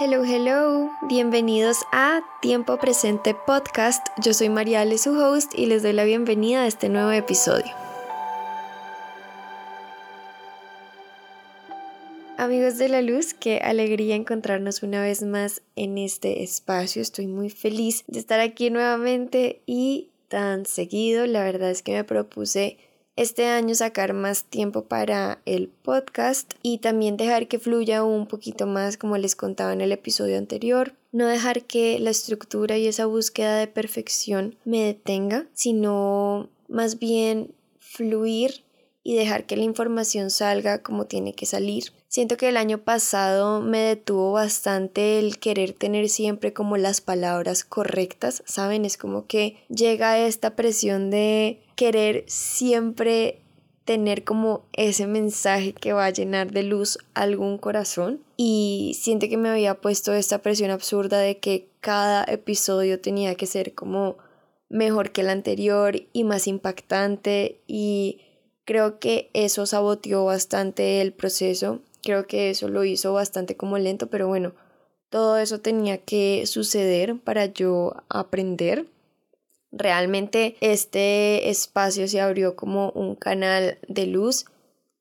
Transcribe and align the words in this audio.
Hello, 0.00 0.24
hello, 0.24 0.90
bienvenidos 1.02 1.76
a 1.92 2.22
Tiempo 2.40 2.78
Presente 2.78 3.34
Podcast. 3.34 4.06
Yo 4.22 4.32
soy 4.32 4.48
Mariale, 4.48 4.96
su 4.96 5.10
host, 5.12 5.52
y 5.54 5.66
les 5.66 5.82
doy 5.82 5.92
la 5.92 6.04
bienvenida 6.04 6.62
a 6.62 6.66
este 6.66 6.88
nuevo 6.88 7.10
episodio. 7.10 7.70
Amigos 12.38 12.78
de 12.78 12.88
la 12.88 13.02
luz, 13.02 13.34
qué 13.34 13.58
alegría 13.58 14.14
encontrarnos 14.14 14.82
una 14.82 15.02
vez 15.02 15.22
más 15.22 15.60
en 15.76 15.98
este 15.98 16.42
espacio. 16.42 17.02
Estoy 17.02 17.26
muy 17.26 17.50
feliz 17.50 18.04
de 18.06 18.18
estar 18.18 18.40
aquí 18.40 18.70
nuevamente 18.70 19.60
y 19.66 20.08
tan 20.28 20.64
seguido. 20.64 21.26
La 21.26 21.44
verdad 21.44 21.70
es 21.70 21.82
que 21.82 21.92
me 21.92 22.04
propuse 22.04 22.78
este 23.16 23.46
año 23.46 23.74
sacar 23.74 24.14
más 24.14 24.44
tiempo 24.44 24.86
para 24.86 25.42
el 25.44 25.68
podcast 25.68 26.54
y 26.62 26.78
también 26.78 27.16
dejar 27.16 27.48
que 27.48 27.58
fluya 27.58 28.04
un 28.04 28.26
poquito 28.26 28.66
más 28.66 28.96
como 28.96 29.18
les 29.18 29.36
contaba 29.36 29.72
en 29.72 29.80
el 29.80 29.92
episodio 29.92 30.38
anterior. 30.38 30.94
No 31.12 31.26
dejar 31.26 31.64
que 31.64 31.98
la 31.98 32.10
estructura 32.10 32.78
y 32.78 32.86
esa 32.86 33.06
búsqueda 33.06 33.58
de 33.58 33.66
perfección 33.66 34.56
me 34.64 34.84
detenga, 34.84 35.46
sino 35.52 36.48
más 36.68 36.98
bien 36.98 37.54
fluir 37.78 38.64
y 39.04 39.16
dejar 39.16 39.46
que 39.46 39.56
la 39.56 39.64
información 39.64 40.30
salga 40.30 40.82
como 40.82 41.06
tiene 41.06 41.34
que 41.34 41.44
salir. 41.44 41.92
Siento 42.08 42.36
que 42.36 42.48
el 42.48 42.56
año 42.56 42.78
pasado 42.78 43.60
me 43.60 43.78
detuvo 43.78 44.32
bastante 44.32 45.18
el 45.18 45.38
querer 45.38 45.72
tener 45.72 46.08
siempre 46.08 46.52
como 46.52 46.76
las 46.76 47.00
palabras 47.00 47.64
correctas, 47.64 48.42
¿saben? 48.46 48.84
Es 48.84 48.96
como 48.96 49.26
que 49.26 49.56
llega 49.68 50.18
esta 50.18 50.54
presión 50.54 51.10
de 51.10 51.62
querer 51.84 52.24
siempre 52.26 53.40
tener 53.84 54.24
como 54.24 54.66
ese 54.72 55.06
mensaje 55.06 55.72
que 55.72 55.92
va 55.92 56.06
a 56.06 56.10
llenar 56.10 56.52
de 56.52 56.62
luz 56.62 56.98
algún 57.14 57.58
corazón. 57.58 58.20
Y 58.36 58.96
siento 59.00 59.28
que 59.28 59.36
me 59.36 59.48
había 59.48 59.74
puesto 59.74 60.12
esta 60.12 60.38
presión 60.38 60.70
absurda 60.70 61.18
de 61.18 61.38
que 61.38 61.68
cada 61.80 62.24
episodio 62.24 63.00
tenía 63.00 63.34
que 63.34 63.46
ser 63.46 63.74
como 63.74 64.16
mejor 64.68 65.10
que 65.10 65.22
el 65.22 65.30
anterior 65.30 65.96
y 66.12 66.24
más 66.24 66.46
impactante. 66.46 67.60
Y 67.66 68.20
Creo 68.64 69.00
que 69.00 69.28
eso 69.34 69.66
saboteó 69.66 70.24
bastante 70.24 71.00
el 71.00 71.12
proceso, 71.12 71.80
creo 72.02 72.26
que 72.26 72.50
eso 72.50 72.68
lo 72.68 72.84
hizo 72.84 73.12
bastante 73.12 73.56
como 73.56 73.76
lento, 73.76 74.06
pero 74.06 74.28
bueno, 74.28 74.54
todo 75.10 75.36
eso 75.38 75.60
tenía 75.60 75.98
que 75.98 76.46
suceder 76.46 77.18
para 77.18 77.46
yo 77.46 77.94
aprender. 78.08 78.86
Realmente 79.72 80.56
este 80.60 81.50
espacio 81.50 82.06
se 82.06 82.20
abrió 82.20 82.56
como 82.56 82.90
un 82.90 83.14
canal 83.14 83.78
de 83.88 84.06
luz 84.06 84.44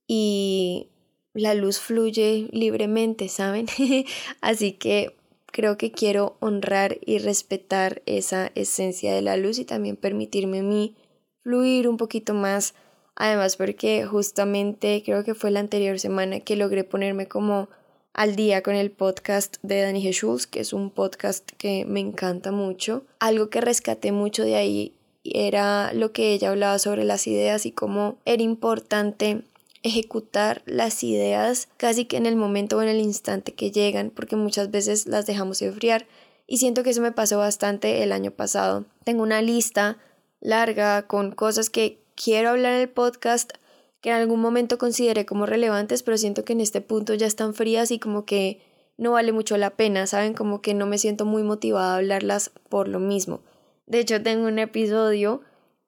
y 0.08 0.88
la 1.34 1.54
luz 1.54 1.80
fluye 1.80 2.48
libremente, 2.52 3.30
¿saben? 3.30 3.68
Así 4.42 4.74
que 4.74 5.16
creo 5.48 5.78
que 5.78 5.92
quiero 5.92 6.38
honrar 6.40 6.98
y 7.06 7.20
respetar 7.20 8.02
esa 8.06 8.52
esencia 8.56 9.14
de 9.14 9.22
la 9.22 9.38
luz 9.38 9.60
y 9.60 9.66
también 9.66 9.98
permitirme 9.98 10.60
a 10.60 10.64
mí 10.64 10.96
fluir 11.44 11.88
un 11.88 11.98
poquito 11.98 12.34
más 12.34 12.74
Además 13.16 13.58
porque 13.58 14.06
justamente 14.06 15.04
creo 15.06 15.24
que 15.24 15.36
fue 15.36 15.52
la 15.52 15.60
anterior 15.60 16.00
semana 16.00 16.40
que 16.40 16.56
logré 16.56 16.84
ponerme 16.84 17.28
como 17.28 17.70
al 18.14 18.36
día 18.36 18.62
con 18.62 18.76
el 18.76 18.92
podcast 18.92 19.58
de 19.62 19.82
Dani 19.82 20.12
Schulz, 20.12 20.48
que 20.48 20.60
es 20.60 20.74
un 20.74 20.90
podcast 20.90 21.50
que 21.58 21.86
me 21.86 22.00
encanta 22.00 22.52
mucho. 22.52 23.04
Algo 23.20 23.50
que 23.50 23.62
rescaté 23.62 24.12
mucho 24.12 24.44
de 24.44 24.56
ahí 24.56 24.94
era 25.24 25.94
lo 25.94 26.12
que 26.12 26.34
ella 26.34 26.50
hablaba 26.50 26.80
sobre 26.80 27.04
las 27.04 27.28
ideas 27.28 27.66
y 27.66 27.72
cómo 27.72 28.18
era 28.26 28.44
importante 28.44 29.44
ejecutar 29.84 30.62
las 30.66 31.04
ideas 31.04 31.68
casi 31.78 32.06
que 32.06 32.18
en 32.18 32.26
el 32.26 32.36
momento 32.36 32.78
o 32.78 32.82
en 32.82 32.90
el 32.90 33.00
instante 33.00 33.54
que 33.54 33.72
llegan, 33.72 34.12
porque 34.12 34.36
muchas 34.36 34.72
veces 34.72 35.08
las 35.08 35.26
dejamos 35.26 35.62
enfriar 35.62 36.06
y 36.48 36.58
siento 36.58 36.84
que 36.84 36.92
eso 36.92 37.02
me 37.02 37.12
pasó 37.12 37.38
bastante 37.38 38.04
el 38.04 38.12
año 38.12 38.32
pasado. 38.32 38.86
Tengo 39.04 39.24
una 39.24 39.42
lista 39.42 39.98
larga 40.42 41.04
con 41.08 41.32
cosas 41.32 41.70
que 41.70 42.00
quiero 42.16 42.50
hablar 42.50 42.74
en 42.74 42.82
el 42.82 42.90
podcast 42.90 43.54
que 44.02 44.10
en 44.10 44.16
algún 44.16 44.42
momento 44.42 44.78
consideré 44.78 45.26
como 45.26 45.46
relevantes, 45.46 46.04
pero 46.04 46.18
siento 46.18 46.44
que 46.44 46.54
en 46.54 46.62
este 46.62 46.82
punto 46.82 47.14
ya 47.14 47.28
están 47.28 47.54
frías 47.54 47.92
y 47.92 48.00
como 48.00 48.26
que 48.26 48.62
no 48.98 49.12
vale 49.12 49.32
mucho 49.32 49.58
la 49.58 49.72
pena, 49.72 50.08
¿saben? 50.08 50.34
Como 50.34 50.62
que 50.62 50.74
no 50.74 50.88
me 50.88 50.98
siento 50.98 51.26
muy 51.26 51.44
motivada 51.44 51.94
a 51.94 51.98
hablarlas 51.98 52.52
por 52.70 52.88
lo 52.88 53.00
mismo. 53.00 53.42
De 53.86 54.00
hecho, 54.00 54.22
tengo 54.22 54.48
un 54.48 54.60
episodio 54.60 55.42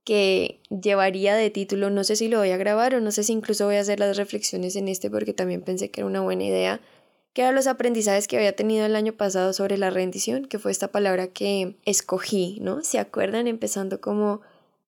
que 0.03 0.59
llevaría 0.69 1.35
de 1.35 1.50
título, 1.50 1.90
no 1.90 2.03
sé 2.03 2.16
si 2.16 2.28
lo 2.28 2.40
voy 2.40 2.51
a 2.51 2.57
grabar 2.57 2.94
o 2.96 3.01
no 3.01 3.12
sé 3.12 3.24
si 3.24 3.34
incluso 3.34 3.66
voy 3.66 3.75
a 3.75 3.81
hacer 3.81 4.00
las 4.00 4.18
reflexiones 4.18 4.75
en 4.75 4.88
este 4.88 5.09
porque 5.09 5.34
también 5.34 5.62
pensé 5.62 5.90
que 5.90 6.01
era 6.01 6.07
una 6.07 6.22
buena 6.22 6.44
idea, 6.44 6.81
que 7.34 7.41
eran 7.41 7.56
los 7.56 7.68
aprendizajes 7.68 8.28
que 8.28 8.35
había 8.35 8.56
tenido 8.56 8.85
el 8.85 8.95
año 8.95 9.13
pasado 9.13 9.53
sobre 9.53 9.78
la 9.78 9.90
rendición, 9.90 10.45
que 10.45 10.59
fue 10.59 10.72
esta 10.72 10.90
palabra 10.90 11.28
que 11.28 11.78
escogí, 11.85 12.59
¿no? 12.62 12.84
¿Se 12.84 13.00
acuerdan? 13.00 13.47
Empezando 13.47 14.01
como 14.01 14.41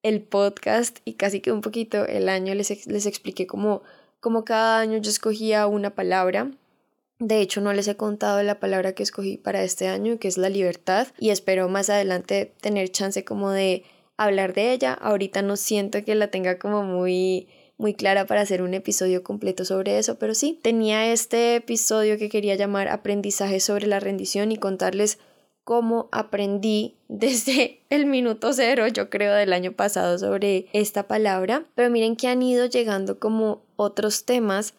el 0.05 0.21
podcast 0.21 0.99
y 1.03 1.13
casi 1.13 1.39
que 1.39 1.51
un 1.51 1.61
poquito 1.61 2.05
el 2.05 2.29
año 2.29 2.53
les, 2.53 2.85
les 2.85 3.05
expliqué 3.07 3.47
cómo, 3.47 3.81
cómo 4.19 4.45
cada 4.45 4.79
año 4.79 4.99
yo 4.99 5.09
escogía 5.09 5.65
una 5.65 5.95
palabra. 5.95 6.51
De 7.17 7.41
hecho, 7.41 7.59
no 7.59 7.73
les 7.73 7.87
he 7.87 7.95
contado 7.95 8.43
la 8.43 8.59
palabra 8.59 8.93
que 8.93 9.01
escogí 9.01 9.37
para 9.37 9.63
este 9.63 9.87
año, 9.87 10.19
que 10.19 10.27
es 10.27 10.37
la 10.37 10.49
libertad, 10.49 11.07
y 11.17 11.31
espero 11.31 11.69
más 11.69 11.89
adelante 11.89 12.53
tener 12.61 12.89
chance 12.89 13.23
como 13.23 13.49
de 13.49 13.83
hablar 14.15 14.53
de 14.53 14.73
ella. 14.73 14.93
Ahorita 14.93 15.41
no 15.41 15.57
siento 15.57 16.03
que 16.03 16.13
la 16.13 16.27
tenga 16.27 16.59
como 16.59 16.83
muy 16.83 17.47
muy 17.77 17.93
clara 17.93 18.25
para 18.25 18.41
hacer 18.41 18.61
un 18.61 18.73
episodio 18.73 19.21
completo 19.23 19.65
sobre 19.65 19.97
eso, 19.97 20.17
pero 20.17 20.33
sí, 20.33 20.57
tenía 20.61 21.11
este 21.11 21.55
episodio 21.55 22.17
que 22.17 22.29
quería 22.29 22.55
llamar 22.55 22.87
aprendizaje 22.87 23.59
sobre 23.59 23.87
la 23.87 23.99
rendición 23.99 24.51
y 24.53 24.57
contarles 24.57 25.17
cómo 25.65 26.07
aprendí 26.13 26.95
desde 27.09 27.81
el 27.89 28.05
minuto 28.05 28.53
cero, 28.53 28.87
yo 28.87 29.09
creo, 29.09 29.33
del 29.33 29.51
año 29.51 29.73
pasado 29.73 30.17
sobre 30.17 30.67
esta 30.71 31.07
palabra. 31.07 31.65
Pero 31.75 31.89
miren 31.89 32.15
que 32.15 32.29
han 32.29 32.41
ido 32.41 32.67
llegando 32.67 33.19
como 33.19 33.63
otros 33.75 34.23
temas 34.23 34.75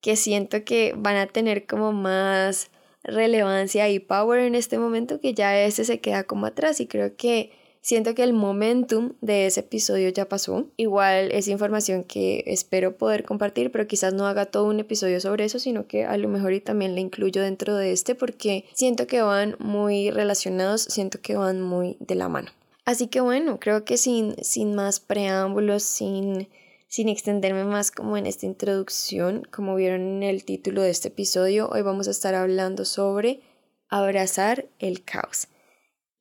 que 0.00 0.16
siento 0.16 0.64
que 0.64 0.94
van 0.96 1.16
a 1.16 1.26
tener 1.26 1.66
como 1.66 1.92
más 1.92 2.70
relevancia 3.04 3.88
y 3.88 3.98
power 3.98 4.40
en 4.40 4.54
este 4.54 4.78
momento 4.78 5.20
que 5.20 5.34
ya 5.34 5.58
ese 5.58 5.84
se 5.84 6.00
queda 6.00 6.24
como 6.24 6.46
atrás 6.46 6.80
y 6.80 6.86
creo 6.86 7.16
que 7.16 7.52
Siento 7.82 8.14
que 8.14 8.22
el 8.22 8.34
momentum 8.34 9.14
de 9.22 9.46
ese 9.46 9.60
episodio 9.60 10.10
ya 10.10 10.28
pasó. 10.28 10.66
Igual 10.76 11.32
es 11.32 11.48
información 11.48 12.04
que 12.04 12.44
espero 12.46 12.98
poder 12.98 13.24
compartir, 13.24 13.72
pero 13.72 13.86
quizás 13.86 14.12
no 14.12 14.26
haga 14.26 14.46
todo 14.46 14.66
un 14.66 14.80
episodio 14.80 15.18
sobre 15.18 15.46
eso, 15.46 15.58
sino 15.58 15.86
que 15.86 16.04
a 16.04 16.18
lo 16.18 16.28
mejor 16.28 16.52
y 16.52 16.60
también 16.60 16.94
la 16.94 17.00
incluyo 17.00 17.40
dentro 17.40 17.74
de 17.76 17.92
este 17.92 18.14
porque 18.14 18.66
siento 18.74 19.06
que 19.06 19.22
van 19.22 19.56
muy 19.58 20.10
relacionados, 20.10 20.82
siento 20.82 21.22
que 21.22 21.36
van 21.36 21.62
muy 21.62 21.96
de 22.00 22.16
la 22.16 22.28
mano. 22.28 22.50
Así 22.84 23.06
que 23.06 23.20
bueno, 23.22 23.58
creo 23.58 23.84
que 23.84 23.96
sin, 23.96 24.34
sin 24.44 24.74
más 24.74 25.00
preámbulos, 25.00 25.82
sin, 25.82 26.48
sin 26.86 27.08
extenderme 27.08 27.64
más 27.64 27.90
como 27.90 28.18
en 28.18 28.26
esta 28.26 28.44
introducción, 28.44 29.46
como 29.50 29.74
vieron 29.74 30.02
en 30.02 30.22
el 30.22 30.44
título 30.44 30.82
de 30.82 30.90
este 30.90 31.08
episodio, 31.08 31.70
hoy 31.72 31.80
vamos 31.80 32.08
a 32.08 32.10
estar 32.10 32.34
hablando 32.34 32.84
sobre 32.84 33.40
abrazar 33.88 34.66
el 34.78 35.02
caos 35.02 35.48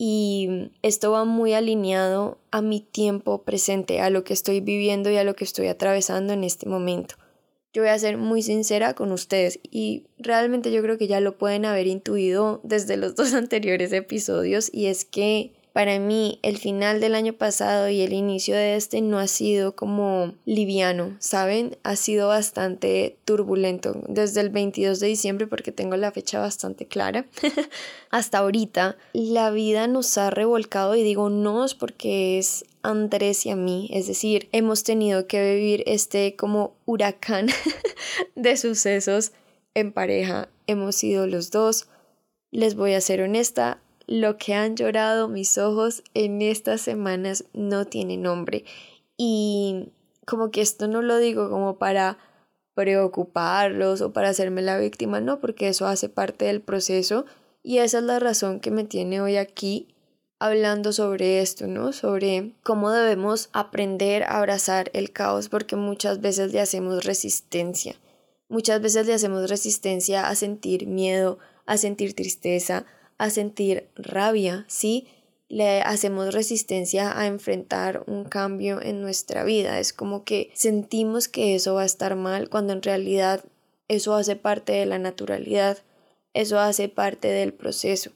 y 0.02 0.72
esto 0.82 1.12
va 1.12 1.26
muy 1.26 1.54
alineado 1.54 2.40
a 2.52 2.62
mi 2.62 2.80
tiempo 2.80 3.44
presente, 3.44 4.00
a 4.00 4.10
lo 4.10 4.24
que 4.24 4.32
estoy 4.32 4.62
viviendo 4.62 5.12
y 5.12 5.18
a 5.18 5.26
lo 5.26 5.36
que 5.36 5.44
estoy 5.44 5.68
atravesando 5.68 6.32
en 6.32 6.46
este 6.46 6.70
momento. 6.70 7.16
Yo 7.74 7.84
voy 7.84 7.90
a 7.90 8.00
ser 8.00 8.18
muy 8.18 8.42
sincera 8.42 8.94
con 8.94 9.12
ustedes 9.12 9.60
y 9.62 10.08
realmente 10.18 10.72
yo 10.72 10.82
creo 10.82 10.98
que 10.98 11.08
ya 11.08 11.20
lo 11.20 11.38
pueden 11.38 11.66
haber 11.66 11.86
intuido 11.86 12.62
desde 12.64 12.96
los 12.96 13.14
dos 13.18 13.34
anteriores 13.34 13.92
episodios 13.92 14.74
y 14.74 14.86
es 14.86 15.04
que 15.04 15.59
para 15.80 15.98
mí 15.98 16.40
el 16.42 16.58
final 16.58 17.00
del 17.00 17.16
año 17.16 17.32
pasado 17.32 17.88
y 17.88 18.02
el 18.02 18.12
inicio 18.12 18.54
de 18.54 18.76
este 18.76 19.00
no 19.00 19.18
ha 19.18 19.28
sido 19.28 19.78
como 19.78 20.34
liviano, 20.44 21.16
¿saben? 21.20 21.78
Ha 21.84 21.96
sido 21.96 22.28
bastante 22.28 23.16
turbulento 23.24 23.96
desde 24.10 24.42
el 24.42 24.50
22 24.50 25.00
de 25.00 25.08
diciembre 25.08 25.48
porque 25.48 25.72
tengo 25.72 25.96
la 25.96 26.12
fecha 26.12 26.38
bastante 26.42 26.86
clara. 26.86 27.28
Hasta 28.10 28.40
ahorita 28.40 28.98
la 29.14 29.52
vida 29.52 29.88
nos 29.88 30.18
ha 30.18 30.30
revolcado 30.32 30.98
y 30.98 31.04
digo 31.04 31.30
nos 31.30 31.76
porque 31.76 32.38
es 32.40 32.66
Andrés 32.82 33.46
y 33.46 33.52
a 33.52 33.56
mí, 33.56 33.90
es 33.94 34.06
decir, 34.06 34.50
hemos 34.52 34.84
tenido 34.84 35.28
que 35.28 35.56
vivir 35.56 35.86
este 35.88 36.36
como 36.36 36.74
huracán 36.88 37.48
de 38.36 38.58
sucesos 38.58 39.32
en 39.76 39.94
pareja, 39.94 40.50
hemos 40.68 40.98
sido 40.98 41.26
los 41.26 41.52
dos. 41.52 41.88
Les 42.52 42.76
voy 42.76 42.96
a 42.96 43.02
ser 43.02 43.22
honesta, 43.22 43.80
lo 44.10 44.38
que 44.38 44.56
han 44.56 44.76
llorado 44.76 45.28
mis 45.28 45.60
ojos 45.60 46.02
en 46.16 46.42
estas 46.42 46.82
semanas 46.82 47.46
no 47.54 47.86
tiene 47.86 48.18
nombre. 48.18 48.66
Y 49.18 49.92
como 50.26 50.50
que 50.50 50.62
esto 50.62 50.88
no 50.88 51.04
lo 51.04 51.20
digo 51.20 51.50
como 51.52 51.78
para 51.78 52.18
preocuparlos 52.74 54.02
o 54.02 54.12
para 54.12 54.30
hacerme 54.30 54.64
la 54.64 54.80
víctima, 54.80 55.22
no, 55.22 55.40
porque 55.40 55.68
eso 55.68 55.86
hace 55.86 56.10
parte 56.10 56.46
del 56.46 56.62
proceso 56.62 57.26
y 57.62 57.78
esa 57.78 58.00
es 58.00 58.04
la 58.04 58.20
razón 58.20 58.60
que 58.60 58.72
me 58.72 58.84
tiene 58.84 59.22
hoy 59.22 59.38
aquí 59.38 59.94
hablando 60.40 60.92
sobre 60.92 61.42
esto, 61.42 61.68
¿no? 61.68 61.94
Sobre 61.94 62.54
cómo 62.64 62.90
debemos 62.90 63.50
aprender 63.54 64.24
a 64.24 64.40
abrazar 64.40 64.90
el 64.94 65.12
caos 65.12 65.50
porque 65.50 65.76
muchas 65.76 66.20
veces 66.20 66.52
le 66.52 66.62
hacemos 66.62 67.06
resistencia. 67.06 67.96
Muchas 68.48 68.82
veces 68.82 69.06
le 69.06 69.14
hacemos 69.14 69.48
resistencia 69.48 70.30
a 70.30 70.34
sentir 70.34 70.88
miedo, 70.88 71.38
a 71.68 71.78
sentir 71.78 72.16
tristeza, 72.16 72.88
a 73.20 73.30
sentir 73.30 73.90
rabia, 73.96 74.66
¿sí? 74.68 75.08
Le 75.50 75.82
hacemos 75.82 76.34
resistencia 76.34 77.20
a 77.20 77.28
enfrentar 77.28 78.04
un 78.08 78.24
cambio 78.24 78.82
en 78.82 79.02
nuestra 79.02 79.44
vida. 79.44 79.80
Es 79.80 79.94
como 79.94 80.24
que 80.24 80.52
sentimos 80.56 81.28
que 81.28 81.54
eso 81.54 81.76
va 81.76 81.84
a 81.84 81.86
estar 81.86 82.16
mal 82.16 82.50
cuando 82.50 82.74
en 82.74 82.82
realidad 82.82 83.44
eso 83.88 84.16
hace 84.16 84.36
parte 84.36 84.72
de 84.72 84.86
la 84.86 85.00
naturalidad, 85.00 85.80
eso 86.34 86.60
hace 86.60 86.88
parte 86.88 87.28
del 87.28 87.54
proceso. 87.54 88.12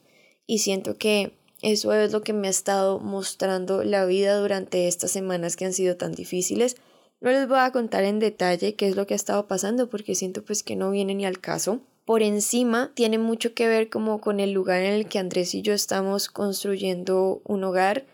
Y 0.46 0.58
siento 0.58 0.96
que 0.96 1.32
eso 1.60 1.92
es 1.92 2.12
lo 2.12 2.22
que 2.22 2.32
me 2.32 2.46
ha 2.46 2.50
estado 2.50 2.98
mostrando 2.98 3.84
la 3.84 4.06
vida 4.06 4.38
durante 4.38 4.88
estas 4.88 5.10
semanas 5.10 5.56
que 5.56 5.64
han 5.64 5.72
sido 5.72 5.96
tan 5.96 6.12
difíciles. 6.12 6.76
No 7.20 7.30
les 7.30 7.48
voy 7.48 7.58
a 7.58 7.72
contar 7.72 8.04
en 8.04 8.20
detalle 8.20 8.74
qué 8.74 8.88
es 8.88 8.96
lo 8.96 9.06
que 9.06 9.14
ha 9.14 9.16
estado 9.16 9.48
pasando 9.48 9.90
porque 9.90 10.14
siento 10.14 10.44
pues 10.44 10.62
que 10.62 10.76
no 10.76 10.90
viene 10.90 11.14
ni 11.14 11.26
al 11.26 11.40
caso. 11.40 11.80
Por 12.04 12.22
encima 12.22 12.92
tiene 12.94 13.18
mucho 13.18 13.54
que 13.54 13.66
ver 13.66 13.88
como 13.88 14.20
con 14.20 14.38
el 14.38 14.52
lugar 14.52 14.82
en 14.82 14.92
el 14.92 15.08
que 15.08 15.18
Andrés 15.18 15.54
y 15.54 15.62
yo 15.62 15.72
estamos 15.72 16.28
construyendo 16.28 17.40
un 17.44 17.64
hogar 17.64 18.04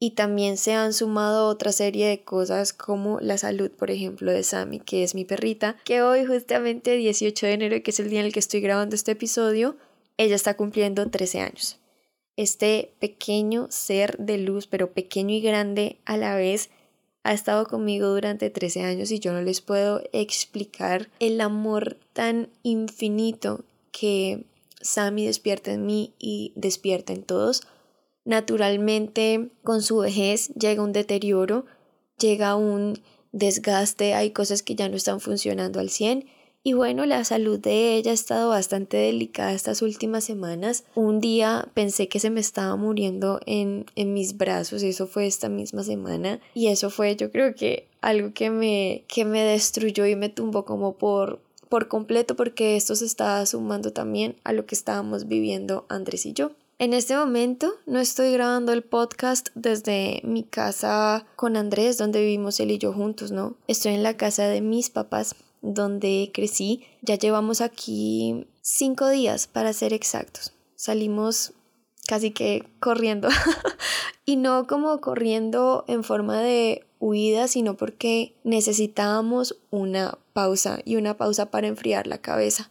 y 0.00 0.12
también 0.12 0.56
se 0.56 0.74
han 0.74 0.92
sumado 0.92 1.48
otra 1.48 1.72
serie 1.72 2.06
de 2.08 2.22
cosas 2.22 2.72
como 2.72 3.20
la 3.20 3.38
salud, 3.38 3.70
por 3.70 3.90
ejemplo, 3.90 4.30
de 4.30 4.42
Sammy, 4.42 4.80
que 4.80 5.02
es 5.02 5.14
mi 5.14 5.24
perrita, 5.24 5.76
que 5.84 6.02
hoy 6.02 6.24
justamente 6.24 6.96
18 6.96 7.46
de 7.46 7.52
enero, 7.52 7.82
que 7.82 7.90
es 7.90 8.00
el 8.00 8.10
día 8.10 8.20
en 8.20 8.26
el 8.26 8.32
que 8.32 8.40
estoy 8.40 8.60
grabando 8.60 8.94
este 8.94 9.12
episodio, 9.12 9.76
ella 10.16 10.36
está 10.36 10.56
cumpliendo 10.56 11.08
13 11.08 11.40
años. 11.40 11.78
Este 12.36 12.94
pequeño 13.00 13.66
ser 13.70 14.16
de 14.18 14.38
luz, 14.38 14.68
pero 14.68 14.92
pequeño 14.92 15.34
y 15.34 15.40
grande 15.40 15.98
a 16.04 16.16
la 16.16 16.36
vez, 16.36 16.70
ha 17.22 17.32
estado 17.32 17.66
conmigo 17.66 18.08
durante 18.08 18.50
13 18.50 18.82
años 18.82 19.10
y 19.10 19.18
yo 19.18 19.32
no 19.32 19.42
les 19.42 19.60
puedo 19.60 20.02
explicar 20.12 21.08
el 21.20 21.40
amor 21.40 21.98
tan 22.12 22.48
infinito 22.62 23.64
que 23.92 24.44
Sammy 24.80 25.26
despierta 25.26 25.72
en 25.72 25.86
mí 25.86 26.14
y 26.18 26.52
despierta 26.56 27.12
en 27.12 27.22
todos. 27.22 27.62
Naturalmente, 28.24 29.50
con 29.62 29.82
su 29.82 29.98
vejez 29.98 30.48
llega 30.54 30.82
un 30.82 30.92
deterioro, 30.92 31.66
llega 32.18 32.54
un 32.56 33.00
desgaste, 33.32 34.14
hay 34.14 34.30
cosas 34.30 34.62
que 34.62 34.74
ya 34.74 34.88
no 34.88 34.96
están 34.96 35.20
funcionando 35.20 35.80
al 35.80 35.90
100 35.90 36.26
y 36.64 36.74
bueno, 36.74 37.06
la 37.06 37.24
salud 37.24 37.58
de 37.58 37.94
ella 37.94 38.10
ha 38.10 38.14
estado 38.14 38.50
bastante 38.50 38.96
delicada 38.96 39.52
estas 39.52 39.80
últimas 39.80 40.24
semanas. 40.24 40.84
Un 40.94 41.20
día 41.20 41.68
pensé 41.72 42.08
que 42.08 42.20
se 42.20 42.30
me 42.30 42.40
estaba 42.40 42.76
muriendo 42.76 43.40
en, 43.46 43.86
en 43.94 44.12
mis 44.12 44.36
brazos, 44.36 44.82
eso 44.82 45.06
fue 45.06 45.26
esta 45.26 45.48
misma 45.48 45.82
semana. 45.82 46.40
Y 46.54 46.68
eso 46.68 46.90
fue 46.90 47.16
yo 47.16 47.30
creo 47.30 47.54
que 47.54 47.88
algo 48.00 48.32
que 48.34 48.50
me, 48.50 49.04
que 49.08 49.24
me 49.24 49.42
destruyó 49.42 50.06
y 50.06 50.16
me 50.16 50.28
tumbó 50.28 50.64
como 50.64 50.94
por, 50.94 51.40
por 51.68 51.88
completo 51.88 52.36
porque 52.36 52.76
esto 52.76 52.94
se 52.94 53.06
estaba 53.06 53.44
sumando 53.46 53.92
también 53.92 54.36
a 54.44 54.52
lo 54.52 54.66
que 54.66 54.74
estábamos 54.74 55.26
viviendo 55.26 55.86
Andrés 55.88 56.26
y 56.26 56.32
yo. 56.32 56.52
En 56.80 56.94
este 56.94 57.16
momento 57.16 57.72
no 57.86 57.98
estoy 57.98 58.32
grabando 58.32 58.72
el 58.72 58.84
podcast 58.84 59.48
desde 59.56 60.20
mi 60.22 60.44
casa 60.44 61.26
con 61.34 61.56
Andrés, 61.56 61.98
donde 61.98 62.20
vivimos 62.20 62.60
él 62.60 62.70
y 62.70 62.78
yo 62.78 62.92
juntos, 62.92 63.32
¿no? 63.32 63.56
Estoy 63.66 63.94
en 63.94 64.04
la 64.04 64.16
casa 64.16 64.46
de 64.46 64.60
mis 64.60 64.88
papás, 64.88 65.34
donde 65.62 66.30
crecí. 66.32 66.84
Ya 67.02 67.16
llevamos 67.16 67.60
aquí 67.60 68.46
cinco 68.62 69.08
días, 69.08 69.46
para 69.46 69.72
ser 69.72 69.92
exactos. 69.92 70.52
Salimos 70.76 71.52
casi 72.06 72.30
que 72.30 72.68
corriendo. 72.80 73.28
y 74.24 74.36
no 74.36 74.66
como 74.66 75.00
corriendo 75.00 75.84
en 75.88 76.04
forma 76.04 76.40
de 76.40 76.86
huida, 76.98 77.48
sino 77.48 77.76
porque 77.76 78.34
necesitábamos 78.44 79.60
una 79.70 80.18
pausa 80.32 80.80
y 80.84 80.96
una 80.96 81.16
pausa 81.16 81.50
para 81.50 81.68
enfriar 81.68 82.06
la 82.06 82.18
cabeza. 82.18 82.70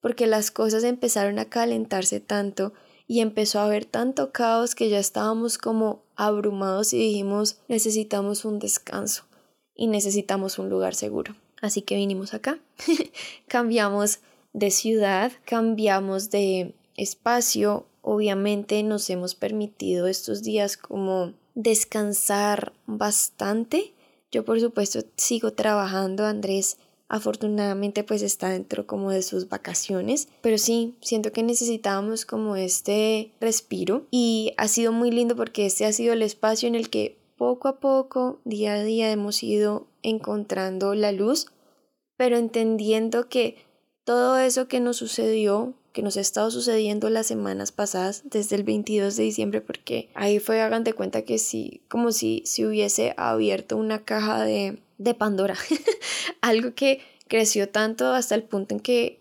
Porque 0.00 0.26
las 0.26 0.50
cosas 0.50 0.84
empezaron 0.84 1.38
a 1.38 1.46
calentarse 1.46 2.20
tanto 2.20 2.72
y 3.06 3.20
empezó 3.20 3.60
a 3.60 3.64
haber 3.64 3.84
tanto 3.84 4.32
caos 4.32 4.74
que 4.74 4.88
ya 4.88 4.98
estábamos 4.98 5.58
como 5.58 6.04
abrumados 6.16 6.92
y 6.92 6.98
dijimos 6.98 7.58
necesitamos 7.68 8.44
un 8.44 8.58
descanso 8.58 9.24
y 9.74 9.86
necesitamos 9.86 10.58
un 10.58 10.70
lugar 10.70 10.94
seguro. 10.94 11.34
Así 11.62 11.82
que 11.82 11.96
vinimos 11.96 12.34
acá, 12.34 12.58
cambiamos 13.48 14.20
de 14.52 14.70
ciudad, 14.70 15.32
cambiamos 15.44 16.30
de 16.30 16.74
espacio, 16.96 17.86
obviamente 18.02 18.82
nos 18.82 19.08
hemos 19.10 19.34
permitido 19.34 20.06
estos 20.06 20.42
días 20.42 20.76
como 20.76 21.32
descansar 21.54 22.72
bastante. 22.86 23.92
Yo 24.30 24.44
por 24.44 24.60
supuesto 24.60 25.00
sigo 25.16 25.52
trabajando, 25.52 26.24
Andrés 26.24 26.78
afortunadamente 27.08 28.04
pues 28.04 28.22
está 28.22 28.50
dentro 28.50 28.86
como 28.86 29.10
de 29.10 29.22
sus 29.22 29.48
vacaciones. 29.48 30.28
Pero 30.40 30.58
sí 30.58 30.96
siento 31.00 31.32
que 31.32 31.42
necesitábamos 31.42 32.24
como 32.24 32.56
este 32.56 33.32
respiro. 33.40 34.06
Y 34.10 34.52
ha 34.56 34.68
sido 34.68 34.92
muy 34.92 35.10
lindo 35.10 35.36
porque 35.36 35.66
este 35.66 35.86
ha 35.86 35.92
sido 35.92 36.12
el 36.12 36.22
espacio 36.22 36.68
en 36.68 36.74
el 36.74 36.90
que 36.90 37.16
poco 37.36 37.68
a 37.68 37.80
poco 37.80 38.40
día 38.44 38.74
a 38.74 38.82
día 38.82 39.10
hemos 39.10 39.42
ido 39.42 39.86
encontrando 40.02 40.94
la 40.94 41.12
luz 41.12 41.46
pero 42.16 42.36
entendiendo 42.36 43.28
que 43.28 43.56
todo 44.04 44.38
eso 44.38 44.68
que 44.68 44.80
nos 44.80 44.96
sucedió 44.96 45.74
que 45.92 46.02
nos 46.02 46.16
ha 46.16 46.20
estado 46.20 46.50
sucediendo 46.50 47.08
las 47.08 47.26
semanas 47.26 47.72
pasadas 47.72 48.22
desde 48.24 48.56
el 48.56 48.64
22 48.64 49.16
de 49.16 49.22
diciembre 49.22 49.60
porque 49.60 50.10
ahí 50.14 50.38
fue 50.38 50.60
hagan 50.60 50.84
de 50.84 50.92
cuenta 50.92 51.22
que 51.22 51.38
sí 51.38 51.82
como 51.88 52.12
si 52.12 52.42
se 52.44 52.66
hubiese 52.66 53.14
abierto 53.16 53.76
una 53.76 54.04
caja 54.04 54.44
de 54.44 54.78
de 54.98 55.14
Pandora. 55.14 55.56
Algo 56.40 56.74
que 56.74 57.00
creció 57.28 57.68
tanto 57.68 58.12
hasta 58.12 58.34
el 58.34 58.44
punto 58.44 58.74
en 58.74 58.80
que 58.80 59.20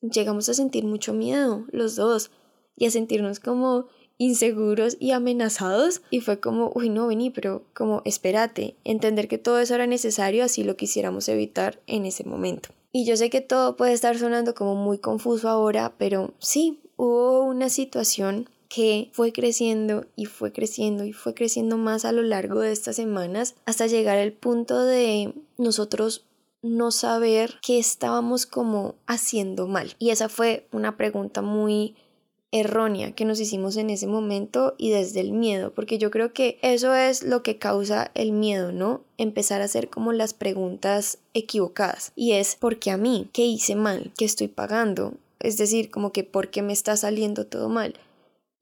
llegamos 0.00 0.48
a 0.48 0.54
sentir 0.54 0.84
mucho 0.84 1.12
miedo 1.12 1.64
los 1.70 1.96
dos 1.96 2.30
y 2.76 2.86
a 2.86 2.90
sentirnos 2.90 3.40
como 3.40 3.86
inseguros 4.18 4.96
y 5.00 5.10
amenazados 5.10 6.02
y 6.10 6.20
fue 6.20 6.40
como, 6.40 6.70
uy 6.74 6.88
no 6.88 7.06
vení, 7.06 7.30
pero 7.30 7.64
como 7.74 8.02
espérate, 8.04 8.76
entender 8.84 9.28
que 9.28 9.38
todo 9.38 9.58
eso 9.58 9.74
era 9.74 9.86
necesario 9.86 10.44
así 10.44 10.64
lo 10.64 10.76
quisiéramos 10.76 11.28
evitar 11.28 11.80
en 11.86 12.06
ese 12.06 12.24
momento. 12.24 12.70
Y 12.92 13.04
yo 13.04 13.16
sé 13.16 13.28
que 13.28 13.40
todo 13.40 13.76
puede 13.76 13.92
estar 13.92 14.16
sonando 14.18 14.54
como 14.54 14.76
muy 14.76 14.98
confuso 14.98 15.48
ahora, 15.48 15.94
pero 15.98 16.32
sí, 16.38 16.80
hubo 16.96 17.40
una 17.42 17.68
situación 17.68 18.48
que 18.68 19.10
fue 19.12 19.32
creciendo 19.32 20.06
y 20.16 20.26
fue 20.26 20.52
creciendo 20.52 21.04
y 21.04 21.12
fue 21.12 21.34
creciendo 21.34 21.76
más 21.76 22.04
a 22.04 22.12
lo 22.12 22.22
largo 22.22 22.60
de 22.60 22.72
estas 22.72 22.96
semanas 22.96 23.54
hasta 23.66 23.86
llegar 23.86 24.18
al 24.18 24.32
punto 24.32 24.84
de 24.84 25.32
nosotros 25.58 26.24
no 26.62 26.90
saber 26.90 27.56
qué 27.62 27.78
estábamos 27.78 28.46
como 28.46 28.94
haciendo 29.06 29.68
mal. 29.68 29.94
Y 29.98 30.10
esa 30.10 30.28
fue 30.28 30.66
una 30.72 30.96
pregunta 30.96 31.42
muy 31.42 31.94
errónea 32.54 33.12
que 33.12 33.24
nos 33.24 33.40
hicimos 33.40 33.76
en 33.76 33.90
ese 33.90 34.06
momento 34.06 34.74
y 34.78 34.90
desde 34.90 35.20
el 35.20 35.32
miedo, 35.32 35.74
porque 35.74 35.98
yo 35.98 36.10
creo 36.10 36.32
que 36.32 36.58
eso 36.62 36.94
es 36.94 37.22
lo 37.22 37.42
que 37.42 37.58
causa 37.58 38.10
el 38.14 38.32
miedo, 38.32 38.72
¿no? 38.72 39.02
Empezar 39.18 39.60
a 39.60 39.64
hacer 39.64 39.90
como 39.90 40.12
las 40.12 40.32
preguntas 40.32 41.18
equivocadas. 41.34 42.12
Y 42.14 42.32
es, 42.32 42.56
¿por 42.56 42.78
qué 42.78 42.90
a 42.90 42.96
mí? 42.96 43.28
¿Qué 43.32 43.42
hice 43.44 43.74
mal? 43.74 44.12
¿Qué 44.16 44.24
estoy 44.24 44.48
pagando? 44.48 45.14
Es 45.40 45.58
decir, 45.58 45.90
como 45.90 46.12
que, 46.12 46.24
¿por 46.24 46.48
qué 46.48 46.62
me 46.62 46.72
está 46.72 46.96
saliendo 46.96 47.46
todo 47.46 47.68
mal? 47.68 47.94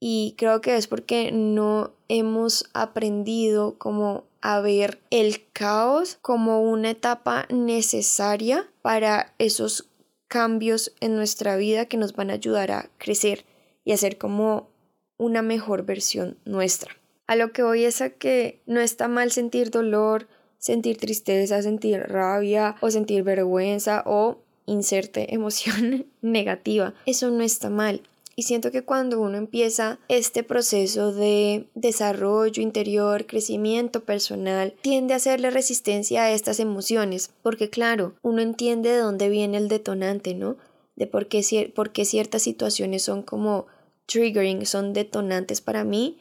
y 0.05 0.35
creo 0.37 0.59
que 0.59 0.75
es 0.75 0.87
porque 0.87 1.31
no 1.31 1.93
hemos 2.09 2.69
aprendido 2.73 3.77
como 3.77 4.25
a 4.41 4.59
ver 4.59 4.99
el 5.11 5.47
caos 5.53 6.17
como 6.21 6.61
una 6.61 6.89
etapa 6.89 7.47
necesaria 7.49 8.69
para 8.81 9.33
esos 9.37 9.87
cambios 10.27 10.91
en 10.99 11.15
nuestra 11.15 11.55
vida 11.55 11.85
que 11.85 11.95
nos 11.95 12.17
van 12.17 12.31
a 12.31 12.33
ayudar 12.33 12.69
a 12.71 12.89
crecer 12.97 13.45
y 13.85 13.91
a 13.91 13.97
ser 13.97 14.17
como 14.17 14.69
una 15.17 15.41
mejor 15.41 15.85
versión 15.85 16.37
nuestra. 16.45 16.95
A 17.27 17.35
lo 17.35 17.51
que 17.51 17.63
voy 17.63 17.85
es 17.85 18.01
a 18.01 18.09
que 18.09 18.61
no 18.65 18.79
está 18.79 19.07
mal 19.07 19.31
sentir 19.31 19.71
dolor, 19.71 20.27
sentir 20.57 20.97
tristeza, 20.97 21.61
sentir 21.61 21.99
rabia 21.99 22.75
o 22.81 22.91
sentir 22.91 23.23
vergüenza 23.23 24.03
o 24.05 24.39
inserte 24.65 25.33
emoción 25.33 26.05
negativa. 26.21 26.93
Eso 27.05 27.29
no 27.29 27.43
está 27.43 27.69
mal. 27.69 28.01
Y 28.35 28.43
siento 28.43 28.71
que 28.71 28.81
cuando 28.81 29.21
uno 29.21 29.37
empieza 29.37 29.99
este 30.07 30.43
proceso 30.43 31.13
de 31.13 31.67
desarrollo 31.75 32.63
interior, 32.63 33.27
crecimiento 33.27 34.05
personal, 34.05 34.73
tiende 34.81 35.13
a 35.13 35.17
hacerle 35.17 35.51
resistencia 35.51 36.23
a 36.23 36.31
estas 36.31 36.59
emociones, 36.59 37.29
porque 37.43 37.69
claro, 37.69 38.15
uno 38.23 38.41
entiende 38.41 38.89
de 38.89 38.97
dónde 38.97 39.29
viene 39.29 39.57
el 39.57 39.67
detonante, 39.67 40.33
¿no? 40.33 40.57
De 40.95 41.07
por 41.07 41.27
qué, 41.27 41.71
por 41.75 41.91
qué 41.91 42.05
ciertas 42.05 42.43
situaciones 42.43 43.03
son 43.03 43.23
como 43.23 43.67
triggering, 44.05 44.65
son 44.65 44.93
detonantes 44.93 45.61
para 45.61 45.83
mí. 45.83 46.19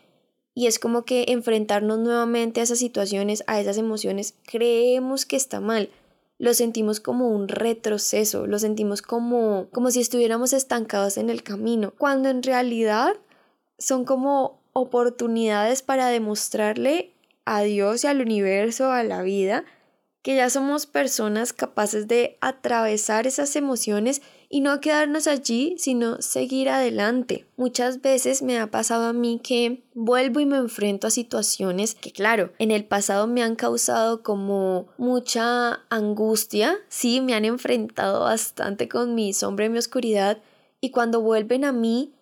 Y 0.54 0.66
es 0.66 0.78
como 0.78 1.04
que 1.04 1.26
enfrentarnos 1.28 1.98
nuevamente 1.98 2.60
a 2.60 2.64
esas 2.64 2.78
situaciones, 2.78 3.42
a 3.46 3.60
esas 3.60 3.78
emociones, 3.78 4.34
creemos 4.44 5.24
que 5.24 5.36
está 5.36 5.60
mal, 5.60 5.88
lo 6.38 6.54
sentimos 6.54 7.00
como 7.00 7.28
un 7.28 7.48
retroceso, 7.48 8.46
lo 8.46 8.58
sentimos 8.58 9.00
como, 9.00 9.68
como 9.72 9.90
si 9.90 10.00
estuviéramos 10.00 10.52
estancados 10.52 11.16
en 11.16 11.30
el 11.30 11.42
camino, 11.42 11.94
cuando 11.96 12.28
en 12.28 12.42
realidad 12.42 13.14
son 13.78 14.04
como 14.04 14.60
oportunidades 14.72 15.82
para 15.82 16.08
demostrarle 16.08 17.14
a 17.44 17.62
Dios 17.62 18.04
y 18.04 18.08
al 18.08 18.20
universo, 18.20 18.90
a 18.90 19.04
la 19.04 19.22
vida, 19.22 19.64
que 20.22 20.36
ya 20.36 20.50
somos 20.50 20.86
personas 20.86 21.52
capaces 21.52 22.08
de 22.08 22.38
atravesar 22.40 23.26
esas 23.26 23.54
emociones 23.56 24.20
y 24.52 24.60
no 24.60 24.82
quedarnos 24.82 25.28
allí, 25.28 25.74
sino 25.78 26.20
seguir 26.20 26.68
adelante. 26.68 27.46
Muchas 27.56 28.02
veces 28.02 28.42
me 28.42 28.58
ha 28.58 28.70
pasado 28.70 29.06
a 29.06 29.14
mí 29.14 29.40
que 29.42 29.82
vuelvo 29.94 30.40
y 30.40 30.46
me 30.46 30.58
enfrento 30.58 31.06
a 31.06 31.10
situaciones 31.10 31.94
que, 31.94 32.12
claro, 32.12 32.52
en 32.58 32.70
el 32.70 32.84
pasado 32.84 33.26
me 33.26 33.42
han 33.42 33.56
causado 33.56 34.22
como 34.22 34.88
mucha 34.98 35.80
angustia, 35.88 36.76
sí, 36.90 37.22
me 37.22 37.32
han 37.32 37.46
enfrentado 37.46 38.20
bastante 38.20 38.90
con 38.90 39.14
mi 39.14 39.32
sombra 39.32 39.64
y 39.64 39.70
mi 39.70 39.78
oscuridad, 39.78 40.42
y 40.82 40.90
cuando 40.90 41.22
vuelven 41.22 41.64
a 41.64 41.72
mí, 41.72 42.12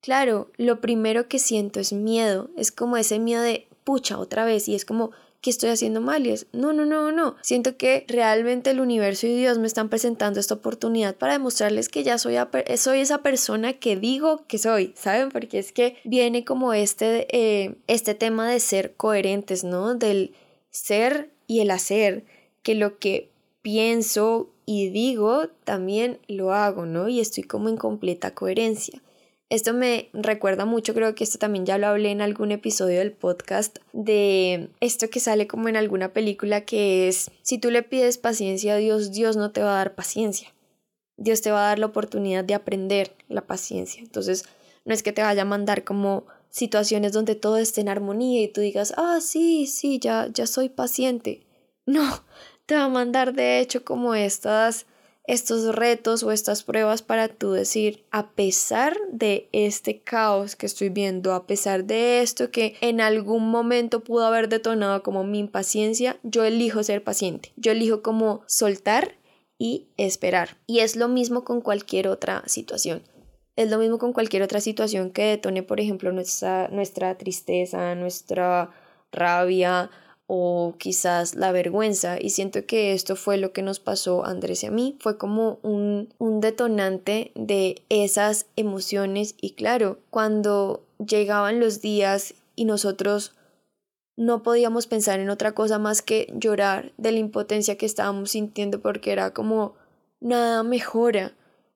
claro, 0.00 0.48
lo 0.58 0.80
primero 0.80 1.26
que 1.26 1.40
siento 1.40 1.80
es 1.80 1.92
miedo, 1.92 2.50
es 2.56 2.70
como 2.70 2.98
ese 2.98 3.18
miedo 3.18 3.42
de 3.42 3.66
pucha 3.82 4.16
otra 4.16 4.44
vez, 4.44 4.68
y 4.68 4.76
es 4.76 4.84
como 4.84 5.10
que 5.40 5.50
estoy 5.50 5.70
haciendo 5.70 6.00
mal 6.00 6.26
y 6.26 6.30
es, 6.30 6.46
no, 6.52 6.72
no, 6.72 6.84
no, 6.84 7.12
no. 7.12 7.36
Siento 7.42 7.76
que 7.76 8.04
realmente 8.08 8.70
el 8.70 8.80
universo 8.80 9.26
y 9.26 9.36
Dios 9.36 9.58
me 9.58 9.66
están 9.66 9.88
presentando 9.88 10.38
esta 10.38 10.54
oportunidad 10.54 11.16
para 11.16 11.32
demostrarles 11.32 11.88
que 11.88 12.02
ya 12.02 12.18
soy, 12.18 12.36
esa 12.36 13.22
persona 13.22 13.72
que 13.74 13.96
digo 13.96 14.44
que 14.46 14.58
soy, 14.58 14.92
¿saben? 14.96 15.30
Porque 15.30 15.58
es 15.58 15.72
que 15.72 15.96
viene 16.04 16.44
como 16.44 16.74
este, 16.74 17.26
eh, 17.30 17.76
este 17.86 18.14
tema 18.14 18.50
de 18.50 18.60
ser 18.60 18.94
coherentes, 18.96 19.64
¿no? 19.64 19.94
Del 19.94 20.34
ser 20.70 21.30
y 21.46 21.60
el 21.60 21.70
hacer, 21.70 22.24
que 22.62 22.74
lo 22.74 22.98
que 22.98 23.30
pienso 23.62 24.50
y 24.66 24.90
digo 24.90 25.48
también 25.64 26.18
lo 26.28 26.52
hago, 26.52 26.86
¿no? 26.86 27.08
Y 27.08 27.20
estoy 27.20 27.44
como 27.44 27.68
en 27.68 27.76
completa 27.76 28.34
coherencia. 28.34 29.02
Esto 29.50 29.74
me 29.74 30.10
recuerda 30.12 30.64
mucho, 30.64 30.94
creo 30.94 31.16
que 31.16 31.24
esto 31.24 31.38
también 31.38 31.66
ya 31.66 31.76
lo 31.76 31.88
hablé 31.88 32.12
en 32.12 32.20
algún 32.20 32.52
episodio 32.52 33.00
del 33.00 33.10
podcast, 33.10 33.78
de 33.92 34.70
esto 34.78 35.10
que 35.10 35.18
sale 35.18 35.48
como 35.48 35.68
en 35.68 35.76
alguna 35.76 36.12
película 36.12 36.60
que 36.60 37.08
es, 37.08 37.32
si 37.42 37.58
tú 37.58 37.72
le 37.72 37.82
pides 37.82 38.16
paciencia 38.16 38.74
a 38.74 38.76
Dios, 38.76 39.10
Dios 39.10 39.36
no 39.36 39.50
te 39.50 39.60
va 39.60 39.72
a 39.72 39.78
dar 39.78 39.96
paciencia. 39.96 40.54
Dios 41.16 41.42
te 41.42 41.50
va 41.50 41.64
a 41.64 41.68
dar 41.70 41.80
la 41.80 41.86
oportunidad 41.86 42.44
de 42.44 42.54
aprender 42.54 43.12
la 43.28 43.42
paciencia. 43.42 44.00
Entonces, 44.00 44.44
no 44.84 44.94
es 44.94 45.02
que 45.02 45.12
te 45.12 45.22
vaya 45.22 45.42
a 45.42 45.46
mandar 45.46 45.82
como 45.82 46.26
situaciones 46.48 47.12
donde 47.12 47.34
todo 47.34 47.56
esté 47.56 47.80
en 47.80 47.88
armonía 47.88 48.42
y 48.42 48.48
tú 48.48 48.60
digas, 48.60 48.94
ah, 48.96 49.18
sí, 49.20 49.66
sí, 49.66 49.98
ya, 49.98 50.28
ya 50.32 50.46
soy 50.46 50.68
paciente. 50.68 51.44
No, 51.86 52.22
te 52.66 52.76
va 52.76 52.84
a 52.84 52.88
mandar 52.88 53.34
de 53.34 53.58
hecho 53.58 53.84
como 53.84 54.14
estas 54.14 54.86
estos 55.24 55.74
retos 55.74 56.22
o 56.22 56.32
estas 56.32 56.62
pruebas 56.62 57.02
para 57.02 57.28
tú 57.28 57.52
decir, 57.52 58.04
a 58.10 58.30
pesar 58.30 58.96
de 59.12 59.48
este 59.52 60.00
caos 60.00 60.56
que 60.56 60.66
estoy 60.66 60.88
viendo, 60.88 61.34
a 61.34 61.46
pesar 61.46 61.84
de 61.84 62.22
esto 62.22 62.50
que 62.50 62.76
en 62.80 63.00
algún 63.00 63.48
momento 63.50 64.02
pudo 64.02 64.26
haber 64.26 64.48
detonado 64.48 65.02
como 65.02 65.24
mi 65.24 65.38
impaciencia, 65.38 66.18
yo 66.22 66.44
elijo 66.44 66.82
ser 66.82 67.04
paciente, 67.04 67.52
yo 67.56 67.72
elijo 67.72 68.02
como 68.02 68.42
soltar 68.46 69.16
y 69.58 69.88
esperar. 69.98 70.56
Y 70.66 70.80
es 70.80 70.96
lo 70.96 71.06
mismo 71.06 71.44
con 71.44 71.60
cualquier 71.60 72.08
otra 72.08 72.42
situación. 72.46 73.02
Es 73.56 73.70
lo 73.70 73.78
mismo 73.78 73.98
con 73.98 74.12
cualquier 74.14 74.42
otra 74.42 74.60
situación 74.60 75.10
que 75.10 75.24
detone, 75.24 75.62
por 75.62 75.80
ejemplo, 75.80 76.12
nuestra, 76.12 76.68
nuestra 76.68 77.18
tristeza, 77.18 77.94
nuestra 77.94 78.70
rabia 79.12 79.90
o 80.32 80.76
quizás 80.78 81.34
la 81.34 81.50
vergüenza 81.50 82.16
y 82.20 82.30
siento 82.30 82.64
que 82.64 82.92
esto 82.92 83.16
fue 83.16 83.36
lo 83.36 83.52
que 83.52 83.62
nos 83.62 83.80
pasó 83.80 84.24
a 84.24 84.30
Andrés 84.30 84.62
y 84.62 84.66
a 84.66 84.70
mí. 84.70 84.96
Fue 85.00 85.18
como 85.18 85.58
un, 85.62 86.14
un 86.18 86.40
detonante 86.40 87.32
de 87.34 87.82
esas 87.88 88.46
emociones 88.54 89.34
y 89.40 89.54
claro 89.54 89.98
cuando 90.10 90.84
llegaban 91.04 91.58
los 91.58 91.80
días 91.80 92.34
y 92.54 92.64
nosotros 92.64 93.32
no 94.16 94.44
podíamos 94.44 94.86
pensar 94.86 95.18
en 95.18 95.30
otra 95.30 95.50
cosa 95.50 95.80
más 95.80 96.00
que 96.00 96.32
llorar 96.36 96.92
de 96.96 97.10
la 97.10 97.18
impotencia 97.18 97.76
que 97.76 97.86
estábamos 97.86 98.30
sintiendo 98.30 98.80
porque 98.80 99.10
era 99.10 99.34
como 99.34 99.74
nada 100.20 100.62
mejora. 100.62 101.32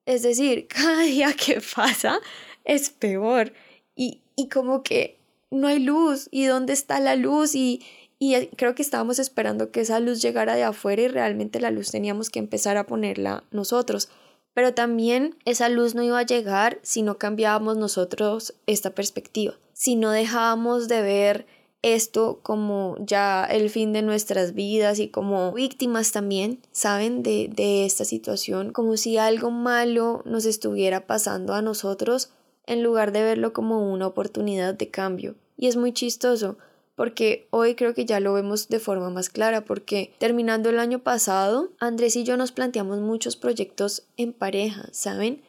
Es 0.07 0.23
decir 0.23 0.69
cada 0.69 1.01
día 1.01 1.33
que 1.33 1.61
pasa 1.75 2.21
es 2.65 2.91
peor. 2.91 3.53
Y, 3.97 4.21
y 4.37 4.49
como 4.49 4.85
que 4.85 5.19
no 5.51 5.67
hay 5.67 5.81
luz 5.81 6.29
y 6.31 6.45
dónde 6.45 6.73
está 6.73 7.01
la 7.01 7.17
luz 7.17 7.57
y 7.57 7.83
y 8.25 8.35
eh, 8.37 8.50
creo 8.57 8.75
que 8.75 8.81
estábamos 8.81 9.19
esperando 9.19 9.71
que 9.71 9.83
esa 9.83 10.00
luz 10.00 10.23
llegara 10.23 10.54
de 10.54 10.62
afuera 10.62 11.02
y 11.02 11.09
realmente 11.09 11.61
la 11.61 11.71
luz 11.71 11.90
teníamos 11.90 12.31
que 12.31 12.38
empezar 12.38 12.78
a 12.78 12.87
ponerla 12.87 13.45
nosotros. 13.50 14.09
Pero 14.54 14.73
también 14.73 15.37
esa 15.45 15.69
luz 15.69 15.95
no 15.95 16.02
iba 16.02 16.19
a 16.19 16.25
llegar 16.25 16.78
si 16.81 17.02
no 17.02 17.19
cambiábamos 17.19 17.76
nosotros 17.76 18.54
esta 18.66 18.95
perspectiva, 18.95 19.59
si 19.75 19.95
no 19.95 20.11
dejábamos 20.11 20.88
de 20.88 21.02
ver 21.02 21.47
esto 21.83 22.40
como 22.43 22.97
ya 22.99 23.45
el 23.45 23.69
fin 23.69 23.93
de 23.93 24.00
nuestras 24.00 24.54
vidas 24.54 25.00
y 25.00 25.09
como 25.09 25.52
víctimas 25.52 26.11
también, 26.11 26.62
¿saben? 26.73 27.23
De, 27.23 27.50
de 27.54 27.85
esta 27.85 28.07
situación, 28.07 28.73
como 28.73 28.97
si 28.97 29.19
algo 29.19 29.50
malo 29.50 30.23
nos 30.25 30.47
estuviera 30.47 31.07
pasando 31.07 31.52
a 31.52 31.61
nosotros 31.61 32.31
en 32.64 32.83
lugar 32.83 33.12
de 33.12 33.23
verlo 33.23 33.52
como 33.52 33.93
una 33.93 34.07
oportunidad 34.07 34.73
de 34.73 34.88
cambio. 34.88 35.35
Y 35.59 35.66
es 35.66 35.76
muy 35.76 35.93
chistoso 35.93 36.57
porque 36.95 37.49
hoy 37.51 37.75
creo 37.75 37.95
que 37.95 38.05
ya 38.05 38.21
lo 38.21 38.33
vemos 38.33 38.69
de 38.69 38.79
forma 38.79 39.11
más 39.11 39.29
clara, 39.29 39.65
porque 39.65 40.15
terminando 40.19 40.71
el 40.71 40.79
año 40.79 41.01
pasado, 41.01 41.73
Andrés 41.81 42.17
y 42.17 42.25
yo 42.25 42.37
nos 42.37 42.53
planteamos 42.53 43.01
muchos 43.01 43.37
proyectos 43.37 44.05
en 44.17 44.33
pareja, 44.33 44.89
¿saben? 44.93 45.43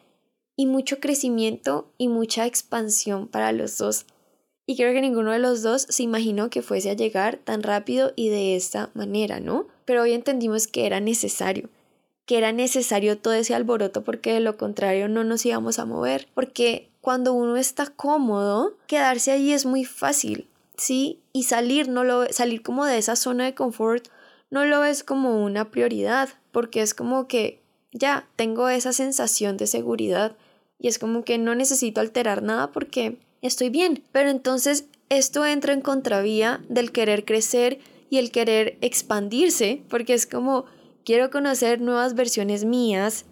Y 0.56 0.66
mucho 0.66 0.98
crecimiento 1.00 1.92
y 1.98 2.08
mucha 2.08 2.46
expansión 2.46 3.28
para 3.28 3.52
los 3.52 3.78
dos. 3.78 4.06
Y 4.66 4.76
creo 4.76 4.92
que 4.92 5.00
ninguno 5.00 5.30
de 5.30 5.38
los 5.38 5.62
dos 5.62 5.86
se 5.88 6.02
imaginó 6.02 6.50
que 6.50 6.62
fuese 6.62 6.90
a 6.90 6.94
llegar 6.94 7.36
tan 7.36 7.62
rápido 7.62 8.12
y 8.16 8.30
de 8.30 8.56
esta 8.56 8.90
manera, 8.94 9.38
¿no? 9.38 9.68
Pero 9.84 10.02
hoy 10.02 10.12
entendimos 10.12 10.66
que 10.66 10.86
era 10.86 10.98
necesario, 10.98 11.68
que 12.24 12.38
era 12.38 12.50
necesario 12.50 13.18
todo 13.18 13.34
ese 13.34 13.54
alboroto 13.54 14.02
porque 14.02 14.32
de 14.32 14.40
lo 14.40 14.56
contrario 14.56 15.08
no 15.08 15.22
nos 15.22 15.46
íbamos 15.46 15.78
a 15.78 15.84
mover, 15.84 16.26
porque 16.34 16.90
cuando 17.00 17.32
uno 17.32 17.56
está 17.56 17.86
cómodo, 17.86 18.76
quedarse 18.88 19.30
ahí 19.30 19.52
es 19.52 19.64
muy 19.64 19.84
fácil, 19.84 20.48
¿sí? 20.76 21.20
Y 21.32 21.44
salir, 21.44 21.88
no 21.88 22.04
lo, 22.04 22.32
salir 22.32 22.62
como 22.62 22.84
de 22.84 22.98
esa 22.98 23.16
zona 23.16 23.44
de 23.44 23.54
confort, 23.54 24.08
no 24.50 24.64
lo 24.64 24.80
ves 24.80 25.02
como 25.02 25.44
una 25.44 25.70
prioridad, 25.70 26.28
porque 26.52 26.82
es 26.82 26.94
como 26.94 27.26
que 27.28 27.62
ya 27.92 28.28
tengo 28.36 28.68
esa 28.68 28.92
sensación 28.92 29.56
de 29.56 29.66
seguridad 29.66 30.36
y 30.78 30.88
es 30.88 30.98
como 30.98 31.24
que 31.24 31.38
no 31.38 31.54
necesito 31.54 32.00
alterar 32.00 32.42
nada 32.42 32.72
porque 32.72 33.18
estoy 33.42 33.70
bien. 33.70 34.04
Pero 34.12 34.30
entonces 34.30 34.86
esto 35.08 35.46
entra 35.46 35.72
en 35.72 35.80
contravía 35.80 36.64
del 36.68 36.92
querer 36.92 37.24
crecer 37.24 37.78
y 38.10 38.18
el 38.18 38.30
querer 38.30 38.78
expandirse, 38.80 39.82
porque 39.88 40.14
es 40.14 40.26
como 40.26 40.66
quiero 41.04 41.30
conocer 41.30 41.80
nuevas 41.80 42.14
versiones 42.14 42.64
mías, 42.64 43.24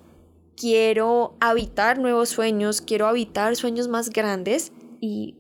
quiero 0.57 1.37
habitar 1.41 1.99
nuevos 1.99 2.29
sueños, 2.29 2.81
quiero 2.81 3.07
habitar 3.07 3.57
sueños 3.57 3.89
más 3.89 4.11
grandes 4.11 4.73
y 5.01 5.37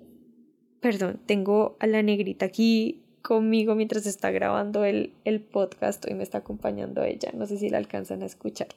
Perdón, 0.84 1.18
tengo 1.24 1.78
a 1.80 1.86
la 1.86 2.02
negrita 2.02 2.44
aquí 2.44 3.00
conmigo 3.22 3.74
mientras 3.74 4.04
está 4.04 4.30
grabando 4.30 4.84
el, 4.84 5.14
el 5.24 5.40
podcast 5.40 6.04
y 6.06 6.12
me 6.12 6.22
está 6.22 6.36
acompañando 6.36 7.02
ella. 7.02 7.30
No 7.32 7.46
sé 7.46 7.56
si 7.56 7.70
la 7.70 7.78
alcanzan 7.78 8.22
a 8.22 8.26
escuchar. 8.26 8.68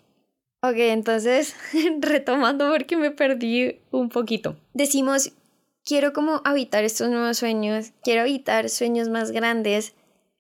Ok, 0.64 0.78
entonces, 0.78 1.54
retomando 2.00 2.72
porque 2.72 2.96
me 2.96 3.12
perdí 3.12 3.82
un 3.92 4.08
poquito. 4.08 4.56
Decimos, 4.74 5.34
quiero 5.84 6.14
como 6.14 6.40
habitar 6.46 6.86
estos 6.86 7.10
nuevos 7.10 7.40
sueños, 7.40 7.92
quiero 8.04 8.22
habitar 8.22 8.70
sueños 8.70 9.10
más 9.10 9.32
grandes, 9.32 9.94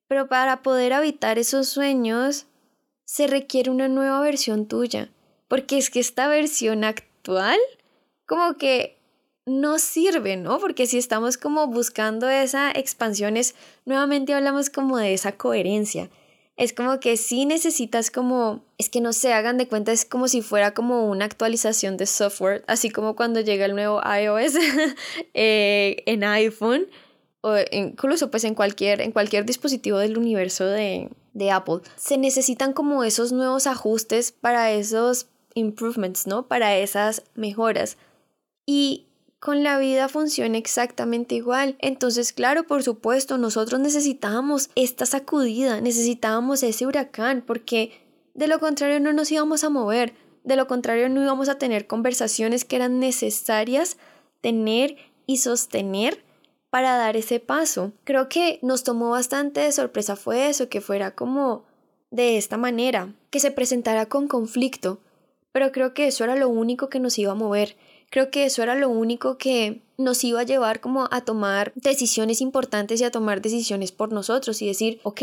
pero 0.07 0.29
para 0.29 0.61
poder 0.61 0.93
habitar 0.93 1.37
esos 1.37 1.67
sueños 1.67 2.45
se 3.03 3.27
requiere 3.27 3.71
una 3.71 3.89
nueva 3.89 4.21
versión 4.21 4.67
tuya, 4.69 5.09
porque 5.49 5.77
es 5.77 5.89
que 5.89 5.99
esta 5.99 6.29
versión 6.29 6.85
actual 6.85 7.59
como 8.25 8.55
que 8.55 8.96
no 9.47 9.79
sirve, 9.79 10.35
¿no? 10.35 10.59
Porque 10.59 10.85
si 10.85 10.97
estamos 10.97 11.37
como 11.37 11.67
buscando 11.67 12.29
esa 12.29 12.69
expansión, 12.69 13.37
es, 13.37 13.55
nuevamente 13.85 14.33
hablamos 14.33 14.69
como 14.69 14.97
de 14.97 15.13
esa 15.13 15.31
coherencia. 15.31 16.09
Es 16.57 16.73
como 16.73 16.99
que 16.99 17.17
si 17.17 17.45
necesitas 17.45 18.11
como, 18.11 18.65
es 18.77 18.89
que 18.89 18.99
no 18.99 19.13
se 19.13 19.31
hagan 19.31 19.57
de 19.57 19.67
cuenta, 19.67 19.93
es 19.93 20.03
como 20.03 20.27
si 20.27 20.41
fuera 20.41 20.73
como 20.73 21.07
una 21.07 21.25
actualización 21.25 21.95
de 21.95 22.07
software, 22.07 22.65
así 22.67 22.89
como 22.89 23.15
cuando 23.15 23.39
llega 23.39 23.65
el 23.65 23.73
nuevo 23.73 24.01
iOS 24.01 24.55
eh, 25.33 26.03
en 26.05 26.23
iPhone 26.25 26.87
o 27.41 27.55
incluso 27.71 28.29
pues 28.29 28.43
en 28.43 28.53
cualquier, 28.53 28.99
en 28.99 29.11
cualquier 29.13 29.45
dispositivo 29.45 29.97
del 29.99 30.17
universo 30.17 30.65
de, 30.65 31.09
de 31.33 31.51
Apple. 31.51 31.79
Se 31.95 32.17
necesitan 32.17 32.73
como 32.73 33.05
esos 33.05 33.31
nuevos 33.31 33.65
ajustes 33.65 34.33
para 34.33 34.71
esos 34.71 35.27
improvements, 35.53 36.27
¿no? 36.27 36.47
Para 36.47 36.75
esas 36.77 37.23
mejoras. 37.35 37.97
Y 38.65 39.06
con 39.39 39.63
la 39.63 39.77
vida 39.77 40.09
funciona 40.09 40.57
exactamente 40.57 41.35
igual. 41.35 41.75
Entonces, 41.79 42.33
claro, 42.33 42.65
por 42.65 42.83
supuesto, 42.83 43.37
nosotros 43.37 43.79
necesitábamos 43.79 44.69
esta 44.75 45.05
sacudida, 45.05 45.81
necesitábamos 45.81 46.63
ese 46.63 46.85
huracán, 46.85 47.43
porque 47.45 47.91
de 48.33 48.47
lo 48.47 48.59
contrario 48.59 48.99
no 48.99 49.13
nos 49.13 49.31
íbamos 49.31 49.63
a 49.63 49.69
mover, 49.69 50.13
de 50.43 50.55
lo 50.55 50.67
contrario 50.67 51.09
no 51.09 51.21
íbamos 51.21 51.49
a 51.49 51.57
tener 51.57 51.87
conversaciones 51.87 52.65
que 52.65 52.77
eran 52.77 52.99
necesarias 52.99 53.97
tener 54.41 54.95
y 55.25 55.37
sostener 55.37 56.23
para 56.69 56.97
dar 56.97 57.17
ese 57.17 57.39
paso. 57.39 57.91
Creo 58.03 58.29
que 58.29 58.59
nos 58.61 58.83
tomó 58.83 59.09
bastante 59.09 59.61
de 59.61 59.71
sorpresa 59.71 60.15
fue 60.15 60.49
eso, 60.49 60.69
que 60.69 60.81
fuera 60.81 61.11
como 61.11 61.65
de 62.11 62.37
esta 62.37 62.57
manera, 62.57 63.13
que 63.29 63.39
se 63.39 63.51
presentara 63.51 64.07
con 64.07 64.27
conflicto, 64.27 64.99
pero 65.51 65.71
creo 65.71 65.93
que 65.93 66.07
eso 66.07 66.23
era 66.23 66.35
lo 66.35 66.49
único 66.49 66.89
que 66.89 66.99
nos 66.99 67.17
iba 67.17 67.33
a 67.33 67.35
mover, 67.35 67.75
creo 68.09 68.31
que 68.31 68.45
eso 68.45 68.63
era 68.63 68.75
lo 68.75 68.89
único 68.89 69.37
que 69.37 69.81
nos 69.97 70.23
iba 70.23 70.41
a 70.41 70.43
llevar 70.43 70.79
como 70.79 71.07
a 71.11 71.21
tomar 71.21 71.71
decisiones 71.75 72.41
importantes 72.41 73.01
y 73.01 73.03
a 73.03 73.11
tomar 73.11 73.41
decisiones 73.41 73.91
por 73.91 74.11
nosotros 74.11 74.61
y 74.61 74.67
decir, 74.67 74.99
ok, 75.03 75.21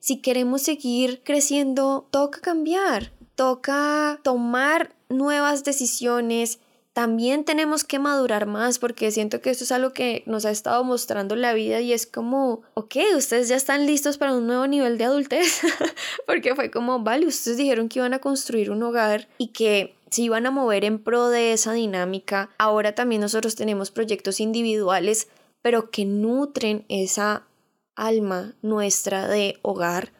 si 0.00 0.20
queremos 0.20 0.62
seguir 0.62 1.22
creciendo, 1.24 2.06
toca 2.10 2.40
cambiar, 2.40 3.12
toca 3.34 4.20
tomar 4.22 4.94
nuevas 5.08 5.64
decisiones, 5.64 6.60
también 6.98 7.44
tenemos 7.44 7.84
que 7.84 8.00
madurar 8.00 8.46
más 8.46 8.80
porque 8.80 9.12
siento 9.12 9.40
que 9.40 9.50
esto 9.50 9.62
es 9.62 9.70
algo 9.70 9.92
que 9.92 10.24
nos 10.26 10.44
ha 10.44 10.50
estado 10.50 10.82
mostrando 10.82 11.36
la 11.36 11.52
vida 11.52 11.80
y 11.80 11.92
es 11.92 12.06
como, 12.06 12.62
ok, 12.74 12.96
ustedes 13.16 13.48
ya 13.48 13.54
están 13.54 13.86
listos 13.86 14.18
para 14.18 14.34
un 14.34 14.48
nuevo 14.48 14.66
nivel 14.66 14.98
de 14.98 15.04
adultez 15.04 15.60
porque 16.26 16.56
fue 16.56 16.72
como, 16.72 16.98
vale, 16.98 17.26
ustedes 17.26 17.56
dijeron 17.56 17.88
que 17.88 18.00
iban 18.00 18.14
a 18.14 18.18
construir 18.18 18.72
un 18.72 18.82
hogar 18.82 19.28
y 19.38 19.52
que 19.52 19.94
se 20.10 20.22
iban 20.22 20.46
a 20.46 20.50
mover 20.50 20.84
en 20.84 20.98
pro 20.98 21.28
de 21.28 21.52
esa 21.52 21.72
dinámica. 21.72 22.50
Ahora 22.58 22.94
también 22.94 23.20
nosotros 23.20 23.54
tenemos 23.54 23.90
proyectos 23.90 24.40
individuales, 24.40 25.28
pero 25.62 25.90
que 25.90 26.04
nutren 26.04 26.84
esa 26.88 27.46
alma 27.94 28.54
nuestra 28.62 29.28
de 29.28 29.58
hogar. 29.62 30.12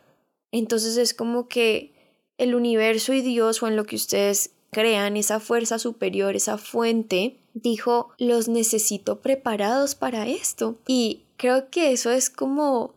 Entonces 0.52 0.97
es 0.97 1.14
como 1.14 1.49
que 1.49 1.92
el 2.38 2.54
universo 2.54 3.12
y 3.12 3.21
Dios 3.21 3.62
o 3.62 3.68
en 3.68 3.76
lo 3.76 3.85
que 3.85 3.97
ustedes 3.97 4.52
crean 4.71 5.16
esa 5.16 5.40
fuerza 5.40 5.78
superior, 5.78 6.37
esa 6.37 6.59
fuente, 6.59 7.38
dijo, 7.54 8.12
los 8.18 8.49
necesito 8.49 9.21
preparados 9.21 9.95
para 9.95 10.26
esto. 10.28 10.78
Y 10.87 11.25
creo 11.37 11.71
que 11.71 11.92
eso 11.92 12.11
es 12.11 12.30
como 12.30 12.95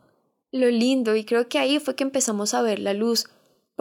lo 0.51 0.69
lindo 0.69 1.15
y 1.15 1.23
creo 1.23 1.47
que 1.47 1.59
ahí 1.59 1.79
fue 1.79 1.95
que 1.95 2.03
empezamos 2.03 2.53
a 2.53 2.61
ver 2.61 2.79
la 2.79 2.93
luz. 2.93 3.27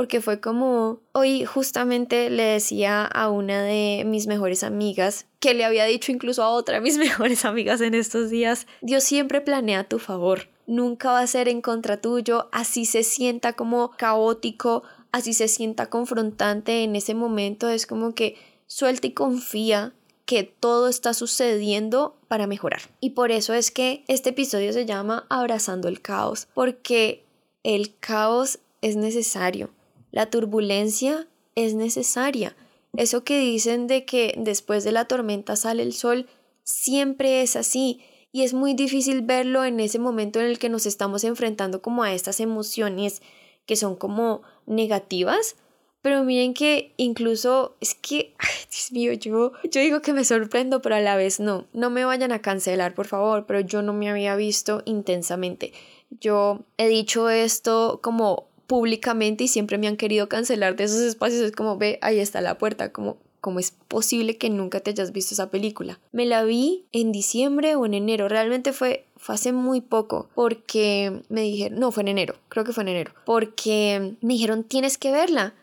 Porque 0.01 0.23
fue 0.23 0.41
como, 0.41 1.03
hoy 1.13 1.45
justamente 1.45 2.31
le 2.31 2.45
decía 2.45 3.05
a 3.05 3.29
una 3.29 3.63
de 3.63 4.05
mis 4.07 4.29
mejores 4.29 4.65
amigas, 4.65 5.27
que 5.41 5.53
le 5.53 5.63
había 5.63 5.85
dicho 5.85 6.11
incluso 6.11 6.43
a 6.43 6.49
otra 6.49 6.77
de 6.77 6.81
mis 6.81 6.97
mejores 6.97 7.45
amigas 7.45 7.83
en 7.83 7.93
estos 7.93 8.31
días, 8.31 8.67
Dios 8.81 9.05
siempre 9.05 9.43
planea 9.43 9.81
a 9.81 9.85
tu 9.85 9.99
favor, 9.99 10.49
nunca 10.67 11.13
va 11.13 11.21
a 11.21 11.27
ser 11.27 11.49
en 11.49 11.61
contra 11.61 12.01
tuyo, 12.01 12.49
así 12.51 12.87
se 12.87 13.03
sienta 13.03 13.53
como 13.53 13.91
caótico, 13.99 14.85
así 15.13 15.35
se 15.35 15.49
sienta 15.49 15.91
confrontante 15.91 16.83
en 16.83 16.97
ese 16.97 17.13
momento, 17.13 17.69
es 17.69 17.87
como 17.87 18.15
que 18.15 18.39
suelta 18.67 19.07
y 19.07 19.13
confía 19.13 19.93
que 20.25 20.45
todo 20.45 20.89
está 20.89 21.13
sucediendo 21.13 22.17
para 22.27 22.47
mejorar. 22.47 22.81
Y 23.01 23.11
por 23.11 23.33
eso 23.33 23.53
es 23.53 23.71
que 23.71 24.07
este 24.09 24.31
episodio 24.31 24.73
se 24.73 24.87
llama 24.87 25.27
Abrazando 25.29 25.89
el 25.89 26.01
caos, 26.01 26.49
porque 26.55 27.27
el 27.65 27.95
caos 27.99 28.61
es 28.81 28.97
necesario, 28.97 29.69
la 30.11 30.31
turbulencia 30.31 31.29
es 31.55 31.75
necesaria. 31.75 32.57
Eso 32.97 33.23
que 33.25 33.39
dicen 33.39 33.87
de 33.87 34.05
que 34.05 34.35
después 34.37 34.85
de 34.85 34.93
la 34.93 35.07
tormenta 35.07 35.57
sale 35.57 35.83
el 35.83 35.93
sol, 35.93 36.27
siempre 36.63 37.43
es 37.43 37.57
así. 37.57 38.01
Y 38.33 38.43
es 38.43 38.55
muy 38.55 38.75
difícil 38.75 39.23
verlo 39.23 39.65
en 39.65 39.81
ese 39.81 39.99
momento 39.99 40.41
en 40.41 40.47
el 40.47 40.59
que 40.59 40.69
nos 40.69 40.87
estamos 40.87 41.25
enfrentando 41.25 41.83
como 41.83 42.03
a 42.03 42.13
estas 42.13 42.41
emociones 42.41 43.23
que 43.67 43.77
son 43.77 43.97
como 43.97 44.43
negativas, 44.67 45.57
pero 46.03 46.25
miren 46.25 46.55
que 46.55 46.95
incluso 46.97 47.77
es 47.81 47.95
que, 47.95 48.35
Dios 48.71 48.93
mío, 48.93 49.13
yo, 49.13 49.53
yo 49.65 49.81
digo 49.81 50.01
que 50.01 50.13
me 50.13 50.25
sorprendo, 50.25 50.81
pero 50.81 50.95
a 50.95 51.01
la 51.01 51.17
vez 51.17 51.41
no. 51.41 51.67
No 51.73 51.91
me 51.91 52.05
vayan 52.05 52.33
a 52.33 52.41
cancelar, 52.41 52.95
por 52.95 53.07
favor, 53.07 53.47
pero 53.47 53.61
yo 53.61 53.83
no 53.83 53.93
me 53.93 54.09
había 54.09 54.35
visto 54.37 54.83
intensamente. 54.87 55.73
Yo 56.11 56.65
he 56.79 56.89
dicho 56.89 57.29
esto 57.29 58.01
como 58.03 58.49
públicamente 58.71 59.43
y 59.43 59.49
siempre 59.49 59.79
me 59.79 59.89
han 59.89 59.97
querido 59.97 60.29
cancelar 60.29 60.77
de 60.77 60.85
esos 60.85 61.01
espacios. 61.01 61.43
Es 61.43 61.51
como, 61.51 61.77
ve, 61.77 61.99
ahí 62.03 62.21
está 62.21 62.41
la 62.41 62.57
puerta, 62.57 62.93
como, 62.93 63.17
¿cómo 63.41 63.59
es 63.59 63.73
posible 63.73 64.37
que 64.37 64.49
nunca 64.49 64.79
te 64.79 64.91
hayas 64.91 65.11
visto 65.11 65.35
esa 65.35 65.51
película? 65.51 65.99
Me 66.13 66.25
la 66.25 66.45
vi 66.45 66.85
en 66.93 67.11
diciembre 67.11 67.75
o 67.75 67.85
en 67.85 67.95
enero, 67.95 68.29
realmente 68.29 68.73
fue 68.73 69.07
fue 69.21 69.35
hace 69.35 69.53
muy 69.53 69.81
poco 69.81 70.31
porque 70.35 71.21
me 71.29 71.43
dijeron, 71.43 71.81
no, 71.81 71.93
fue 71.93 72.03
en 72.03 72.09
enero, 72.09 72.37
creo 72.49 72.65
que 72.65 72.73
fue 72.73 72.85
en 72.85 72.89
enero, 72.89 73.13
porque 73.27 74.15
me 74.21 74.35
dijeron, 74.35 74.63
tienes 74.63 74.99
que 74.99 75.11
verla. 75.11 75.55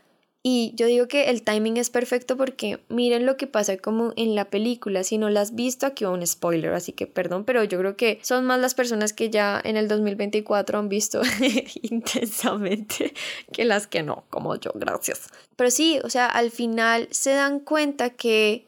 Y 0.49 0.71
yo 0.75 0.87
digo 0.87 1.09
que 1.09 1.25
el 1.25 1.43
timing 1.43 1.75
es 1.75 1.89
perfecto 1.89 2.37
porque 2.37 2.79
miren 2.87 3.25
lo 3.25 3.35
que 3.35 3.47
pasa 3.47 3.75
como 3.75 4.13
en 4.15 4.33
la 4.33 4.45
película. 4.45 5.03
Si 5.03 5.17
no 5.17 5.29
la 5.29 5.41
has 5.41 5.55
visto, 5.55 5.85
aquí 5.85 6.05
va 6.05 6.11
un 6.11 6.25
spoiler, 6.25 6.71
así 6.71 6.93
que 6.93 7.05
perdón, 7.05 7.43
pero 7.43 7.65
yo 7.65 7.77
creo 7.77 7.97
que 7.97 8.21
son 8.23 8.45
más 8.45 8.57
las 8.57 8.73
personas 8.73 9.11
que 9.11 9.29
ya 9.29 9.59
en 9.61 9.75
el 9.75 9.89
2024 9.89 10.79
han 10.79 10.87
visto 10.87 11.21
intensamente 11.81 13.13
que 13.51 13.65
las 13.65 13.87
que 13.87 14.03
no, 14.03 14.23
como 14.29 14.55
yo, 14.55 14.71
gracias. 14.73 15.27
Pero 15.57 15.69
sí, 15.69 15.99
o 16.05 16.09
sea, 16.09 16.27
al 16.27 16.49
final 16.49 17.09
se 17.11 17.31
dan 17.31 17.59
cuenta 17.59 18.11
que 18.11 18.67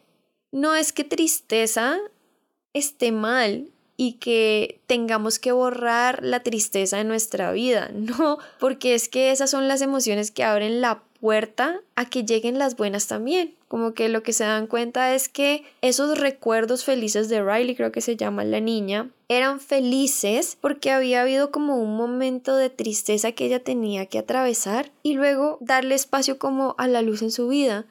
no 0.52 0.76
es 0.76 0.92
que 0.92 1.06
tristeza 1.06 1.98
esté 2.74 3.14
mal, 3.14 3.70
y 4.02 4.14
que 4.14 4.80
tengamos 4.88 5.40
que 5.40 5.52
borrar 5.52 6.24
la 6.24 6.40
tristeza 6.40 6.96
de 6.96 7.04
nuestra 7.04 7.52
vida. 7.52 7.92
No, 8.00 8.40
porque 8.60 8.96
es 8.96 9.10
que 9.10 9.32
esas 9.32 9.52
son 9.52 9.68
las 9.68 9.82
emociones 9.82 10.32
que 10.32 10.46
abren 10.46 10.80
la 10.80 11.04
puerta 11.20 11.82
a 11.96 12.06
que 12.06 12.24
lleguen 12.24 12.58
las 12.58 12.78
buenas 12.78 13.08
también. 13.08 13.54
Como 13.68 13.94
que 13.94 14.08
lo 14.08 14.24
que 14.24 14.32
se 14.32 14.46
dan 14.46 14.68
cuenta 14.68 15.14
es 15.14 15.28
que 15.28 15.66
esos 15.82 16.18
recuerdos 16.18 16.86
felices 16.86 17.28
de 17.28 17.44
Riley, 17.44 17.76
creo 17.76 17.92
que 17.92 18.00
se 18.00 18.16
llama 18.16 18.46
la 18.46 18.62
niña, 18.62 19.10
eran 19.28 19.60
felices 19.60 20.58
porque 20.60 20.92
había 20.92 21.22
habido 21.22 21.52
como 21.52 21.76
un 21.76 21.98
momento 21.98 22.56
de 22.56 22.70
tristeza 22.70 23.34
que 23.34 23.48
ella 23.48 23.62
tenía 23.62 24.06
que 24.06 24.20
atravesar 24.20 24.92
y 25.04 25.16
luego 25.16 25.58
darle 25.60 25.96
espacio 25.96 26.40
como 26.40 26.74
a 26.78 26.88
la 26.88 27.02
luz 27.02 27.22
en 27.22 27.32
su 27.32 27.50
vida. 27.50 27.86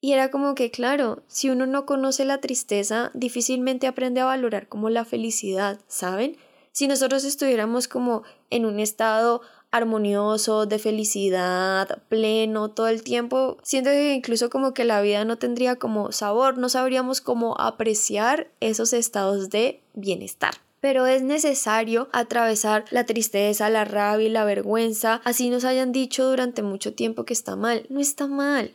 Y 0.00 0.12
era 0.12 0.30
como 0.30 0.54
que, 0.54 0.70
claro, 0.70 1.22
si 1.26 1.50
uno 1.50 1.66
no 1.66 1.86
conoce 1.86 2.24
la 2.24 2.38
tristeza, 2.40 3.10
difícilmente 3.14 3.86
aprende 3.86 4.20
a 4.20 4.26
valorar 4.26 4.68
como 4.68 4.90
la 4.90 5.04
felicidad, 5.04 5.80
¿saben? 5.88 6.36
Si 6.72 6.86
nosotros 6.88 7.24
estuviéramos 7.24 7.88
como 7.88 8.22
en 8.50 8.66
un 8.66 8.80
estado 8.80 9.40
armonioso, 9.70 10.66
de 10.66 10.78
felicidad, 10.78 12.02
pleno 12.08 12.70
todo 12.70 12.88
el 12.88 13.02
tiempo, 13.02 13.56
siento 13.62 13.90
que 13.90 14.14
incluso 14.14 14.50
como 14.50 14.74
que 14.74 14.84
la 14.84 15.00
vida 15.00 15.24
no 15.24 15.38
tendría 15.38 15.76
como 15.76 16.12
sabor, 16.12 16.58
no 16.58 16.68
sabríamos 16.68 17.20
cómo 17.20 17.58
apreciar 17.58 18.48
esos 18.60 18.92
estados 18.92 19.50
de 19.50 19.80
bienestar 19.94 20.54
pero 20.78 21.06
es 21.06 21.20
necesario 21.22 22.08
atravesar 22.12 22.84
la 22.90 23.04
tristeza, 23.04 23.68
la 23.70 23.84
rabia 23.84 24.30
la 24.30 24.44
vergüenza, 24.44 25.20
así 25.24 25.50
nos 25.50 25.64
hayan 25.64 25.90
dicho 25.90 26.28
durante 26.28 26.62
mucho 26.62 26.94
tiempo 26.94 27.24
que 27.24 27.32
está 27.32 27.56
mal, 27.56 27.86
no 27.88 27.98
está 27.98 28.28
mal. 28.28 28.70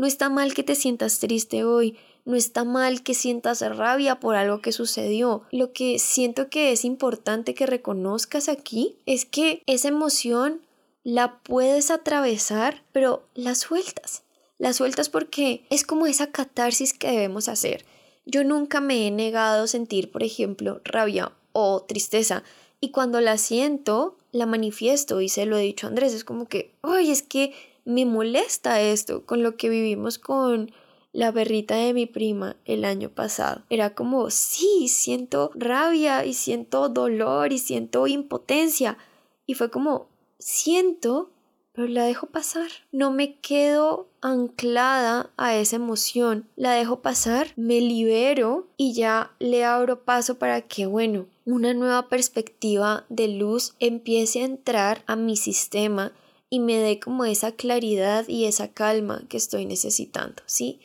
No 0.00 0.06
está 0.06 0.30
mal 0.30 0.54
que 0.54 0.62
te 0.62 0.76
sientas 0.76 1.18
triste 1.18 1.62
hoy, 1.62 1.98
no 2.24 2.34
está 2.34 2.64
mal 2.64 3.02
que 3.02 3.12
sientas 3.12 3.60
rabia 3.60 4.18
por 4.18 4.34
algo 4.34 4.62
que 4.62 4.72
sucedió. 4.72 5.42
Lo 5.52 5.74
que 5.74 5.98
siento 5.98 6.48
que 6.48 6.72
es 6.72 6.86
importante 6.86 7.52
que 7.52 7.66
reconozcas 7.66 8.48
aquí 8.48 8.96
es 9.04 9.26
que 9.26 9.62
esa 9.66 9.88
emoción 9.88 10.62
la 11.04 11.38
puedes 11.40 11.90
atravesar, 11.90 12.82
pero 12.92 13.24
la 13.34 13.54
sueltas. 13.54 14.22
La 14.56 14.72
sueltas 14.72 15.10
porque 15.10 15.66
es 15.68 15.84
como 15.84 16.06
esa 16.06 16.28
catarsis 16.28 16.94
que 16.94 17.10
debemos 17.10 17.50
hacer. 17.50 17.84
Yo 18.24 18.42
nunca 18.42 18.80
me 18.80 19.06
he 19.06 19.10
negado 19.10 19.64
a 19.64 19.66
sentir, 19.66 20.10
por 20.10 20.22
ejemplo, 20.22 20.80
rabia 20.82 21.32
o 21.52 21.82
tristeza. 21.82 22.42
Y 22.80 22.90
cuando 22.90 23.20
la 23.20 23.36
siento, 23.36 24.16
la 24.32 24.46
manifiesto 24.46 25.20
y 25.20 25.28
se 25.28 25.44
lo 25.44 25.58
he 25.58 25.62
dicho 25.62 25.86
a 25.86 25.90
Andrés. 25.90 26.14
Es 26.14 26.24
como 26.24 26.48
que, 26.48 26.72
ay, 26.80 27.10
es 27.10 27.20
que 27.20 27.52
me 27.90 28.06
molesta 28.06 28.80
esto 28.80 29.26
con 29.26 29.42
lo 29.42 29.56
que 29.56 29.68
vivimos 29.68 30.18
con 30.18 30.72
la 31.12 31.32
berrita 31.32 31.74
de 31.74 31.92
mi 31.92 32.06
prima 32.06 32.56
el 32.64 32.84
año 32.84 33.10
pasado. 33.10 33.62
Era 33.68 33.94
como, 33.94 34.30
sí, 34.30 34.88
siento 34.88 35.50
rabia 35.54 36.24
y 36.24 36.34
siento 36.34 36.88
dolor 36.88 37.52
y 37.52 37.58
siento 37.58 38.06
impotencia. 38.06 38.96
Y 39.44 39.54
fue 39.54 39.70
como, 39.70 40.06
siento, 40.38 41.30
pero 41.72 41.88
la 41.88 42.04
dejo 42.04 42.26
pasar. 42.26 42.70
No 42.92 43.10
me 43.10 43.38
quedo 43.40 44.08
anclada 44.20 45.30
a 45.36 45.56
esa 45.56 45.76
emoción. 45.76 46.48
La 46.54 46.72
dejo 46.72 47.00
pasar, 47.00 47.48
me 47.56 47.80
libero 47.80 48.68
y 48.76 48.92
ya 48.92 49.32
le 49.40 49.64
abro 49.64 50.04
paso 50.04 50.38
para 50.38 50.62
que, 50.62 50.86
bueno, 50.86 51.26
una 51.44 51.74
nueva 51.74 52.08
perspectiva 52.08 53.04
de 53.08 53.26
luz 53.26 53.74
empiece 53.80 54.42
a 54.42 54.44
entrar 54.44 55.02
a 55.06 55.16
mi 55.16 55.36
sistema 55.36 56.12
y 56.50 56.60
me 56.60 56.76
dé 56.76 56.98
como 56.98 57.24
esa 57.24 57.52
claridad 57.52 58.28
y 58.28 58.44
esa 58.44 58.68
calma 58.68 59.22
que 59.28 59.36
estoy 59.36 59.64
necesitando, 59.64 60.42
¿sí? 60.46 60.80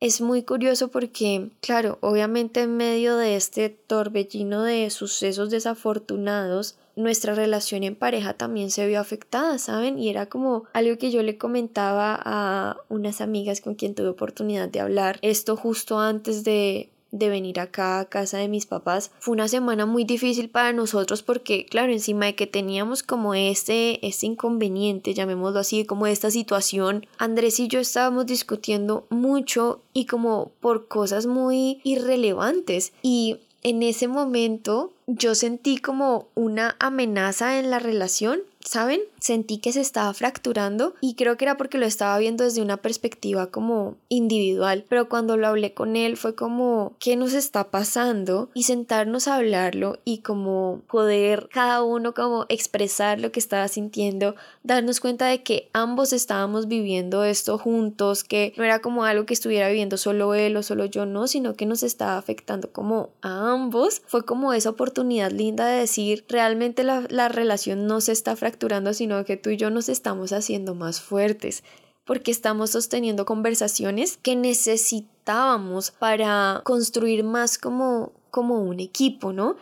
Es 0.00 0.20
muy 0.20 0.44
curioso 0.44 0.88
porque, 0.88 1.50
claro, 1.60 1.98
obviamente 2.02 2.60
en 2.60 2.76
medio 2.76 3.16
de 3.16 3.34
este 3.34 3.68
torbellino 3.68 4.62
de 4.62 4.90
sucesos 4.90 5.50
desafortunados, 5.50 6.78
nuestra 6.94 7.34
relación 7.34 7.82
en 7.82 7.96
pareja 7.96 8.34
también 8.34 8.70
se 8.70 8.86
vio 8.86 9.00
afectada, 9.00 9.58
¿saben? 9.58 9.98
Y 9.98 10.08
era 10.08 10.26
como 10.26 10.64
algo 10.72 10.98
que 10.98 11.10
yo 11.10 11.22
le 11.22 11.38
comentaba 11.38 12.20
a 12.24 12.76
unas 12.88 13.20
amigas 13.20 13.60
con 13.60 13.74
quien 13.74 13.94
tuve 13.94 14.08
oportunidad 14.08 14.68
de 14.68 14.80
hablar, 14.80 15.18
esto 15.22 15.56
justo 15.56 15.98
antes 15.98 16.44
de 16.44 16.90
de 17.10 17.28
venir 17.28 17.60
acá 17.60 18.00
a 18.00 18.04
casa 18.04 18.38
de 18.38 18.48
mis 18.48 18.66
papás. 18.66 19.10
Fue 19.18 19.32
una 19.32 19.48
semana 19.48 19.86
muy 19.86 20.04
difícil 20.04 20.50
para 20.50 20.72
nosotros 20.72 21.22
porque 21.22 21.66
claro 21.66 21.92
encima 21.92 22.26
de 22.26 22.34
que 22.34 22.46
teníamos 22.46 23.02
como 23.02 23.34
este 23.34 24.06
este 24.06 24.26
inconveniente 24.26 25.14
llamémoslo 25.14 25.60
así 25.60 25.84
como 25.84 26.06
esta 26.06 26.30
situación 26.30 27.06
Andrés 27.18 27.60
y 27.60 27.68
yo 27.68 27.80
estábamos 27.80 28.26
discutiendo 28.26 29.06
mucho 29.10 29.80
y 29.92 30.06
como 30.06 30.50
por 30.60 30.88
cosas 30.88 31.26
muy 31.26 31.80
irrelevantes. 31.84 32.92
Y 33.02 33.38
en 33.62 33.82
ese 33.82 34.08
momento 34.08 34.92
yo 35.06 35.34
sentí 35.34 35.78
como 35.78 36.28
una 36.34 36.76
amenaza 36.78 37.58
en 37.58 37.70
la 37.70 37.78
relación 37.78 38.40
¿saben? 38.68 39.00
Sentí 39.18 39.58
que 39.58 39.72
se 39.72 39.80
estaba 39.80 40.12
fracturando 40.12 40.94
y 41.00 41.14
creo 41.14 41.36
que 41.36 41.46
era 41.46 41.56
porque 41.56 41.78
lo 41.78 41.86
estaba 41.86 42.18
viendo 42.18 42.44
desde 42.44 42.60
una 42.60 42.76
perspectiva 42.76 43.46
como 43.46 43.96
individual, 44.10 44.84
pero 44.88 45.08
cuando 45.08 45.36
lo 45.36 45.48
hablé 45.48 45.72
con 45.72 45.96
él 45.96 46.16
fue 46.16 46.34
como, 46.34 46.92
¿qué 47.00 47.16
nos 47.16 47.32
está 47.32 47.70
pasando? 47.70 48.50
Y 48.52 48.64
sentarnos 48.64 49.26
a 49.26 49.36
hablarlo 49.36 49.98
y 50.04 50.18
como 50.18 50.82
poder 50.88 51.48
cada 51.50 51.82
uno 51.82 52.12
como 52.12 52.44
expresar 52.50 53.18
lo 53.20 53.32
que 53.32 53.40
estaba 53.40 53.66
sintiendo, 53.68 54.34
darnos 54.62 55.00
cuenta 55.00 55.26
de 55.26 55.42
que 55.42 55.70
ambos 55.72 56.12
estábamos 56.12 56.68
viviendo 56.68 57.24
esto 57.24 57.56
juntos, 57.56 58.22
que 58.22 58.52
no 58.58 58.64
era 58.64 58.80
como 58.80 59.04
algo 59.04 59.24
que 59.24 59.34
estuviera 59.34 59.68
viviendo 59.68 59.96
solo 59.96 60.34
él 60.34 60.56
o 60.58 60.62
solo 60.62 60.84
yo, 60.84 61.06
no, 61.06 61.26
sino 61.26 61.54
que 61.54 61.64
nos 61.64 61.82
estaba 61.82 62.18
afectando 62.18 62.70
como 62.70 63.10
a 63.22 63.50
ambos. 63.50 64.02
Fue 64.06 64.24
como 64.26 64.52
esa 64.52 64.70
oportunidad 64.70 65.32
linda 65.32 65.66
de 65.66 65.80
decir, 65.80 66.26
realmente 66.28 66.84
la, 66.84 67.04
la 67.08 67.28
relación 67.28 67.86
no 67.86 68.02
se 68.02 68.12
está 68.12 68.36
fracturando 68.36 68.57
sino 68.92 69.24
que 69.24 69.36
tú 69.36 69.50
y 69.50 69.56
yo 69.56 69.70
nos 69.70 69.88
estamos 69.88 70.32
haciendo 70.32 70.74
más 70.74 71.00
fuertes 71.00 71.62
porque 72.08 72.30
estamos 72.30 72.70
sosteniendo 72.70 73.26
conversaciones 73.26 74.16
que 74.16 74.34
necesitábamos 74.34 75.90
para 75.90 76.62
construir 76.64 77.22
más 77.22 77.58
como, 77.58 78.12
como 78.30 78.62
un 78.62 78.80
equipo, 78.80 79.34
¿no? 79.34 79.56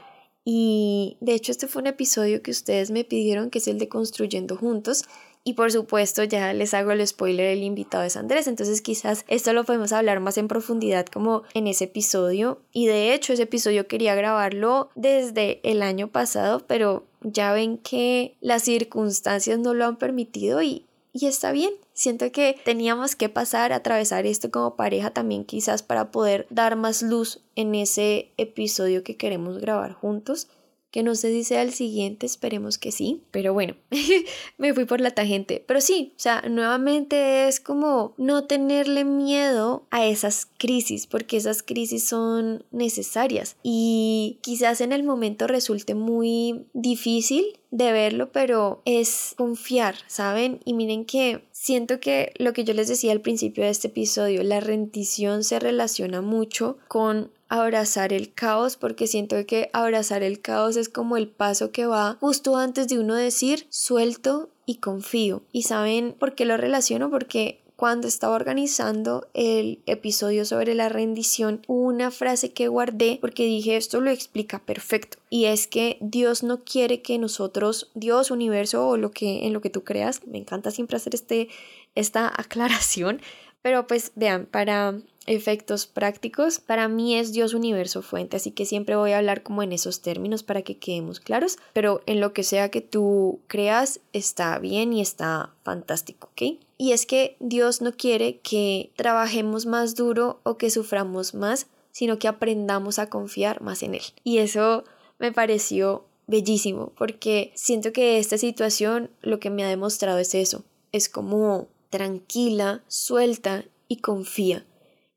Y 0.45 1.17
de 1.21 1.35
hecho 1.35 1.51
este 1.51 1.67
fue 1.67 1.83
un 1.83 1.89
episodio 1.89 2.43
que 2.43 2.53
ustedes 2.53 2.93
me 2.93 3.03
pidieron, 3.03 3.51
que 3.51 3.59
es 3.59 3.67
el 3.67 3.79
de 3.79 3.89
Construyendo 3.89 4.57
Juntos. 4.57 5.03
Y 5.43 5.55
por 5.55 5.73
supuesto 5.73 6.23
ya 6.23 6.53
les 6.53 6.73
hago 6.73 6.93
el 6.93 7.05
spoiler, 7.05 7.47
el 7.47 7.65
invitado 7.65 8.05
es 8.05 8.17
Andrés, 8.17 8.47
entonces 8.47 8.81
quizás 8.81 9.25
esto 9.27 9.53
lo 9.53 9.65
podemos 9.65 9.93
hablar 9.93 10.21
más 10.21 10.39
en 10.39 10.47
profundidad 10.47 11.07
como 11.07 11.43
en 11.53 11.67
ese 11.67 11.85
episodio. 11.85 12.61
Y 12.73 12.87
de 12.87 13.13
hecho 13.13 13.33
ese 13.33 13.43
episodio 13.43 13.89
quería 13.89 14.15
grabarlo 14.15 14.91
desde 14.95 15.61
el 15.69 15.83
año 15.83 16.09
pasado, 16.09 16.65
pero 16.69 17.07
ya 17.27 17.53
ven 17.53 17.79
que 17.79 18.37
las 18.41 18.63
circunstancias 18.63 19.59
no 19.59 19.75
lo 19.75 19.85
han 19.85 19.97
permitido 19.97 20.63
y, 20.63 20.87
y 21.13 21.27
está 21.27 21.51
bien. 21.51 21.75
Siento 21.93 22.31
que 22.31 22.57
teníamos 22.65 23.17
que 23.17 23.29
pasar, 23.29 23.73
a 23.73 23.77
atravesar 23.77 24.27
esto 24.27 24.51
como 24.51 24.77
pareja 24.77 25.11
también 25.11 25.45
quizás 25.45 25.83
para 25.83 26.11
poder 26.13 26.47
dar 26.51 26.77
más 26.77 27.03
luz 27.03 27.41
en 27.57 27.75
ese 27.75 28.31
episodio 28.37 29.03
que 29.03 29.17
queremos 29.17 29.59
grabar 29.59 29.93
juntos 29.93 30.49
que 30.97 31.03
no 31.03 31.15
sé 31.15 31.31
si 31.31 31.45
sea 31.45 31.61
el 31.61 31.75
siguiente, 31.75 32.25
esperemos 32.25 32.79
que 32.79 32.91
sí, 32.91 33.21
pero 33.31 33.53
bueno, 33.53 33.75
me 34.57 34.73
fui 34.73 34.87
por 34.87 35.03
la 35.03 35.11
tangente, 35.11 35.63
pero 35.67 35.83
sí, 35.83 36.15
o 36.17 36.19
sea, 36.19 36.41
nuevamente 36.49 37.49
es 37.49 37.61
como 37.61 38.15
no 38.17 38.45
tenerle 38.45 39.05
miedo 39.05 39.85
a 39.91 40.07
esas 40.07 40.49
crisis, 40.57 41.07
porque 41.07 41.37
esas 41.37 41.63
crisis 41.63 42.09
son 42.09 42.65
necesarias 42.71 43.57
y 43.63 44.39
quizás 44.41 44.81
en 44.81 44.93
el 44.93 45.03
momento 45.03 45.47
resulte 45.47 45.95
muy 45.95 46.65
difícil 46.73 47.45
de 47.71 47.93
verlo, 47.93 48.33
pero 48.33 48.81
es 48.87 49.35
confiar, 49.37 49.97
¿saben? 50.07 50.61
Y 50.65 50.73
miren 50.73 51.05
que 51.05 51.45
siento 51.67 51.99
que 51.99 52.33
lo 52.39 52.53
que 52.53 52.63
yo 52.63 52.75
les 52.75 52.87
decía 52.87 53.11
al 53.11 53.21
principio 53.21 53.65
de 53.65 53.71
este 53.71 53.89
episodio, 53.89 54.45
la 54.45 54.61
rendición 54.61 55.43
se 55.43 55.59
relaciona 55.59 56.23
mucho 56.23 56.79
con 56.87 57.33
abrazar 57.49 58.13
el 58.13 58.33
caos 58.33 58.77
porque 58.77 59.09
siento 59.09 59.35
que 59.47 59.69
abrazar 59.73 60.23
el 60.23 60.41
caos 60.41 60.77
es 60.77 60.89
como 60.89 61.17
el 61.17 61.27
paso 61.27 61.73
que 61.73 61.87
va 61.87 62.19
justo 62.21 62.57
antes 62.57 62.87
de 62.87 63.01
uno 63.01 63.17
decir 63.17 63.67
suelto 63.69 64.49
y 64.65 64.77
confío. 64.77 65.43
¿Y 65.51 65.63
saben 65.63 66.15
por 66.17 66.37
qué 66.37 66.45
lo 66.45 66.57
relaciono? 66.57 67.11
Porque 67.11 67.59
cuando 67.77 68.09
estaba 68.09 68.35
organizando 68.35 69.29
el 69.35 69.83
episodio 69.87 70.45
sobre 70.47 70.75
la 70.75 70.89
rendición, 70.89 71.63
una 71.69 72.11
frase 72.11 72.53
que 72.53 72.69
guardé 72.69 73.19
porque 73.21 73.45
dije 73.45 73.77
esto 73.77 74.01
lo 74.01 74.11
explica 74.11 74.59
perfecto 74.59 75.19
y 75.29 75.45
es 75.45 75.67
que 75.67 75.99
Dios 76.01 76.43
no 76.43 76.65
quiere 76.65 77.03
que 77.03 77.19
nosotros, 77.19 77.91
Dios, 77.95 78.31
universo 78.31 78.89
o 78.89 78.97
lo 78.97 79.11
que 79.11 79.47
en 79.47 79.53
lo 79.53 79.61
que 79.61 79.71
tú 79.71 79.85
creas, 79.85 80.27
me 80.27 80.39
encanta 80.39 80.71
siempre 80.71 80.97
hacer 80.97 81.15
este 81.15 81.49
esta 81.95 82.29
aclaración, 82.29 83.21
pero 83.63 83.87
pues 83.87 84.13
vean, 84.15 84.47
para 84.47 84.95
efectos 85.27 85.87
prácticos, 85.87 86.61
para 86.61 86.89
mí 86.89 87.17
es 87.17 87.33
Dios 87.33 87.55
universo 87.55 88.03
fuente, 88.03 88.37
así 88.37 88.53
que 88.53 88.65
siempre 88.65 88.97
voy 88.97 89.13
a 89.13 89.19
hablar 89.19 89.43
como 89.43 89.63
en 89.63 89.73
esos 89.73 90.01
términos 90.01 90.43
para 90.43 90.63
que 90.63 90.79
quedemos 90.79 91.21
claros, 91.21 91.59
pero 91.73 92.03
en 92.07 92.21
lo 92.21 92.33
que 92.33 92.45
sea 92.45 92.71
que 92.71 92.81
tú 92.81 93.41
creas 93.47 94.01
está 94.13 94.59
bien 94.59 94.93
y 94.93 95.01
está 95.01 95.53
fantástico, 95.65 96.29
¿ok? 96.33 96.59
Y 96.79 96.93
es 96.93 97.07
que 97.07 97.37
Dios 97.41 97.81
no 97.81 97.93
quiere 97.93 98.39
que 98.39 98.91
trabajemos 98.97 99.67
más 99.67 99.95
duro 99.95 100.41
o 100.45 100.57
que 100.57 100.71
suframos 100.71 101.35
más, 101.35 101.67
sino 101.91 102.19
que 102.19 102.29
aprendamos 102.29 102.99
a 102.99 103.09
confiar 103.09 103.63
más 103.63 103.83
en 103.83 103.95
Él. 103.95 104.03
Y 104.23 104.39
eso 104.39 104.85
me 105.19 105.33
pareció 105.33 106.05
bellísimo, 106.27 106.93
porque 106.99 107.53
siento 107.55 107.93
que 107.93 108.19
esta 108.19 108.37
situación 108.37 109.11
lo 109.23 109.41
que 109.41 109.51
me 109.51 109.65
ha 109.65 109.69
demostrado 109.69 110.19
es 110.19 110.35
eso, 110.35 110.65
es 110.93 111.09
como 111.09 111.69
tranquila, 111.89 112.83
suelta 112.89 113.65
y 113.89 113.99
confía 113.99 114.67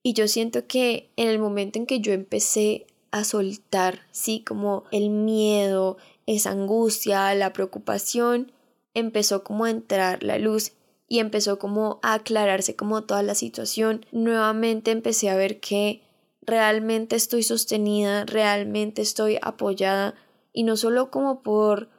y 0.03 0.13
yo 0.13 0.27
siento 0.27 0.67
que 0.67 1.09
en 1.15 1.27
el 1.27 1.39
momento 1.39 1.79
en 1.79 1.85
que 1.85 1.99
yo 1.99 2.13
empecé 2.13 2.87
a 3.11 3.23
soltar, 3.23 4.01
sí, 4.11 4.43
como 4.45 4.83
el 4.91 5.09
miedo, 5.09 5.97
esa 6.25 6.51
angustia, 6.51 7.33
la 7.35 7.53
preocupación, 7.53 8.51
empezó 8.93 9.43
como 9.43 9.65
a 9.65 9.71
entrar 9.71 10.23
la 10.23 10.37
luz 10.37 10.73
y 11.07 11.19
empezó 11.19 11.57
como 11.57 11.99
a 12.03 12.13
aclararse 12.13 12.75
como 12.75 13.03
toda 13.03 13.23
la 13.23 13.35
situación. 13.35 14.05
Nuevamente 14.11 14.91
empecé 14.91 15.29
a 15.29 15.35
ver 15.35 15.59
que 15.59 16.01
realmente 16.41 17.15
estoy 17.15 17.43
sostenida, 17.43 18.25
realmente 18.25 19.01
estoy 19.01 19.37
apoyada 19.41 20.15
y 20.53 20.63
no 20.63 20.77
solo 20.77 21.11
como 21.11 21.41
por 21.41 21.89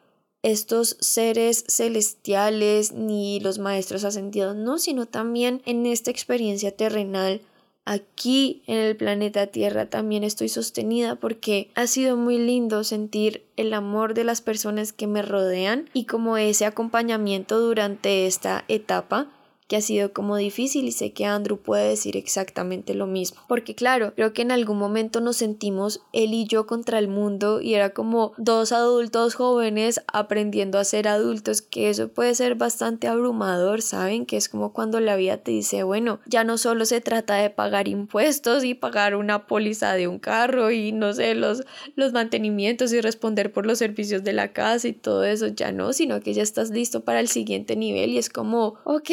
estos 0.42 0.96
seres 1.00 1.64
celestiales 1.68 2.92
ni 2.92 3.40
los 3.40 3.58
maestros 3.58 4.04
ascendidos, 4.04 4.56
no, 4.56 4.78
sino 4.78 5.06
también 5.06 5.60
en 5.66 5.86
esta 5.86 6.10
experiencia 6.10 6.74
terrenal 6.74 7.42
aquí 7.84 8.62
en 8.66 8.76
el 8.76 8.96
planeta 8.96 9.48
Tierra 9.48 9.86
también 9.86 10.24
estoy 10.24 10.48
sostenida 10.48 11.16
porque 11.16 11.70
ha 11.74 11.86
sido 11.86 12.16
muy 12.16 12.38
lindo 12.38 12.84
sentir 12.84 13.44
el 13.56 13.74
amor 13.74 14.14
de 14.14 14.24
las 14.24 14.40
personas 14.40 14.92
que 14.92 15.06
me 15.06 15.22
rodean 15.22 15.88
y 15.92 16.04
como 16.04 16.36
ese 16.36 16.66
acompañamiento 16.66 17.58
durante 17.60 18.26
esta 18.26 18.64
etapa 18.68 19.28
que 19.70 19.76
ha 19.76 19.80
sido 19.80 20.12
como 20.12 20.36
difícil 20.36 20.88
y 20.88 20.90
sé 20.90 21.12
que 21.12 21.26
Andrew 21.26 21.56
puede 21.56 21.90
decir 21.90 22.16
exactamente 22.16 22.92
lo 22.92 23.06
mismo. 23.06 23.40
Porque 23.46 23.76
claro, 23.76 24.12
creo 24.16 24.32
que 24.32 24.42
en 24.42 24.50
algún 24.50 24.78
momento 24.78 25.20
nos 25.20 25.36
sentimos 25.36 26.02
él 26.12 26.34
y 26.34 26.44
yo 26.44 26.66
contra 26.66 26.98
el 26.98 27.06
mundo 27.06 27.60
y 27.60 27.74
era 27.74 27.90
como 27.90 28.32
dos 28.36 28.72
adultos 28.72 29.36
jóvenes 29.36 30.02
aprendiendo 30.12 30.76
a 30.76 30.82
ser 30.82 31.06
adultos, 31.06 31.62
que 31.62 31.88
eso 31.88 32.08
puede 32.08 32.34
ser 32.34 32.56
bastante 32.56 33.06
abrumador, 33.06 33.80
¿saben? 33.80 34.26
Que 34.26 34.36
es 34.36 34.48
como 34.48 34.72
cuando 34.72 34.98
la 34.98 35.14
vida 35.14 35.36
te 35.36 35.52
dice, 35.52 35.84
bueno, 35.84 36.18
ya 36.26 36.42
no 36.42 36.58
solo 36.58 36.84
se 36.84 37.00
trata 37.00 37.36
de 37.36 37.50
pagar 37.50 37.86
impuestos 37.86 38.64
y 38.64 38.74
pagar 38.74 39.14
una 39.14 39.46
póliza 39.46 39.92
de 39.94 40.08
un 40.08 40.18
carro 40.18 40.72
y 40.72 40.90
no 40.90 41.12
sé, 41.12 41.36
los, 41.36 41.62
los 41.94 42.12
mantenimientos 42.12 42.92
y 42.92 43.00
responder 43.00 43.52
por 43.52 43.66
los 43.66 43.78
servicios 43.78 44.24
de 44.24 44.32
la 44.32 44.52
casa 44.52 44.88
y 44.88 44.94
todo 44.94 45.22
eso, 45.22 45.46
ya 45.46 45.70
no, 45.70 45.92
sino 45.92 46.18
que 46.18 46.34
ya 46.34 46.42
estás 46.42 46.70
listo 46.70 47.04
para 47.04 47.20
el 47.20 47.28
siguiente 47.28 47.76
nivel 47.76 48.10
y 48.10 48.18
es 48.18 48.30
como, 48.30 48.74
ok, 48.82 49.10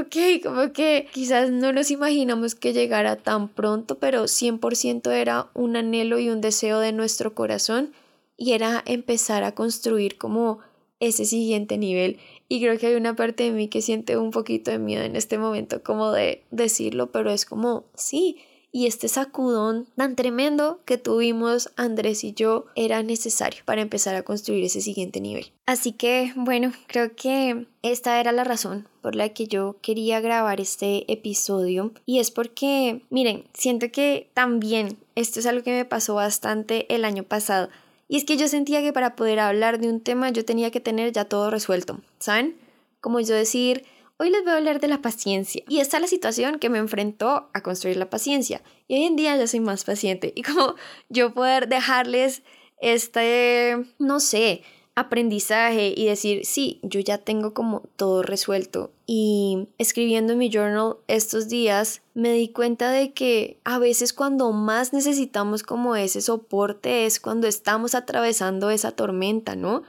ok, 0.00 0.42
como 0.42 0.72
que 0.72 1.08
quizás 1.12 1.50
no 1.50 1.72
nos 1.72 1.90
imaginamos 1.90 2.54
que 2.54 2.72
llegara 2.72 3.16
tan 3.16 3.48
pronto, 3.48 3.98
pero 3.98 4.24
100% 4.24 5.10
era 5.10 5.48
un 5.54 5.76
anhelo 5.76 6.18
y 6.18 6.30
un 6.30 6.40
deseo 6.40 6.80
de 6.80 6.92
nuestro 6.92 7.34
corazón 7.34 7.92
y 8.36 8.52
era 8.52 8.82
empezar 8.86 9.44
a 9.44 9.54
construir 9.54 10.16
como 10.16 10.60
ese 11.00 11.24
siguiente 11.24 11.78
nivel. 11.78 12.18
Y 12.48 12.60
creo 12.60 12.78
que 12.78 12.86
hay 12.86 12.94
una 12.94 13.16
parte 13.16 13.44
de 13.44 13.50
mí 13.50 13.68
que 13.68 13.82
siente 13.82 14.16
un 14.16 14.30
poquito 14.30 14.70
de 14.70 14.78
miedo 14.78 15.02
en 15.02 15.16
este 15.16 15.36
momento 15.38 15.82
como 15.82 16.12
de 16.12 16.42
decirlo, 16.50 17.10
pero 17.10 17.30
es 17.30 17.44
como, 17.44 17.84
sí, 17.94 18.38
y 18.72 18.86
este 18.86 19.06
sacudón 19.08 19.86
tan 19.96 20.16
tremendo 20.16 20.80
que 20.86 20.96
tuvimos 20.96 21.70
Andrés 21.76 22.24
y 22.24 22.32
yo 22.32 22.64
era 22.74 23.02
necesario 23.02 23.62
para 23.66 23.82
empezar 23.82 24.14
a 24.16 24.22
construir 24.22 24.64
ese 24.64 24.80
siguiente 24.80 25.20
nivel. 25.20 25.52
Así 25.66 25.92
que 25.92 26.32
bueno, 26.34 26.72
creo 26.86 27.14
que 27.14 27.66
esta 27.82 28.18
era 28.18 28.32
la 28.32 28.44
razón 28.44 28.88
por 29.02 29.14
la 29.14 29.28
que 29.28 29.46
yo 29.46 29.76
quería 29.82 30.20
grabar 30.20 30.60
este 30.60 31.10
episodio 31.12 31.92
y 32.06 32.18
es 32.18 32.30
porque, 32.30 33.02
miren, 33.10 33.44
siento 33.52 33.90
que 33.92 34.30
también 34.32 34.96
esto 35.14 35.40
es 35.40 35.46
algo 35.46 35.62
que 35.62 35.72
me 35.72 35.84
pasó 35.84 36.14
bastante 36.14 36.92
el 36.92 37.04
año 37.04 37.24
pasado 37.24 37.68
y 38.08 38.16
es 38.16 38.24
que 38.24 38.36
yo 38.36 38.48
sentía 38.48 38.80
que 38.80 38.92
para 38.92 39.16
poder 39.16 39.38
hablar 39.40 39.80
de 39.80 39.88
un 39.88 40.00
tema 40.00 40.30
yo 40.30 40.44
tenía 40.44 40.70
que 40.70 40.80
tener 40.80 41.12
ya 41.12 41.26
todo 41.26 41.50
resuelto, 41.50 42.00
¿saben? 42.18 42.56
Como 43.00 43.20
yo 43.20 43.34
decir, 43.34 43.84
Hoy 44.22 44.30
les 44.30 44.44
voy 44.44 44.52
a 44.52 44.56
hablar 44.58 44.78
de 44.78 44.86
la 44.86 45.02
paciencia. 45.02 45.64
Y 45.68 45.80
esta 45.80 45.96
es 45.96 46.00
la 46.00 46.06
situación 46.06 46.60
que 46.60 46.68
me 46.68 46.78
enfrentó 46.78 47.48
a 47.52 47.60
construir 47.60 47.96
la 47.96 48.08
paciencia. 48.08 48.62
Y 48.86 48.94
hoy 48.94 49.02
en 49.02 49.16
día 49.16 49.36
ya 49.36 49.48
soy 49.48 49.58
más 49.58 49.82
paciente. 49.82 50.32
Y 50.36 50.42
como 50.42 50.76
yo 51.08 51.34
poder 51.34 51.66
dejarles 51.66 52.44
este, 52.80 53.84
no 53.98 54.20
sé, 54.20 54.62
aprendizaje 54.94 55.92
y 55.96 56.06
decir, 56.06 56.46
sí, 56.46 56.78
yo 56.84 57.00
ya 57.00 57.18
tengo 57.18 57.52
como 57.52 57.82
todo 57.96 58.22
resuelto. 58.22 58.92
Y 59.06 59.66
escribiendo 59.78 60.34
en 60.34 60.38
mi 60.38 60.50
journal 60.52 60.98
estos 61.08 61.48
días 61.48 62.00
me 62.14 62.32
di 62.32 62.46
cuenta 62.46 62.92
de 62.92 63.12
que 63.12 63.58
a 63.64 63.80
veces 63.80 64.12
cuando 64.12 64.52
más 64.52 64.92
necesitamos 64.92 65.64
como 65.64 65.96
ese 65.96 66.20
soporte 66.20 67.06
es 67.06 67.18
cuando 67.18 67.48
estamos 67.48 67.96
atravesando 67.96 68.70
esa 68.70 68.92
tormenta, 68.92 69.56
¿no? 69.56 69.82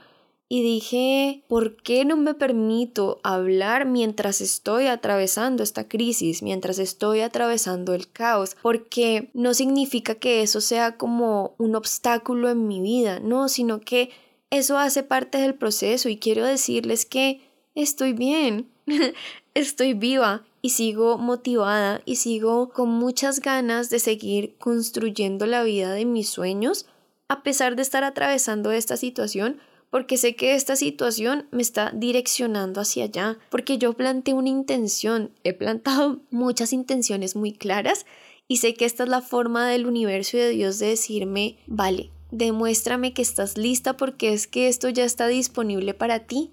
Y 0.54 0.62
dije, 0.62 1.42
¿por 1.48 1.74
qué 1.74 2.04
no 2.04 2.16
me 2.16 2.32
permito 2.32 3.18
hablar 3.24 3.86
mientras 3.86 4.40
estoy 4.40 4.86
atravesando 4.86 5.64
esta 5.64 5.88
crisis, 5.88 6.44
mientras 6.44 6.78
estoy 6.78 7.22
atravesando 7.22 7.92
el 7.92 8.08
caos? 8.08 8.56
Porque 8.62 9.30
no 9.34 9.52
significa 9.52 10.14
que 10.14 10.42
eso 10.42 10.60
sea 10.60 10.96
como 10.96 11.56
un 11.58 11.74
obstáculo 11.74 12.50
en 12.50 12.68
mi 12.68 12.80
vida, 12.80 13.18
no, 13.18 13.48
sino 13.48 13.80
que 13.80 14.10
eso 14.50 14.78
hace 14.78 15.02
parte 15.02 15.38
del 15.38 15.56
proceso 15.56 16.08
y 16.08 16.18
quiero 16.18 16.46
decirles 16.46 17.04
que 17.04 17.40
estoy 17.74 18.12
bien, 18.12 18.70
estoy 19.54 19.94
viva 19.94 20.44
y 20.62 20.70
sigo 20.70 21.18
motivada 21.18 22.00
y 22.04 22.14
sigo 22.14 22.68
con 22.68 22.90
muchas 22.90 23.40
ganas 23.40 23.90
de 23.90 23.98
seguir 23.98 24.54
construyendo 24.58 25.46
la 25.46 25.64
vida 25.64 25.90
de 25.90 26.04
mis 26.04 26.28
sueños 26.28 26.86
a 27.26 27.42
pesar 27.42 27.74
de 27.74 27.82
estar 27.82 28.04
atravesando 28.04 28.70
esta 28.70 28.96
situación 28.96 29.58
porque 29.94 30.16
sé 30.16 30.34
que 30.34 30.56
esta 30.56 30.74
situación 30.74 31.46
me 31.52 31.62
está 31.62 31.92
direccionando 31.94 32.80
hacia 32.80 33.04
allá, 33.04 33.38
porque 33.48 33.78
yo 33.78 33.92
planteé 33.92 34.34
una 34.34 34.48
intención, 34.48 35.30
he 35.44 35.52
plantado 35.52 36.20
muchas 36.32 36.72
intenciones 36.72 37.36
muy 37.36 37.52
claras 37.52 38.04
y 38.48 38.56
sé 38.56 38.74
que 38.74 38.86
esta 38.86 39.04
es 39.04 39.08
la 39.08 39.20
forma 39.20 39.68
del 39.68 39.86
universo 39.86 40.36
y 40.36 40.40
de 40.40 40.48
Dios 40.48 40.80
de 40.80 40.88
decirme, 40.88 41.58
vale, 41.68 42.10
demuéstrame 42.32 43.12
que 43.12 43.22
estás 43.22 43.56
lista 43.56 43.96
porque 43.96 44.32
es 44.32 44.48
que 44.48 44.66
esto 44.66 44.88
ya 44.88 45.04
está 45.04 45.28
disponible 45.28 45.94
para 45.94 46.26
ti, 46.26 46.50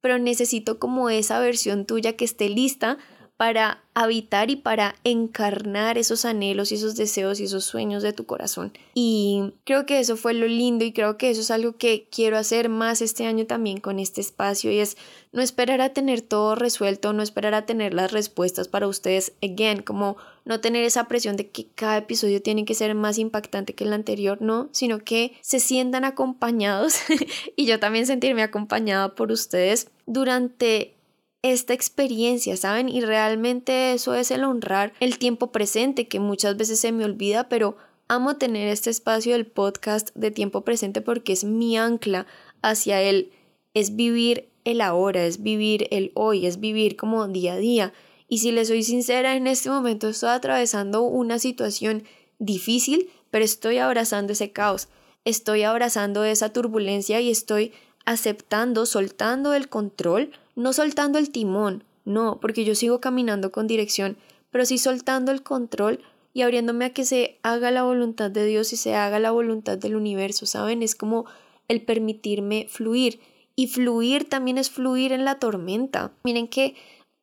pero 0.00 0.18
necesito 0.18 0.80
como 0.80 1.10
esa 1.10 1.38
versión 1.38 1.86
tuya 1.86 2.16
que 2.16 2.24
esté 2.24 2.48
lista 2.48 2.98
para 3.40 3.82
habitar 3.94 4.50
y 4.50 4.56
para 4.56 4.96
encarnar 5.02 5.96
esos 5.96 6.26
anhelos 6.26 6.72
y 6.72 6.74
esos 6.74 6.94
deseos 6.94 7.40
y 7.40 7.44
esos 7.44 7.64
sueños 7.64 8.02
de 8.02 8.12
tu 8.12 8.26
corazón. 8.26 8.70
Y 8.92 9.54
creo 9.64 9.86
que 9.86 9.98
eso 9.98 10.18
fue 10.18 10.34
lo 10.34 10.46
lindo 10.46 10.84
y 10.84 10.92
creo 10.92 11.16
que 11.16 11.30
eso 11.30 11.40
es 11.40 11.50
algo 11.50 11.78
que 11.78 12.06
quiero 12.10 12.36
hacer 12.36 12.68
más 12.68 13.00
este 13.00 13.24
año 13.24 13.46
también 13.46 13.80
con 13.80 13.98
este 13.98 14.20
espacio 14.20 14.70
y 14.70 14.80
es 14.80 14.98
no 15.32 15.40
esperar 15.40 15.80
a 15.80 15.94
tener 15.94 16.20
todo 16.20 16.54
resuelto, 16.54 17.14
no 17.14 17.22
esperar 17.22 17.54
a 17.54 17.64
tener 17.64 17.94
las 17.94 18.12
respuestas 18.12 18.68
para 18.68 18.86
ustedes, 18.86 19.32
again, 19.42 19.80
como 19.80 20.18
no 20.44 20.60
tener 20.60 20.84
esa 20.84 21.08
presión 21.08 21.36
de 21.36 21.48
que 21.48 21.66
cada 21.74 21.96
episodio 21.96 22.42
tiene 22.42 22.66
que 22.66 22.74
ser 22.74 22.94
más 22.94 23.16
impactante 23.16 23.74
que 23.74 23.84
el 23.84 23.94
anterior, 23.94 24.42
no, 24.42 24.68
sino 24.72 24.98
que 24.98 25.32
se 25.40 25.60
sientan 25.60 26.04
acompañados 26.04 26.96
y 27.56 27.64
yo 27.64 27.80
también 27.80 28.04
sentirme 28.04 28.42
acompañada 28.42 29.14
por 29.14 29.32
ustedes 29.32 29.88
durante 30.04 30.99
esta 31.42 31.72
experiencia, 31.72 32.56
¿saben? 32.56 32.88
Y 32.88 33.00
realmente 33.00 33.92
eso 33.92 34.14
es 34.14 34.30
el 34.30 34.44
honrar 34.44 34.92
el 35.00 35.18
tiempo 35.18 35.52
presente, 35.52 36.08
que 36.08 36.20
muchas 36.20 36.56
veces 36.56 36.80
se 36.80 36.92
me 36.92 37.04
olvida, 37.04 37.48
pero 37.48 37.76
amo 38.08 38.36
tener 38.36 38.68
este 38.68 38.90
espacio 38.90 39.32
del 39.32 39.46
podcast 39.46 40.10
de 40.14 40.30
tiempo 40.30 40.62
presente 40.62 41.00
porque 41.00 41.32
es 41.32 41.44
mi 41.44 41.78
ancla 41.78 42.26
hacia 42.60 43.00
él, 43.00 43.30
es 43.72 43.96
vivir 43.96 44.48
el 44.64 44.80
ahora, 44.80 45.24
es 45.24 45.42
vivir 45.42 45.88
el 45.90 46.12
hoy, 46.14 46.46
es 46.46 46.60
vivir 46.60 46.96
como 46.96 47.26
día 47.28 47.54
a 47.54 47.58
día. 47.58 47.92
Y 48.28 48.38
si 48.38 48.52
le 48.52 48.64
soy 48.64 48.82
sincera, 48.82 49.36
en 49.36 49.46
este 49.46 49.70
momento 49.70 50.08
estoy 50.08 50.30
atravesando 50.30 51.02
una 51.02 51.38
situación 51.38 52.04
difícil, 52.38 53.10
pero 53.30 53.44
estoy 53.44 53.78
abrazando 53.78 54.32
ese 54.32 54.52
caos, 54.52 54.88
estoy 55.24 55.62
abrazando 55.62 56.24
esa 56.24 56.52
turbulencia 56.52 57.20
y 57.20 57.30
estoy 57.30 57.72
aceptando, 58.04 58.86
soltando 58.86 59.54
el 59.54 59.68
control 59.68 60.32
no 60.60 60.72
soltando 60.74 61.18
el 61.18 61.30
timón, 61.30 61.84
no, 62.04 62.38
porque 62.40 62.64
yo 62.64 62.74
sigo 62.74 63.00
caminando 63.00 63.50
con 63.50 63.66
dirección, 63.66 64.18
pero 64.50 64.66
sí 64.66 64.76
soltando 64.76 65.32
el 65.32 65.42
control 65.42 66.00
y 66.34 66.42
abriéndome 66.42 66.84
a 66.84 66.92
que 66.92 67.04
se 67.04 67.38
haga 67.42 67.70
la 67.70 67.82
voluntad 67.82 68.30
de 68.30 68.44
Dios 68.44 68.72
y 68.72 68.76
se 68.76 68.94
haga 68.94 69.18
la 69.18 69.30
voluntad 69.30 69.78
del 69.78 69.96
universo, 69.96 70.44
¿saben? 70.44 70.82
Es 70.82 70.94
como 70.94 71.24
el 71.68 71.82
permitirme 71.82 72.66
fluir. 72.68 73.20
Y 73.56 73.68
fluir 73.68 74.28
también 74.28 74.58
es 74.58 74.70
fluir 74.70 75.12
en 75.12 75.24
la 75.24 75.38
tormenta. 75.38 76.12
Miren 76.24 76.46
que 76.46 76.74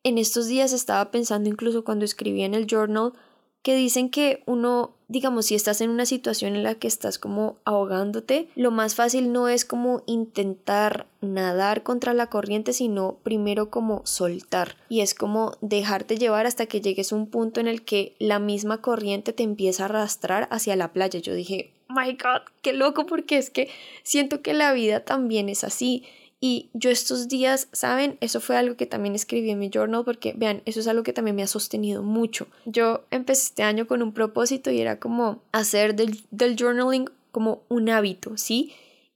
en 0.02 0.18
estos 0.18 0.46
días 0.46 0.72
estaba 0.72 1.10
pensando 1.10 1.48
incluso 1.48 1.84
cuando 1.84 2.04
escribí 2.04 2.42
en 2.42 2.54
el 2.54 2.66
journal 2.66 3.12
que 3.68 3.76
dicen 3.76 4.08
que 4.08 4.42
uno, 4.46 4.94
digamos, 5.08 5.44
si 5.44 5.54
estás 5.54 5.82
en 5.82 5.90
una 5.90 6.06
situación 6.06 6.56
en 6.56 6.62
la 6.62 6.76
que 6.76 6.88
estás 6.88 7.18
como 7.18 7.58
ahogándote, 7.66 8.48
lo 8.56 8.70
más 8.70 8.94
fácil 8.94 9.30
no 9.30 9.46
es 9.50 9.66
como 9.66 10.02
intentar 10.06 11.06
nadar 11.20 11.82
contra 11.82 12.14
la 12.14 12.28
corriente, 12.28 12.72
sino 12.72 13.18
primero 13.22 13.68
como 13.68 14.00
soltar. 14.06 14.76
Y 14.88 15.02
es 15.02 15.12
como 15.12 15.52
dejarte 15.60 16.16
llevar 16.16 16.46
hasta 16.46 16.64
que 16.64 16.80
llegues 16.80 17.12
a 17.12 17.16
un 17.16 17.26
punto 17.26 17.60
en 17.60 17.68
el 17.68 17.82
que 17.82 18.14
la 18.18 18.38
misma 18.38 18.80
corriente 18.80 19.34
te 19.34 19.42
empieza 19.42 19.82
a 19.82 19.86
arrastrar 19.90 20.48
hacia 20.50 20.74
la 20.74 20.94
playa. 20.94 21.20
Yo 21.20 21.34
dije, 21.34 21.70
my 21.90 22.12
god, 22.12 22.50
qué 22.62 22.72
loco 22.72 23.04
porque 23.04 23.36
es 23.36 23.50
que 23.50 23.68
siento 24.02 24.40
que 24.40 24.54
la 24.54 24.72
vida 24.72 25.00
también 25.00 25.50
es 25.50 25.62
así 25.62 26.04
y 26.40 26.70
yo 26.72 26.90
estos 26.90 27.28
días, 27.28 27.68
¿saben? 27.72 28.16
Eso 28.20 28.40
fue 28.40 28.56
algo 28.56 28.76
que 28.76 28.86
también 28.86 29.14
escribí 29.14 29.50
en 29.50 29.58
mi 29.58 29.70
journal 29.70 30.04
porque, 30.04 30.34
vean, 30.36 30.62
eso 30.66 30.80
es 30.80 30.86
algo 30.86 31.02
que 31.02 31.12
también 31.12 31.34
me 31.34 31.42
ha 31.42 31.48
sostenido 31.48 32.02
mucho. 32.02 32.46
Yo 32.64 33.04
empecé 33.10 33.48
este 33.48 33.62
año 33.64 33.86
con 33.86 34.02
un 34.02 34.12
propósito 34.12 34.70
y 34.70 34.80
era 34.80 35.00
como 35.00 35.42
hacer 35.52 35.96
del, 35.96 36.20
del 36.30 36.56
journaling 36.56 37.10
como 37.32 37.62
un 37.68 37.88
hábito, 37.90 38.36
¿sí? 38.36 38.72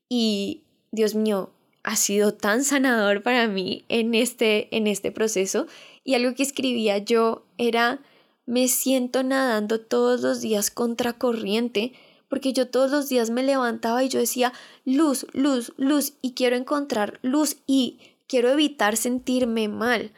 Y, 0.08 0.62
Dios 0.90 1.14
mío, 1.14 1.50
ha 1.84 1.96
sido 1.96 2.34
tan 2.34 2.64
sanador 2.64 3.22
para 3.22 3.46
mí 3.48 3.84
en 3.88 4.14
este, 4.14 4.74
en 4.76 4.86
este 4.86 5.12
proceso. 5.12 5.66
Y 6.04 6.14
algo 6.14 6.34
que 6.34 6.42
escribía 6.42 6.98
yo 6.98 7.44
era, 7.56 8.00
me 8.46 8.68
siento 8.68 9.22
nadando 9.22 9.80
todos 9.80 10.20
los 10.20 10.40
días 10.40 10.70
contra 10.70 11.12
corriente 11.12 11.92
porque 12.32 12.54
yo 12.54 12.66
todos 12.66 12.90
los 12.90 13.10
días 13.10 13.28
me 13.28 13.42
levantaba 13.42 14.02
y 14.02 14.08
yo 14.08 14.18
decía, 14.18 14.54
luz, 14.86 15.26
luz, 15.34 15.74
luz, 15.76 16.14
y 16.22 16.32
quiero 16.32 16.56
encontrar 16.56 17.20
luz 17.20 17.58
y 17.66 17.98
quiero 18.26 18.48
evitar 18.48 18.96
sentirme 18.96 19.68
mal. 19.68 20.12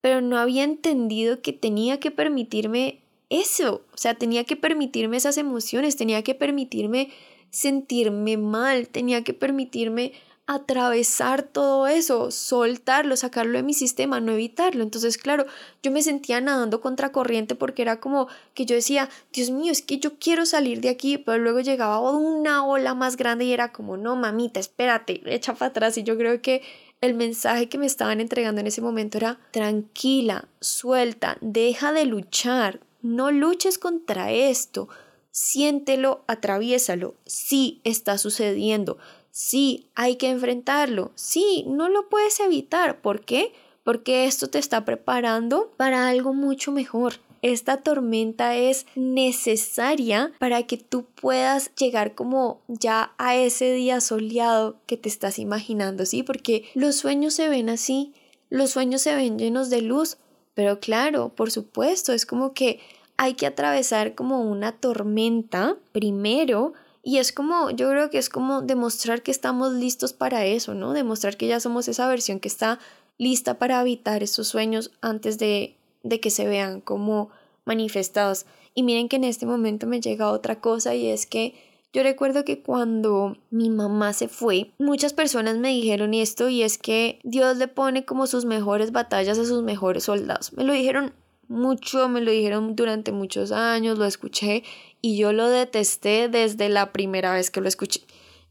Pero 0.00 0.20
no 0.20 0.38
había 0.38 0.62
entendido 0.62 1.42
que 1.42 1.52
tenía 1.52 1.98
que 1.98 2.12
permitirme 2.12 3.00
eso, 3.30 3.82
o 3.92 3.96
sea, 3.96 4.14
tenía 4.14 4.44
que 4.44 4.54
permitirme 4.54 5.16
esas 5.16 5.38
emociones, 5.38 5.96
tenía 5.96 6.22
que 6.22 6.36
permitirme 6.36 7.10
sentirme 7.50 8.36
mal, 8.36 8.86
tenía 8.86 9.24
que 9.24 9.34
permitirme 9.34 10.12
atravesar 10.50 11.44
todo 11.44 11.86
eso, 11.86 12.32
soltarlo, 12.32 13.14
sacarlo 13.16 13.52
de 13.52 13.62
mi 13.62 13.72
sistema, 13.72 14.18
no 14.18 14.32
evitarlo. 14.32 14.82
Entonces, 14.82 15.16
claro, 15.16 15.46
yo 15.80 15.92
me 15.92 16.02
sentía 16.02 16.40
nadando 16.40 16.80
contra 16.80 17.12
corriente 17.12 17.54
porque 17.54 17.82
era 17.82 18.00
como 18.00 18.26
que 18.52 18.66
yo 18.66 18.74
decía, 18.74 19.08
Dios 19.32 19.50
mío, 19.50 19.70
es 19.70 19.80
que 19.80 20.00
yo 20.00 20.18
quiero 20.18 20.44
salir 20.46 20.80
de 20.80 20.88
aquí, 20.88 21.18
pero 21.18 21.38
luego 21.38 21.60
llegaba 21.60 22.00
una 22.00 22.66
ola 22.66 22.96
más 22.96 23.16
grande 23.16 23.44
y 23.44 23.52
era 23.52 23.70
como, 23.70 23.96
no, 23.96 24.16
mamita, 24.16 24.58
espérate, 24.58 25.22
echa 25.24 25.54
para 25.54 25.68
atrás. 25.68 25.96
Y 25.98 26.02
yo 26.02 26.18
creo 26.18 26.42
que 26.42 26.62
el 27.00 27.14
mensaje 27.14 27.68
que 27.68 27.78
me 27.78 27.86
estaban 27.86 28.20
entregando 28.20 28.60
en 28.60 28.66
ese 28.66 28.82
momento 28.82 29.18
era, 29.18 29.38
tranquila, 29.52 30.48
suelta, 30.60 31.38
deja 31.40 31.92
de 31.92 32.06
luchar, 32.06 32.80
no 33.02 33.30
luches 33.30 33.78
contra 33.78 34.32
esto. 34.32 34.88
Siéntelo, 35.30 36.24
atraviésalo. 36.26 37.14
Sí 37.24 37.80
está 37.84 38.18
sucediendo 38.18 38.98
Sí, 39.30 39.88
hay 39.94 40.16
que 40.16 40.28
enfrentarlo. 40.28 41.12
Sí, 41.14 41.64
no 41.66 41.88
lo 41.88 42.08
puedes 42.08 42.40
evitar. 42.40 43.00
¿Por 43.00 43.24
qué? 43.24 43.52
Porque 43.84 44.26
esto 44.26 44.48
te 44.48 44.58
está 44.58 44.84
preparando 44.84 45.72
para 45.76 46.08
algo 46.08 46.34
mucho 46.34 46.72
mejor. 46.72 47.14
Esta 47.42 47.78
tormenta 47.78 48.56
es 48.56 48.86
necesaria 48.94 50.32
para 50.38 50.64
que 50.64 50.76
tú 50.76 51.06
puedas 51.06 51.74
llegar 51.74 52.14
como 52.14 52.60
ya 52.68 53.14
a 53.16 53.34
ese 53.34 53.72
día 53.72 54.00
soleado 54.00 54.76
que 54.86 54.98
te 54.98 55.08
estás 55.08 55.38
imaginando, 55.38 56.04
¿sí? 56.04 56.22
Porque 56.22 56.64
los 56.74 56.96
sueños 56.96 57.32
se 57.32 57.48
ven 57.48 57.70
así, 57.70 58.12
los 58.50 58.70
sueños 58.70 59.00
se 59.00 59.14
ven 59.14 59.38
llenos 59.38 59.70
de 59.70 59.80
luz, 59.80 60.18
pero 60.52 60.80
claro, 60.80 61.30
por 61.30 61.50
supuesto, 61.50 62.12
es 62.12 62.26
como 62.26 62.52
que 62.52 62.80
hay 63.16 63.34
que 63.34 63.46
atravesar 63.46 64.14
como 64.14 64.42
una 64.42 64.72
tormenta 64.72 65.78
primero 65.92 66.74
y 67.02 67.18
es 67.18 67.32
como, 67.32 67.70
yo 67.70 67.88
creo 67.88 68.10
que 68.10 68.18
es 68.18 68.28
como 68.28 68.60
demostrar 68.60 69.22
que 69.22 69.30
estamos 69.30 69.72
listos 69.72 70.12
para 70.12 70.44
eso, 70.44 70.74
¿no? 70.74 70.92
Demostrar 70.92 71.36
que 71.36 71.46
ya 71.46 71.58
somos 71.60 71.88
esa 71.88 72.06
versión 72.08 72.40
que 72.40 72.48
está 72.48 72.78
lista 73.16 73.58
para 73.58 73.80
habitar 73.80 74.22
esos 74.22 74.48
sueños 74.48 74.90
antes 75.00 75.38
de, 75.38 75.76
de 76.02 76.20
que 76.20 76.30
se 76.30 76.46
vean 76.46 76.80
como 76.80 77.30
manifestados. 77.64 78.44
Y 78.74 78.82
miren 78.82 79.08
que 79.08 79.16
en 79.16 79.24
este 79.24 79.46
momento 79.46 79.86
me 79.86 80.00
llega 80.00 80.30
otra 80.30 80.60
cosa 80.60 80.94
y 80.94 81.06
es 81.06 81.26
que 81.26 81.54
Yo 81.92 82.04
recuerdo 82.04 82.44
que 82.44 82.62
cuando 82.62 83.36
mi 83.50 83.68
mamá 83.68 84.12
se 84.12 84.28
fue, 84.28 84.70
muchas 84.78 85.12
personas 85.12 85.56
me 85.58 85.70
dijeron 85.70 86.14
esto 86.14 86.48
y 86.48 86.62
es 86.62 86.78
que 86.78 87.18
Dios 87.24 87.56
le 87.56 87.66
pone 87.66 88.04
como 88.04 88.28
sus 88.28 88.44
mejores 88.44 88.92
batallas 88.92 89.38
a 89.38 89.44
sus 89.44 89.64
mejores 89.64 90.04
soldados. 90.04 90.52
Me 90.52 90.62
lo 90.62 90.72
dijeron 90.72 91.12
mucho, 91.48 92.08
me 92.08 92.20
lo 92.20 92.30
dijeron 92.30 92.76
durante 92.76 93.10
muchos 93.10 93.50
años, 93.50 93.98
lo 93.98 94.04
escuché 94.04 94.62
y 95.02 95.16
yo 95.16 95.32
lo 95.32 95.48
detesté 95.48 96.28
desde 96.28 96.68
la 96.68 96.92
primera 96.92 97.32
vez 97.32 97.50
que 97.50 97.60
lo 97.60 97.68
escuché. 97.68 98.02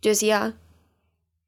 Yo 0.01 0.09
decía, 0.11 0.55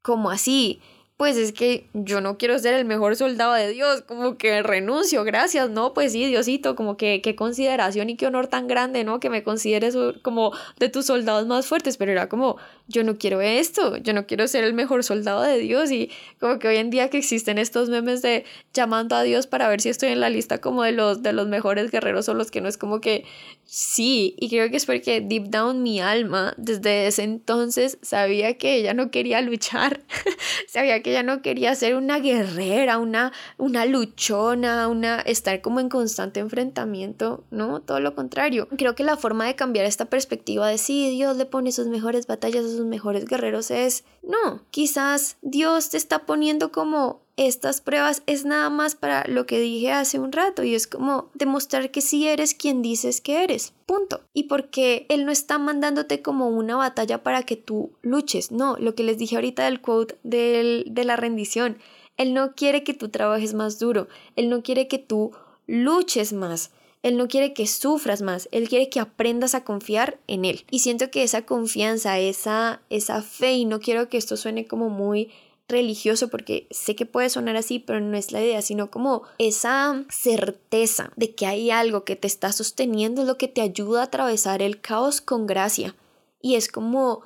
¿cómo 0.02 0.30
así? 0.30 0.80
Pues 1.22 1.36
es 1.36 1.52
que 1.52 1.88
yo 1.94 2.20
no 2.20 2.36
quiero 2.36 2.58
ser 2.58 2.74
el 2.74 2.84
mejor 2.84 3.14
soldado 3.14 3.52
de 3.52 3.68
Dios, 3.68 4.02
como 4.02 4.36
que 4.36 4.60
renuncio, 4.60 5.22
gracias, 5.22 5.70
¿no? 5.70 5.94
Pues 5.94 6.10
sí, 6.10 6.26
Diosito, 6.26 6.74
como 6.74 6.96
que 6.96 7.20
qué 7.22 7.36
consideración 7.36 8.10
y 8.10 8.16
qué 8.16 8.26
honor 8.26 8.48
tan 8.48 8.66
grande, 8.66 9.04
¿no? 9.04 9.20
Que 9.20 9.30
me 9.30 9.44
consideres 9.44 9.96
como 10.22 10.50
de 10.80 10.88
tus 10.88 11.06
soldados 11.06 11.46
más 11.46 11.68
fuertes, 11.68 11.96
pero 11.96 12.10
era 12.10 12.28
como, 12.28 12.56
yo 12.88 13.04
no 13.04 13.18
quiero 13.18 13.40
esto, 13.40 13.98
yo 13.98 14.14
no 14.14 14.26
quiero 14.26 14.48
ser 14.48 14.64
el 14.64 14.74
mejor 14.74 15.04
soldado 15.04 15.42
de 15.42 15.58
Dios 15.58 15.92
y 15.92 16.10
como 16.40 16.58
que 16.58 16.66
hoy 16.66 16.78
en 16.78 16.90
día 16.90 17.08
que 17.08 17.18
existen 17.18 17.56
estos 17.56 17.88
memes 17.88 18.20
de 18.20 18.44
llamando 18.74 19.14
a 19.14 19.22
Dios 19.22 19.46
para 19.46 19.68
ver 19.68 19.80
si 19.80 19.90
estoy 19.90 20.08
en 20.08 20.18
la 20.18 20.28
lista 20.28 20.60
como 20.60 20.82
de 20.82 20.90
los, 20.90 21.22
de 21.22 21.32
los 21.32 21.46
mejores 21.46 21.92
guerreros 21.92 22.28
o 22.28 22.34
los 22.34 22.50
que 22.50 22.60
no 22.60 22.68
es 22.68 22.76
como 22.76 23.00
que 23.00 23.24
sí, 23.64 24.34
y 24.40 24.48
creo 24.48 24.68
que 24.70 24.76
es 24.76 24.86
porque 24.86 25.20
deep 25.20 25.50
down 25.50 25.84
mi 25.84 26.00
alma 26.00 26.52
desde 26.56 27.06
ese 27.06 27.22
entonces 27.22 27.98
sabía 28.02 28.58
que 28.58 28.74
ella 28.74 28.92
no 28.92 29.12
quería 29.12 29.40
luchar, 29.40 30.02
sabía 30.66 31.00
que 31.00 31.11
ella 31.12 31.22
no 31.22 31.42
quería 31.42 31.74
ser 31.74 31.94
una 31.94 32.18
guerrera, 32.18 32.98
una, 32.98 33.32
una 33.58 33.84
luchona, 33.84 34.88
una, 34.88 35.20
estar 35.20 35.60
como 35.60 35.80
en 35.80 35.88
constante 35.88 36.40
enfrentamiento, 36.40 37.44
¿no? 37.50 37.80
Todo 37.80 38.00
lo 38.00 38.14
contrario. 38.14 38.68
Creo 38.76 38.94
que 38.94 39.04
la 39.04 39.16
forma 39.16 39.46
de 39.46 39.54
cambiar 39.54 39.86
esta 39.86 40.06
perspectiva 40.06 40.68
de 40.68 40.78
sí, 40.78 41.10
Dios 41.10 41.36
le 41.36 41.46
pone 41.46 41.72
sus 41.72 41.86
mejores 41.86 42.26
batallas 42.26 42.64
a 42.64 42.68
sus 42.68 42.86
mejores 42.86 43.24
guerreros 43.26 43.70
es, 43.70 44.04
no, 44.22 44.62
quizás 44.70 45.36
Dios 45.42 45.90
te 45.90 45.96
está 45.96 46.26
poniendo 46.26 46.72
como 46.72 47.22
estas 47.36 47.80
pruebas 47.80 48.22
es 48.26 48.44
nada 48.44 48.68
más 48.68 48.94
para 48.94 49.24
lo 49.26 49.46
que 49.46 49.58
dije 49.58 49.90
hace 49.90 50.18
un 50.18 50.32
rato 50.32 50.62
y 50.64 50.74
es 50.74 50.86
como 50.86 51.30
demostrar 51.34 51.90
que 51.90 52.00
sí 52.02 52.28
eres 52.28 52.54
quien 52.54 52.82
dices 52.82 53.20
que 53.20 53.42
eres. 53.42 53.72
Punto. 53.86 54.20
Y 54.34 54.44
porque 54.44 55.06
Él 55.08 55.24
no 55.24 55.32
está 55.32 55.58
mandándote 55.58 56.20
como 56.20 56.48
una 56.48 56.76
batalla 56.76 57.22
para 57.22 57.42
que 57.44 57.56
tú 57.56 57.92
luches. 58.02 58.50
No, 58.50 58.76
lo 58.78 58.94
que 58.94 59.02
les 59.02 59.18
dije 59.18 59.36
ahorita 59.36 59.64
del 59.64 59.80
quote 59.80 60.18
del, 60.22 60.84
de 60.88 61.04
la 61.04 61.16
rendición. 61.16 61.78
Él 62.18 62.34
no 62.34 62.54
quiere 62.54 62.84
que 62.84 62.94
tú 62.94 63.08
trabajes 63.08 63.54
más 63.54 63.78
duro. 63.78 64.08
Él 64.36 64.50
no 64.50 64.62
quiere 64.62 64.86
que 64.86 64.98
tú 64.98 65.32
luches 65.66 66.32
más. 66.32 66.70
Él 67.02 67.16
no 67.16 67.26
quiere 67.26 67.52
que 67.52 67.66
sufras 67.66 68.22
más, 68.22 68.48
Él 68.52 68.68
quiere 68.68 68.88
que 68.88 69.00
aprendas 69.00 69.56
a 69.56 69.64
confiar 69.64 70.20
en 70.28 70.44
Él. 70.44 70.64
Y 70.70 70.78
siento 70.78 71.10
que 71.10 71.24
esa 71.24 71.44
confianza, 71.44 72.20
esa, 72.20 72.80
esa 72.90 73.22
fe, 73.22 73.54
y 73.54 73.64
no 73.64 73.80
quiero 73.80 74.08
que 74.08 74.18
esto 74.18 74.36
suene 74.36 74.66
como 74.68 74.88
muy 74.88 75.30
religioso 75.72 76.28
porque 76.28 76.68
sé 76.70 76.94
que 76.94 77.06
puede 77.06 77.28
sonar 77.28 77.56
así, 77.56 77.80
pero 77.80 78.00
no 78.00 78.16
es 78.16 78.30
la 78.30 78.40
idea, 78.40 78.62
sino 78.62 78.90
como 78.90 79.22
esa 79.38 80.04
certeza 80.08 81.12
de 81.16 81.34
que 81.34 81.46
hay 81.46 81.70
algo 81.70 82.04
que 82.04 82.14
te 82.14 82.28
está 82.28 82.52
sosteniendo 82.52 83.22
es 83.22 83.26
lo 83.26 83.38
que 83.38 83.48
te 83.48 83.60
ayuda 83.60 84.02
a 84.02 84.04
atravesar 84.04 84.62
el 84.62 84.80
caos 84.80 85.20
con 85.20 85.46
gracia. 85.46 85.96
Y 86.40 86.54
es 86.54 86.68
como 86.68 87.22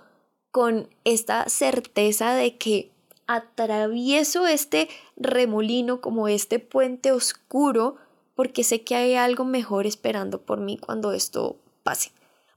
con 0.50 0.88
esta 1.04 1.48
certeza 1.48 2.34
de 2.34 2.56
que 2.56 2.90
atravieso 3.26 4.46
este 4.46 4.88
remolino 5.16 6.00
como 6.00 6.28
este 6.28 6.58
puente 6.58 7.12
oscuro 7.12 7.96
porque 8.34 8.64
sé 8.64 8.82
que 8.82 8.94
hay 8.94 9.14
algo 9.14 9.44
mejor 9.44 9.86
esperando 9.86 10.42
por 10.42 10.60
mí 10.60 10.78
cuando 10.78 11.12
esto 11.12 11.56
pase 11.82 12.12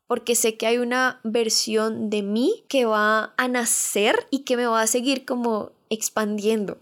porque 0.10 0.34
sé 0.34 0.58
que 0.58 0.66
hay 0.66 0.80
una 0.80 1.20
versión 1.24 2.10
de 2.10 2.24
mí 2.24 2.64
que 2.68 2.86
va 2.86 3.36
a 3.38 3.48
nacer 3.48 4.26
y 4.32 4.40
que 4.40 4.58
me 4.58 4.66
va 4.66 4.82
a 4.82 4.88
seguir 4.88 5.24
como 5.24 5.72
expandiendo, 5.90 6.78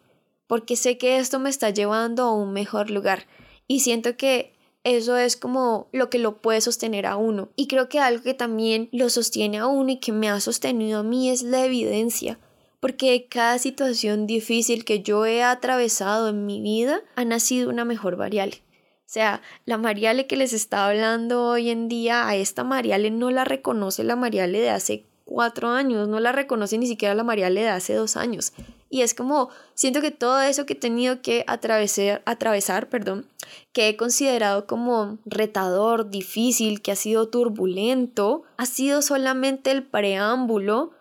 porque 0.48 0.76
sé 0.76 0.98
que 0.98 1.18
esto 1.18 1.40
me 1.40 1.50
está 1.50 1.70
llevando 1.70 2.24
a 2.24 2.36
un 2.36 2.54
mejor 2.54 2.90
lugar 2.90 3.28
y 3.68 3.82
siento 3.82 4.18
que 4.18 4.54
eso 4.84 5.18
es 5.18 5.36
como 5.36 5.90
lo 5.92 6.10
que 6.10 6.18
lo 6.18 6.38
puede 6.38 6.62
sostener 6.62 7.06
a 7.06 7.18
uno. 7.18 7.50
Y 7.58 7.68
creo 7.68 7.90
que 7.90 8.00
algo 8.00 8.24
que 8.24 8.34
también 8.34 8.88
lo 8.94 9.10
sostiene 9.10 9.58
a 9.58 9.68
uno 9.68 9.92
y 9.92 9.98
que 9.98 10.14
me 10.14 10.30
ha 10.30 10.40
sostenido 10.40 11.00
a 11.00 11.04
mí 11.04 11.30
es 11.30 11.44
la 11.44 11.66
evidencia. 11.66 12.40
Porque 12.80 13.28
cada 13.30 13.58
situación 13.60 14.28
difícil 14.28 14.86
que 14.86 15.02
yo 15.02 15.26
he 15.26 15.44
atravesado 15.44 16.30
en 16.30 16.46
mi 16.46 16.62
vida 16.62 17.02
ha 17.16 17.26
nacido 17.26 17.70
una 17.70 17.84
mejor 17.84 18.16
variable. 18.16 18.62
O 19.08 19.10
sea, 19.10 19.42
la 19.66 19.78
Mariale 19.78 20.28
que 20.28 20.36
les 20.36 20.54
está 20.54 20.88
hablando 20.88 21.46
hoy 21.46 21.70
en 21.70 21.88
día, 21.88 22.28
a 22.28 22.36
esta 22.36 22.64
Mariale 22.64 23.10
no 23.10 23.32
la 23.32 23.46
reconoce 23.46 24.04
la 24.04 24.16
Mariale 24.16 24.60
de 24.60 24.70
hace 24.70 25.06
cuatro 25.28 25.70
años, 25.70 26.08
no 26.08 26.20
la 26.20 26.32
reconoce 26.32 26.78
ni 26.78 26.88
siquiera 26.88 27.14
la 27.14 27.24
Mariale 27.24 27.62
de 27.62 27.70
hace 27.70 27.94
dos 27.94 28.18
años. 28.18 28.54
Y 28.90 29.02
es 29.02 29.14
como, 29.14 29.50
siento 29.76 30.02
que 30.02 30.12
todo 30.12 30.42
eso 30.42 30.66
que 30.66 30.74
he 30.74 30.78
tenido 30.78 31.22
que 31.22 31.44
atravesar, 31.46 32.24
atravesar, 32.26 32.90
perdón, 32.90 33.28
que 33.74 33.90
he 33.90 33.98
considerado 33.98 34.66
como 34.66 35.20
retador, 35.26 36.10
difícil, 36.10 36.82
que 36.82 36.94
ha 36.94 36.96
sido 36.96 37.28
turbulento, 37.28 38.44
ha 38.56 38.66
sido 38.66 39.02
solamente 39.02 39.72
el 39.72 39.84
preámbulo 39.84 40.92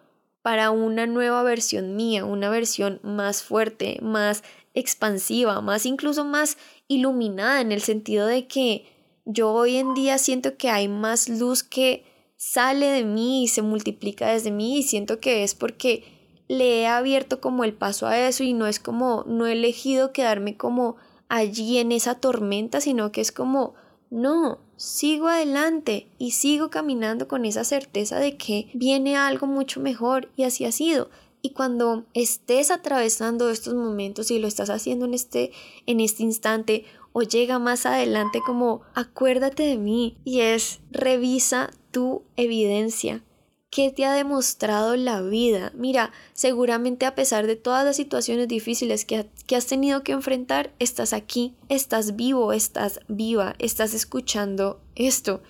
para 0.42 0.70
una 0.70 1.06
nueva 1.06 1.42
versión 1.44 1.96
mía, 1.96 2.24
una 2.24 2.50
versión 2.50 3.00
más 3.02 3.42
fuerte, 3.42 3.98
más 4.02 4.42
expansiva, 4.74 5.60
más 5.60 5.86
incluso 5.86 6.24
más 6.24 6.58
iluminada 6.88 7.60
en 7.60 7.72
el 7.72 7.80
sentido 7.80 8.26
de 8.26 8.46
que 8.46 8.84
yo 9.24 9.52
hoy 9.52 9.76
en 9.76 9.94
día 9.94 10.18
siento 10.18 10.56
que 10.56 10.70
hay 10.70 10.86
más 10.88 11.28
luz 11.28 11.62
que 11.62 12.04
sale 12.36 12.86
de 12.86 13.04
mí 13.04 13.44
y 13.44 13.48
se 13.48 13.62
multiplica 13.62 14.28
desde 14.28 14.50
mí 14.50 14.78
y 14.78 14.82
siento 14.82 15.20
que 15.20 15.42
es 15.42 15.54
porque 15.54 16.04
le 16.48 16.82
he 16.82 16.86
abierto 16.86 17.40
como 17.40 17.64
el 17.64 17.74
paso 17.74 18.06
a 18.06 18.18
eso 18.18 18.44
y 18.44 18.52
no 18.52 18.66
es 18.66 18.78
como 18.78 19.24
no 19.26 19.46
he 19.46 19.52
elegido 19.52 20.12
quedarme 20.12 20.56
como 20.56 20.96
allí 21.28 21.78
en 21.78 21.92
esa 21.92 22.16
tormenta, 22.16 22.80
sino 22.80 23.10
que 23.10 23.20
es 23.20 23.32
como 23.32 23.74
no, 24.10 24.58
sigo 24.76 25.28
adelante 25.28 26.08
y 26.18 26.32
sigo 26.32 26.70
caminando 26.70 27.26
con 27.26 27.44
esa 27.44 27.64
certeza 27.64 28.18
de 28.18 28.36
que 28.36 28.70
viene 28.74 29.16
algo 29.16 29.46
mucho 29.46 29.80
mejor 29.80 30.30
y 30.36 30.44
así 30.44 30.64
ha 30.64 30.72
sido. 30.72 31.10
Y 31.42 31.50
cuando 31.50 32.04
estés 32.14 32.70
atravesando 32.70 33.50
estos 33.50 33.74
momentos 33.74 34.30
y 34.30 34.38
lo 34.38 34.48
estás 34.48 34.70
haciendo 34.70 35.04
en 35.04 35.14
este, 35.14 35.52
en 35.86 36.00
este 36.00 36.22
instante 36.22 36.84
o 37.12 37.22
llega 37.22 37.58
más 37.58 37.86
adelante 37.86 38.40
como 38.44 38.82
acuérdate 38.94 39.64
de 39.64 39.76
mí 39.76 40.18
y 40.24 40.40
es 40.40 40.80
revisa 40.90 41.70
tu 41.96 42.24
evidencia. 42.36 43.24
¿Qué 43.70 43.90
te 43.90 44.04
ha 44.04 44.12
demostrado 44.12 44.96
la 44.96 45.22
vida? 45.22 45.72
Mira, 45.74 46.12
seguramente 46.34 47.06
a 47.06 47.14
pesar 47.14 47.46
de 47.46 47.56
todas 47.56 47.86
las 47.86 47.96
situaciones 47.96 48.48
difíciles 48.48 49.06
que, 49.06 49.30
que, 49.46 49.56
has 49.56 49.64
tenido 49.64 50.02
que 50.02 50.12
enfrentar, 50.12 50.74
estás 50.78 51.14
aquí, 51.14 51.54
estás 51.70 52.14
vivo, 52.14 52.52
estás 52.52 53.00
viva, 53.08 53.54
estás 53.58 53.94
escuchando 53.94 54.78
esto. 54.94 55.42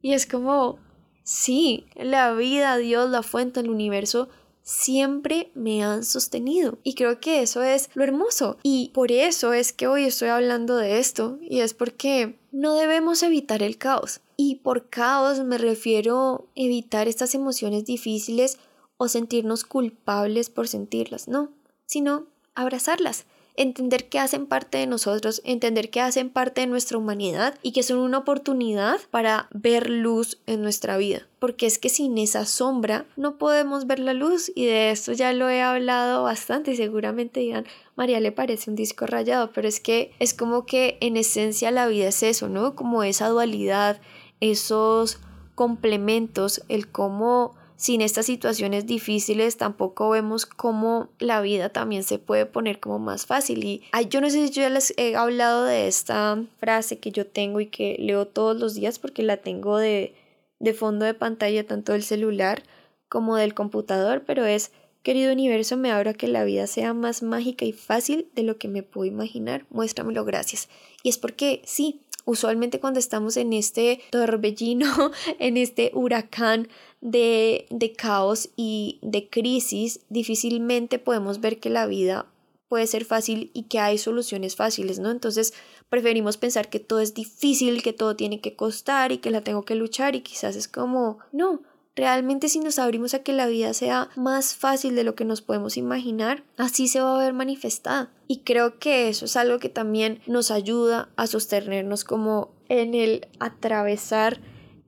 Y 0.00 0.14
es 0.14 0.24
como, 0.24 0.78
sí, 1.22 1.84
la 1.96 2.32
vida, 2.32 2.78
Dios, 2.78 3.10
la 3.10 3.22
fuente, 3.22 3.60
el 3.60 3.68
universo 3.68 4.30
siempre 4.62 5.50
me 5.54 5.84
han 5.84 6.02
sostenido. 6.02 6.78
Y 6.82 6.94
creo 6.94 7.20
que 7.20 7.42
eso 7.42 7.60
es 7.60 7.90
lo 7.92 8.04
hermoso. 8.04 8.56
Y 8.62 8.90
por 8.94 9.12
eso 9.12 9.52
es 9.52 9.74
que 9.74 9.86
hoy 9.86 10.04
estoy 10.04 10.30
hablando 10.30 10.76
de 10.76 10.98
esto. 10.98 11.38
Y 11.42 11.60
es 11.60 11.74
porque 11.74 12.39
no 12.52 12.74
debemos 12.74 13.22
evitar 13.22 13.62
el 13.62 13.78
caos. 13.78 14.20
Y 14.36 14.56
por 14.56 14.88
caos 14.88 15.40
me 15.40 15.58
refiero 15.58 16.46
evitar 16.54 17.08
estas 17.08 17.34
emociones 17.34 17.84
difíciles 17.84 18.58
o 18.96 19.08
sentirnos 19.08 19.64
culpables 19.64 20.50
por 20.50 20.68
sentirlas, 20.68 21.28
no, 21.28 21.50
sino 21.86 22.26
abrazarlas 22.54 23.24
entender 23.56 24.08
que 24.08 24.18
hacen 24.18 24.46
parte 24.46 24.78
de 24.78 24.86
nosotros, 24.86 25.42
entender 25.44 25.90
que 25.90 26.00
hacen 26.00 26.30
parte 26.30 26.62
de 26.62 26.66
nuestra 26.66 26.98
humanidad 26.98 27.54
y 27.62 27.72
que 27.72 27.82
son 27.82 27.98
una 27.98 28.18
oportunidad 28.18 28.98
para 29.10 29.48
ver 29.52 29.90
luz 29.90 30.38
en 30.46 30.62
nuestra 30.62 30.96
vida. 30.96 31.26
Porque 31.38 31.66
es 31.66 31.78
que 31.78 31.88
sin 31.88 32.18
esa 32.18 32.44
sombra 32.44 33.06
no 33.16 33.36
podemos 33.36 33.86
ver 33.86 33.98
la 33.98 34.14
luz 34.14 34.50
y 34.54 34.66
de 34.66 34.90
esto 34.90 35.12
ya 35.12 35.32
lo 35.32 35.48
he 35.48 35.62
hablado 35.62 36.22
bastante 36.22 36.72
y 36.72 36.76
seguramente 36.76 37.40
digan, 37.40 37.66
María 37.96 38.20
le 38.20 38.32
parece 38.32 38.70
un 38.70 38.76
disco 38.76 39.06
rayado, 39.06 39.52
pero 39.52 39.68
es 39.68 39.80
que 39.80 40.12
es 40.18 40.34
como 40.34 40.66
que 40.66 40.98
en 41.00 41.16
esencia 41.16 41.70
la 41.70 41.86
vida 41.86 42.08
es 42.08 42.22
eso, 42.22 42.48
¿no? 42.48 42.74
Como 42.74 43.02
esa 43.02 43.28
dualidad, 43.28 44.00
esos 44.40 45.18
complementos, 45.54 46.62
el 46.68 46.88
cómo 46.88 47.54
sin 47.80 48.02
estas 48.02 48.26
situaciones 48.26 48.84
difíciles 48.84 49.56
tampoco 49.56 50.10
vemos 50.10 50.44
cómo 50.44 51.08
la 51.18 51.40
vida 51.40 51.70
también 51.70 52.02
se 52.02 52.18
puede 52.18 52.44
poner 52.44 52.78
como 52.78 52.98
más 52.98 53.24
fácil. 53.24 53.64
Y 53.64 53.82
yo 54.10 54.20
no 54.20 54.28
sé 54.28 54.46
si 54.46 54.52
yo 54.52 54.60
ya 54.60 54.68
les 54.68 54.92
he 54.98 55.16
hablado 55.16 55.64
de 55.64 55.88
esta 55.88 56.44
frase 56.58 56.98
que 56.98 57.10
yo 57.10 57.26
tengo 57.26 57.58
y 57.58 57.68
que 57.68 57.96
leo 57.98 58.26
todos 58.26 58.60
los 58.60 58.74
días 58.74 58.98
porque 58.98 59.22
la 59.22 59.38
tengo 59.38 59.78
de, 59.78 60.14
de 60.58 60.74
fondo 60.74 61.06
de 61.06 61.14
pantalla 61.14 61.66
tanto 61.66 61.92
del 61.92 62.02
celular 62.02 62.62
como 63.08 63.36
del 63.36 63.54
computador, 63.54 64.24
pero 64.26 64.44
es 64.44 64.72
Querido 65.02 65.32
universo, 65.32 65.78
me 65.78 65.90
abro 65.90 66.10
a 66.10 66.14
que 66.14 66.28
la 66.28 66.44
vida 66.44 66.66
sea 66.66 66.92
más 66.92 67.22
mágica 67.22 67.64
y 67.64 67.72
fácil 67.72 68.28
de 68.34 68.42
lo 68.42 68.58
que 68.58 68.68
me 68.68 68.82
puedo 68.82 69.06
imaginar. 69.06 69.64
Muéstramelo, 69.70 70.26
gracias. 70.26 70.68
Y 71.02 71.08
es 71.08 71.16
porque 71.16 71.62
sí, 71.64 72.02
usualmente 72.26 72.80
cuando 72.80 73.00
estamos 73.00 73.38
en 73.38 73.54
este 73.54 74.02
torbellino, 74.10 75.10
en 75.38 75.56
este 75.56 75.90
huracán 75.94 76.68
de, 77.00 77.66
de 77.70 77.92
caos 77.92 78.50
y 78.56 78.98
de 79.02 79.28
crisis, 79.28 80.00
difícilmente 80.08 80.98
podemos 80.98 81.40
ver 81.40 81.58
que 81.58 81.70
la 81.70 81.86
vida 81.86 82.26
puede 82.68 82.86
ser 82.86 83.04
fácil 83.04 83.50
y 83.52 83.64
que 83.64 83.80
hay 83.80 83.98
soluciones 83.98 84.54
fáciles, 84.54 85.00
¿no? 85.00 85.10
Entonces 85.10 85.54
preferimos 85.88 86.36
pensar 86.36 86.70
que 86.70 86.78
todo 86.78 87.00
es 87.00 87.14
difícil, 87.14 87.82
que 87.82 87.92
todo 87.92 88.14
tiene 88.14 88.40
que 88.40 88.54
costar 88.54 89.10
y 89.10 89.18
que 89.18 89.30
la 89.30 89.40
tengo 89.40 89.64
que 89.64 89.74
luchar 89.74 90.14
y 90.14 90.20
quizás 90.20 90.54
es 90.54 90.68
como, 90.68 91.18
no, 91.32 91.62
realmente 91.96 92.48
si 92.48 92.60
nos 92.60 92.78
abrimos 92.78 93.12
a 93.12 93.24
que 93.24 93.32
la 93.32 93.48
vida 93.48 93.74
sea 93.74 94.08
más 94.14 94.54
fácil 94.54 94.94
de 94.94 95.02
lo 95.02 95.16
que 95.16 95.24
nos 95.24 95.42
podemos 95.42 95.76
imaginar, 95.76 96.44
así 96.56 96.86
se 96.86 97.00
va 97.00 97.16
a 97.16 97.18
ver 97.18 97.32
manifestada. 97.32 98.12
Y 98.28 98.38
creo 98.38 98.78
que 98.78 99.08
eso 99.08 99.24
es 99.24 99.36
algo 99.36 99.58
que 99.58 99.68
también 99.68 100.20
nos 100.28 100.52
ayuda 100.52 101.08
a 101.16 101.26
sostenernos 101.26 102.04
como 102.04 102.52
en 102.68 102.94
el 102.94 103.26
atravesar 103.40 104.40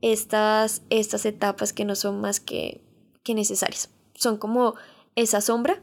estas, 0.02 0.82
estas 0.90 1.24
etapas 1.24 1.72
que 1.72 1.84
no 1.84 1.94
son 1.94 2.20
más 2.20 2.40
que, 2.40 2.80
que 3.22 3.34
necesarias. 3.34 3.88
Son 4.14 4.36
como 4.36 4.74
esa 5.16 5.40
sombra 5.40 5.80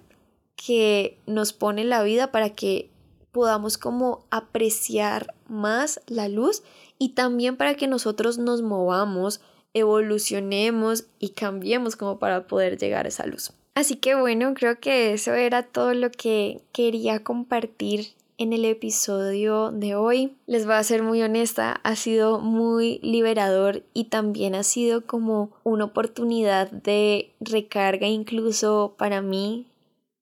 que 0.56 1.18
nos 1.26 1.54
pone 1.54 1.84
la 1.86 2.04
vida 2.04 2.32
para 2.32 2.52
que 2.52 2.92
podamos 3.32 3.78
como 3.78 4.26
apreciar 4.30 5.34
más 5.48 6.02
la 6.08 6.28
luz 6.28 6.64
y 6.98 7.10
también 7.10 7.56
para 7.56 7.76
que 7.76 7.88
nosotros 7.88 8.38
nos 8.38 8.62
movamos, 8.62 9.42
evolucionemos 9.74 11.06
y 11.20 11.30
cambiemos 11.30 11.96
como 11.96 12.20
para 12.20 12.48
poder 12.48 12.78
llegar 12.78 13.06
a 13.06 13.10
esa 13.10 13.26
luz. 13.26 13.54
Así 13.76 13.96
que 13.96 14.16
bueno, 14.16 14.54
creo 14.54 14.80
que 14.80 15.14
eso 15.14 15.34
era 15.34 15.64
todo 15.64 15.94
lo 15.94 16.12
que 16.12 16.62
quería 16.74 17.24
compartir 17.24 18.19
en 18.40 18.54
el 18.54 18.66
episodio 18.66 19.70
de 19.70 19.96
hoy. 19.96 20.34
Les 20.48 20.66
voy 20.66 20.76
a 20.76 20.84
ser 20.84 21.04
muy 21.04 21.22
honesta, 21.22 21.80
ha 21.84 21.96
sido 21.96 22.40
muy 22.40 23.00
liberador 23.04 23.84
y 23.94 24.06
también 24.06 24.56
ha 24.56 24.64
sido 24.64 25.06
como 25.06 25.52
una 25.64 25.86
oportunidad 25.86 26.72
de 26.72 27.34
recarga 27.42 28.08
incluso 28.08 28.96
para 28.98 29.22
mí 29.22 29.68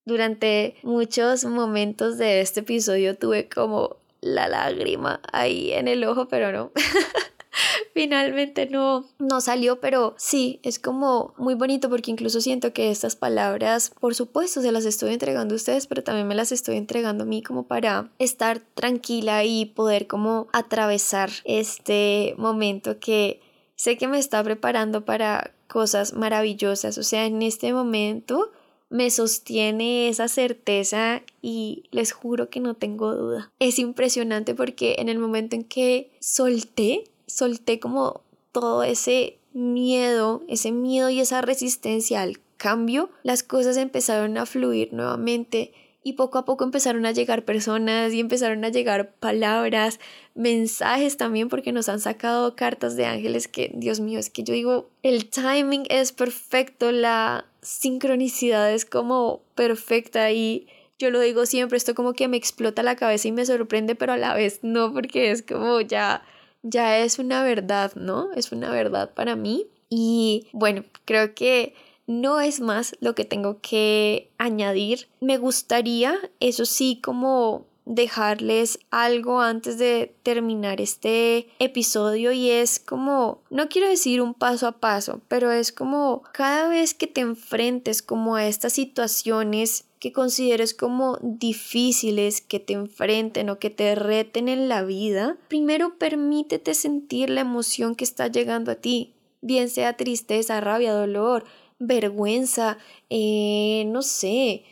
durante 0.04 0.76
muchos 0.84 1.46
momentos 1.46 2.18
de 2.18 2.42
este 2.42 2.62
episodio 2.62 3.16
tuve 3.16 3.48
como 3.48 3.98
la 4.22 4.48
lágrima 4.48 5.20
ahí 5.32 5.72
en 5.74 5.88
el 5.88 6.04
ojo, 6.04 6.28
pero 6.28 6.52
no. 6.52 6.72
Finalmente 7.94 8.68
no, 8.68 9.06
no 9.20 9.42
salió, 9.42 9.80
pero 9.80 10.16
sí, 10.18 10.60
es 10.64 10.80
como 10.80 11.34
muy 11.38 11.56
bonito 11.56 11.90
porque 11.90 12.12
incluso 12.12 12.42
siento 12.42 12.74
que 12.74 12.92
estas 12.92 13.16
palabras, 13.16 13.92
por 14.00 14.16
supuesto, 14.16 14.62
se 14.62 14.72
las 14.72 14.86
estoy 14.86 15.14
entregando 15.14 15.56
a 15.56 15.58
ustedes, 15.58 15.88
pero 15.88 16.04
también 16.04 16.28
me 16.28 16.36
las 16.36 16.52
estoy 16.52 16.78
entregando 16.78 17.24
a 17.24 17.28
mí 17.28 17.42
como 17.42 17.64
para 17.64 18.10
estar 18.20 18.60
tranquila 18.60 19.44
y 19.44 19.66
poder 19.66 20.08
como 20.08 20.48
atravesar 20.54 21.30
este 21.46 22.36
momento 22.38 23.00
que 23.00 23.42
sé 23.76 23.98
que 23.98 24.08
me 24.08 24.20
está 24.20 24.44
preparando 24.44 25.06
para 25.06 25.54
cosas 25.68 26.14
maravillosas. 26.14 26.98
O 26.98 27.04
sea, 27.04 27.26
en 27.26 27.42
este 27.42 27.74
momento 27.74 28.52
me 28.90 29.10
sostiene 29.12 30.08
esa 30.08 30.28
certeza 30.28 31.22
y 31.42 31.84
les 31.92 32.12
juro 32.12 32.50
que 32.50 32.60
no 32.60 32.74
tengo 32.74 33.14
duda. 33.14 33.52
Es 33.60 33.80
impresionante 33.80 34.56
porque 34.56 34.96
en 35.00 35.10
el 35.10 35.20
momento 35.20 35.56
en 35.56 35.64
que 35.64 36.12
solté, 36.20 37.04
solté 37.28 37.80
como 37.80 38.22
todo 38.52 38.84
ese 38.84 39.38
miedo, 39.54 40.44
ese 40.48 40.72
miedo 40.72 41.10
y 41.10 41.20
esa 41.20 41.42
resistencia 41.42 42.22
al 42.22 42.40
cambio, 42.58 43.10
las 43.24 43.44
cosas 43.44 43.78
empezaron 43.78 44.38
a 44.38 44.46
fluir 44.46 44.92
nuevamente 44.94 45.74
y 46.04 46.14
poco 46.14 46.38
a 46.38 46.46
poco 46.46 46.64
empezaron 46.64 47.06
a 47.06 47.12
llegar 47.12 47.44
personas 47.44 48.14
y 48.14 48.22
empezaron 48.22 48.64
a 48.64 48.70
llegar 48.70 49.12
palabras, 49.20 50.00
mensajes 50.36 51.18
también 51.18 51.50
porque 51.50 51.74
nos 51.74 51.90
han 51.90 52.00
sacado 52.00 52.56
cartas 52.56 52.96
de 52.96 53.06
ángeles 53.06 53.50
que, 53.50 53.72
Dios 53.76 54.00
mío, 54.00 54.18
es 54.18 54.30
que 54.30 54.44
yo 54.44 54.54
digo, 54.54 54.90
el 55.04 55.30
timing 55.30 55.86
es 55.90 56.14
perfecto, 56.14 56.94
la 56.94 57.46
sincronicidad 57.62 58.72
es 58.72 58.86
como 58.86 59.42
perfecta 59.54 60.32
y 60.32 60.68
yo 60.98 61.10
lo 61.12 61.20
digo 61.20 61.46
siempre, 61.46 61.78
esto 61.78 61.94
como 61.94 62.14
que 62.14 62.28
me 62.28 62.38
explota 62.38 62.84
la 62.84 62.96
cabeza 62.96 63.28
y 63.28 63.34
me 63.34 63.46
sorprende, 63.46 63.96
pero 63.96 64.14
a 64.14 64.18
la 64.18 64.34
vez 64.34 64.60
no, 64.62 64.94
porque 64.94 65.32
es 65.32 65.44
como 65.44 65.82
ya, 65.82 66.24
ya 66.64 67.00
es 67.00 67.20
una 67.20 67.44
verdad, 67.44 67.94
¿no? 67.96 68.32
Es 68.34 68.52
una 68.52 68.70
verdad 68.70 69.14
para 69.14 69.36
mí. 69.36 69.68
Y 69.90 70.48
bueno, 70.52 70.84
creo 71.06 71.34
que 71.34 71.74
no 72.08 72.40
es 72.40 72.60
más 72.60 72.96
lo 73.00 73.16
que 73.16 73.26
tengo 73.26 73.60
que 73.62 74.30
añadir. 74.38 75.08
Me 75.20 75.38
gustaría, 75.38 76.18
eso 76.40 76.66
sí, 76.66 77.00
como 77.04 77.66
dejarles 77.88 78.80
algo 78.92 79.42
antes 79.42 79.78
de 79.78 80.14
terminar 80.24 80.82
este 80.82 81.48
episodio 81.60 82.34
y 82.34 82.50
es 82.50 82.80
como, 82.80 83.42
no 83.50 83.70
quiero 83.70 83.88
decir 83.88 84.22
un 84.22 84.34
paso 84.34 84.68
a 84.68 84.74
paso, 84.74 85.22
pero 85.28 85.52
es 85.52 85.72
como 85.72 86.22
cada 86.34 86.68
vez 86.68 86.94
que 86.94 87.08
te 87.08 87.22
enfrentes 87.22 88.02
como 88.02 88.36
a 88.36 88.46
estas 88.46 88.74
situaciones 88.74 89.86
que 90.00 90.12
consideres 90.12 90.74
como 90.74 91.18
difíciles 91.22 92.42
que 92.42 92.60
te 92.60 92.74
enfrenten 92.74 93.50
o 93.50 93.60
que 93.60 93.70
te 93.70 93.96
reten 93.96 94.48
en 94.48 94.70
la 94.70 94.84
vida, 94.84 95.38
primero 95.48 95.98
permítete 95.98 96.74
sentir 96.74 97.30
la 97.30 97.42
emoción 97.42 97.96
que 97.96 98.04
está 98.04 98.28
llegando 98.28 98.72
a 98.72 98.76
ti, 98.76 99.14
bien 99.42 99.70
sea 99.70 99.98
tristeza, 99.98 100.62
rabia, 100.62 100.94
dolor, 100.94 101.46
vergüenza, 101.80 102.78
eh, 103.10 103.86
no 103.88 104.02
sé, 104.02 104.64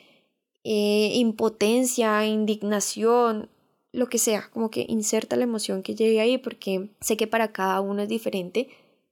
eh, 0.63 1.11
impotencia, 1.15 2.25
indignación, 2.25 3.49
lo 3.91 4.09
que 4.09 4.17
sea, 4.17 4.49
como 4.51 4.69
que 4.69 4.85
inserta 4.89 5.35
la 5.35 5.43
emoción 5.43 5.81
que 5.81 5.95
llegue 5.95 6.19
ahí 6.19 6.37
porque 6.37 6.89
sé 7.01 7.17
que 7.17 7.27
para 7.27 7.51
cada 7.51 7.79
uno 7.81 8.01
es 8.03 8.09
diferente, 8.09 8.69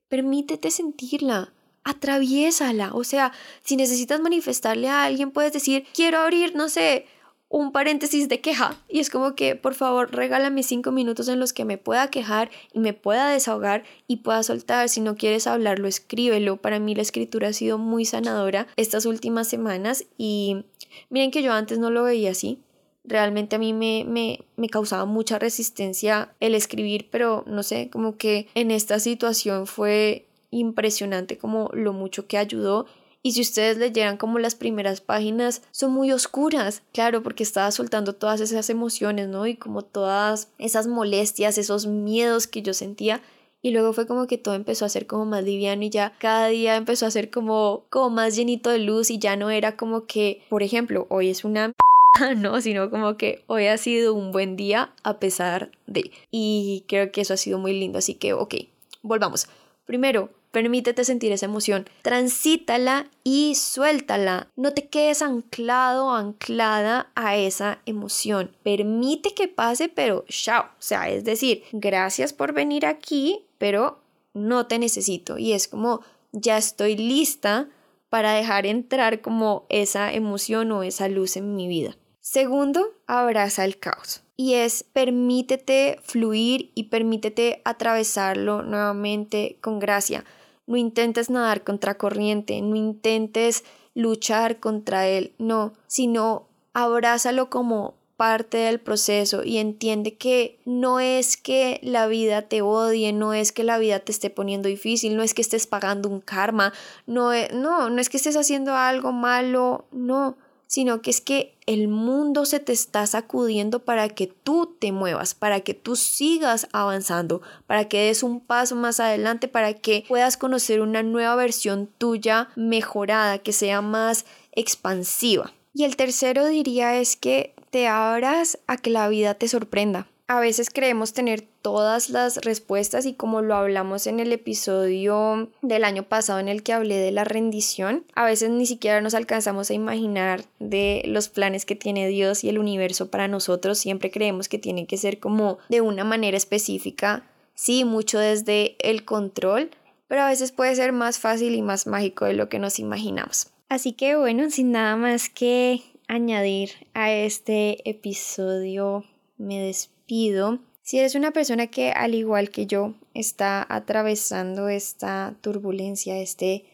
permítete 0.10 0.72
sentirla, 0.72 1.54
atraviésala, 1.84 2.92
o 2.94 3.04
sea, 3.04 3.32
si 3.64 3.76
necesitas 3.76 4.22
manifestarle 4.22 4.90
a 4.90 5.04
alguien 5.04 5.32
puedes 5.32 5.54
decir, 5.54 5.86
quiero 5.94 6.20
abrir, 6.20 6.56
no 6.56 6.70
sé, 6.70 7.06
un 7.54 7.72
paréntesis 7.72 8.30
de 8.30 8.42
queja 8.42 8.82
y 8.90 9.00
es 9.00 9.12
como 9.12 9.36
que 9.36 9.56
por 9.56 9.76
favor 9.76 10.12
regálame 10.12 10.64
cinco 10.64 10.92
minutos 10.92 11.28
en 11.28 11.40
los 11.40 11.54
que 11.54 11.66
me 11.66 11.78
pueda 11.78 12.10
quejar 12.10 12.50
y 12.74 12.80
me 12.80 12.94
pueda 12.94 13.30
desahogar 13.30 13.84
y 14.08 14.18
pueda 14.18 14.42
soltar. 14.42 14.90
Si 14.90 15.02
no 15.02 15.16
quieres 15.16 15.46
hablarlo 15.46 15.88
escríbelo 15.88 16.58
para 16.58 16.80
mí 16.80 16.96
la 16.96 17.04
escritura 17.04 17.50
ha 17.50 17.54
sido 17.54 17.78
muy 17.78 18.06
sanadora 18.06 18.66
estas 18.76 19.06
últimas 19.06 19.48
semanas 19.48 20.06
y 20.18 20.66
miren 21.12 21.30
que 21.30 21.44
yo 21.44 21.54
antes 21.54 21.78
no 21.78 21.92
lo 21.92 22.02
veía 22.02 22.32
así. 22.32 22.60
Realmente 23.04 23.58
a 23.58 23.60
mí 23.60 23.72
me, 23.72 24.04
me, 24.04 24.40
me 24.56 24.68
causaba 24.68 25.06
mucha 25.06 25.38
resistencia 25.38 26.34
el 26.40 26.56
escribir 26.56 27.08
pero 27.12 27.44
no 27.46 27.62
sé 27.62 27.92
como 27.92 28.18
que 28.18 28.48
en 28.56 28.72
esta 28.72 29.00
situación 29.00 29.68
fue 29.68 30.26
impresionante 30.60 31.38
como 31.38 31.70
lo 31.74 31.94
mucho 31.94 32.28
que 32.28 32.38
ayudó 32.38 32.86
y 33.26 33.32
si 33.32 33.42
ustedes 33.42 33.78
leyeran 33.78 34.18
como 34.18 34.38
las 34.38 34.54
primeras 34.54 35.00
páginas, 35.00 35.62
son 35.72 35.94
muy 35.94 36.12
oscuras, 36.12 36.84
claro, 36.92 37.24
porque 37.24 37.44
estaba 37.44 37.72
soltando 37.72 38.14
todas 38.14 38.42
esas 38.42 38.70
emociones, 38.70 39.30
¿no? 39.30 39.48
Y 39.48 39.56
como 39.56 39.82
todas 39.82 40.50
esas 40.58 40.88
molestias, 40.88 41.58
esos 41.58 41.88
miedos 41.88 42.48
que 42.48 42.62
yo 42.62 42.74
sentía. 42.74 43.22
Y 43.62 43.72
luego 43.72 43.94
fue 43.94 44.08
como 44.08 44.28
que 44.28 44.38
todo 44.38 44.56
empezó 44.56 44.84
a 44.84 44.90
ser 44.90 45.08
como 45.08 45.24
más 45.24 45.42
liviano 45.46 45.84
y 45.84 45.90
ya 45.90 46.14
cada 46.20 46.48
día 46.48 46.76
empezó 46.76 47.06
a 47.06 47.12
ser 47.12 47.32
como, 47.32 47.86
como 47.90 48.10
más 48.10 48.36
llenito 48.36 48.70
de 48.70 48.80
luz 48.80 49.10
y 49.10 49.20
ya 49.20 49.38
no 49.38 49.50
era 49.50 49.78
como 49.78 50.06
que, 50.06 50.44
por 50.50 50.62
ejemplo, 50.62 51.08
hoy 51.10 51.30
es 51.30 51.46
una 51.46 51.72
no, 52.36 52.60
sino 52.60 52.90
como 52.90 53.16
que 53.16 53.46
hoy 53.48 53.68
ha 53.68 53.78
sido 53.78 54.14
un 54.14 54.34
buen 54.34 54.58
día 54.58 54.94
a 55.04 55.18
pesar 55.20 55.72
de. 55.88 56.12
Y 56.30 56.84
creo 56.90 57.10
que 57.14 57.22
eso 57.22 57.34
ha 57.34 57.38
sido 57.38 57.58
muy 57.58 57.72
lindo, 57.72 58.00
así 58.00 58.16
que 58.16 58.34
ok, 58.34 58.56
volvamos. 59.02 59.48
Primero, 59.86 60.30
Permítete 60.54 61.04
sentir 61.04 61.32
esa 61.32 61.48
emoción, 61.48 61.90
transítala 62.04 63.10
y 63.24 63.56
suéltala. 63.56 64.50
No 64.56 64.72
te 64.72 64.88
quedes 64.88 65.24
anclado 65.24 66.12
anclada 66.12 67.12
a 67.16 67.36
esa 67.36 67.80
emoción. 67.88 68.56
Permite 68.62 69.34
que 69.34 69.48
pase, 69.48 69.90
pero 69.90 70.26
chao. 70.28 70.66
O 70.66 70.82
sea, 70.82 71.10
es 71.10 71.24
decir, 71.24 71.64
gracias 71.72 72.34
por 72.34 72.54
venir 72.54 72.86
aquí, 72.86 73.48
pero 73.58 73.98
no 74.36 74.68
te 74.68 74.78
necesito. 74.78 75.40
Y 75.40 75.54
es 75.54 75.68
como, 75.68 76.02
ya 76.34 76.60
estoy 76.60 76.98
lista 76.98 77.68
para 78.12 78.34
dejar 78.34 78.68
entrar 78.68 79.22
como 79.22 79.66
esa 79.70 80.14
emoción 80.14 80.72
o 80.72 80.84
esa 80.84 81.08
luz 81.08 81.36
en 81.36 81.56
mi 81.56 81.68
vida. 81.68 81.98
Segundo, 82.20 82.90
abraza 83.08 83.66
el 83.66 83.80
caos. 83.80 84.22
Y 84.38 84.54
es 84.54 84.84
permítete 84.84 86.00
fluir 86.04 86.72
y 86.76 86.84
permítete 86.84 87.64
atravesarlo 87.66 88.62
nuevamente 88.62 89.58
con 89.60 89.80
gracia. 89.80 90.24
No 90.66 90.78
intentes 90.78 91.30
nadar 91.30 91.64
contra 91.64 91.98
corriente, 91.98 92.62
no 92.62 92.76
intentes 92.76 93.64
luchar 93.96 94.60
contra 94.60 95.08
él, 95.08 95.34
no, 95.38 95.74
sino 95.88 96.48
abrázalo 96.74 97.50
como 97.50 97.96
parte 98.18 98.58
del 98.58 98.80
proceso 98.80 99.44
y 99.44 99.58
entiende 99.58 100.16
que 100.16 100.60
no 100.66 101.00
es 101.00 101.36
que 101.36 101.80
la 101.84 102.08
vida 102.08 102.44
te 102.44 102.62
odie, 102.62 103.12
no 103.12 103.34
es 103.34 103.52
que 103.52 103.64
la 103.64 103.78
vida 103.78 104.00
te 104.00 104.12
esté 104.12 104.30
poniendo 104.30 104.70
difícil, 104.70 105.18
no 105.18 105.24
es 105.24 105.34
que 105.34 105.42
estés 105.42 105.68
pagando 105.68 106.10
un 106.10 106.22
karma, 106.22 106.74
no, 107.08 107.34
es, 107.34 107.54
no, 107.54 107.90
no 107.90 108.00
es 108.00 108.10
que 108.10 108.18
estés 108.18 108.38
haciendo 108.38 108.76
algo 108.76 109.12
malo, 109.12 109.86
no, 109.92 110.38
sino 110.74 111.04
que 111.04 111.12
es 111.12 111.22
que 111.22 111.54
el 111.68 111.88
mundo 111.88 112.46
se 112.46 112.60
te 112.60 112.74
está 112.74 113.06
sacudiendo 113.06 113.86
para 113.86 114.10
que 114.10 114.26
tú 114.26 114.76
te 114.80 114.92
muevas, 114.92 115.36
para 115.36 115.60
que 115.60 115.76
tú 115.76 115.96
sigas 115.96 116.68
avanzando, 116.72 117.44
para 117.68 117.88
que 117.88 118.08
des 118.08 118.24
un 118.24 118.40
paso 118.40 118.76
más 118.76 119.00
adelante, 119.00 119.48
para 119.48 119.76
que 119.76 120.04
puedas 120.08 120.36
conocer 120.36 120.82
una 120.82 121.04
nueva 121.04 121.36
versión 121.36 121.92
tuya 122.00 122.50
mejorada, 122.56 123.38
que 123.38 123.54
sea 123.54 123.84
más 123.84 124.26
expansiva. 124.52 125.54
Y 125.76 125.84
el 125.84 125.96
tercero 125.96 126.48
diría 126.48 127.00
es 127.00 127.18
que 127.18 127.54
te 127.70 127.88
abras 127.88 128.58
a 128.66 128.78
que 128.78 128.90
la 128.90 129.08
vida 129.10 129.36
te 129.36 129.48
sorprenda. 129.48 130.08
A 130.28 130.40
veces 130.40 130.70
creemos 130.70 131.12
tener 131.12 131.42
todas 131.62 132.10
las 132.10 132.38
respuestas 132.38 133.06
y 133.06 133.14
como 133.14 133.42
lo 133.42 133.56
hablamos 133.56 134.08
en 134.08 134.22
el 134.22 134.32
episodio 134.32 135.50
del 135.62 135.84
año 135.84 136.04
pasado 136.04 136.40
en 136.40 136.48
el 136.48 136.64
que 136.64 136.72
hablé 136.72 136.96
de 136.96 137.12
la 137.12 137.26
rendición, 137.26 138.06
a 138.16 138.24
veces 138.24 138.50
ni 138.50 138.66
siquiera 138.66 139.02
nos 139.02 139.16
alcanzamos 139.16 139.70
a 139.70 139.74
imaginar 139.74 140.46
de 140.60 141.04
los 141.06 141.28
planes 141.28 141.66
que 141.66 141.76
tiene 141.76 142.08
Dios 142.08 142.46
y 142.46 142.50
el 142.50 142.58
universo 142.58 143.12
para 143.12 143.28
nosotros. 143.28 143.80
Siempre 143.80 144.12
creemos 144.12 144.48
que 144.48 144.60
tiene 144.60 144.88
que 144.88 144.98
ser 144.98 145.20
como 145.20 145.58
de 145.68 145.82
una 145.82 146.06
manera 146.06 146.38
específica, 146.38 147.30
sí, 147.54 147.84
mucho 147.84 148.18
desde 148.18 148.78
el 148.80 149.04
control, 149.04 149.72
pero 150.08 150.22
a 150.22 150.30
veces 150.30 150.54
puede 150.54 150.76
ser 150.76 150.94
más 150.94 151.20
fácil 151.20 151.54
y 151.54 151.62
más 151.62 151.86
mágico 151.86 152.24
de 152.24 152.34
lo 152.34 152.48
que 152.48 152.60
nos 152.60 152.80
imaginamos. 152.80 153.48
Así 153.68 153.92
que 153.92 154.16
bueno, 154.16 154.50
sin 154.52 154.72
nada 154.72 154.96
más 154.96 155.28
que 155.28 155.82
añadir 156.08 156.72
a 156.94 157.12
este 157.12 157.90
episodio, 157.90 159.04
me 159.38 159.60
despido 159.60 159.93
si 160.06 161.00
eres 161.00 161.16
una 161.16 161.32
persona 161.32 161.68
que 161.68 161.92
al 161.92 162.14
igual 162.14 162.50
que 162.50 162.66
yo 162.66 162.94
está 163.14 163.66
atravesando 163.68 164.68
esta 164.70 165.36
turbulencia, 165.42 166.20
este 166.20 166.66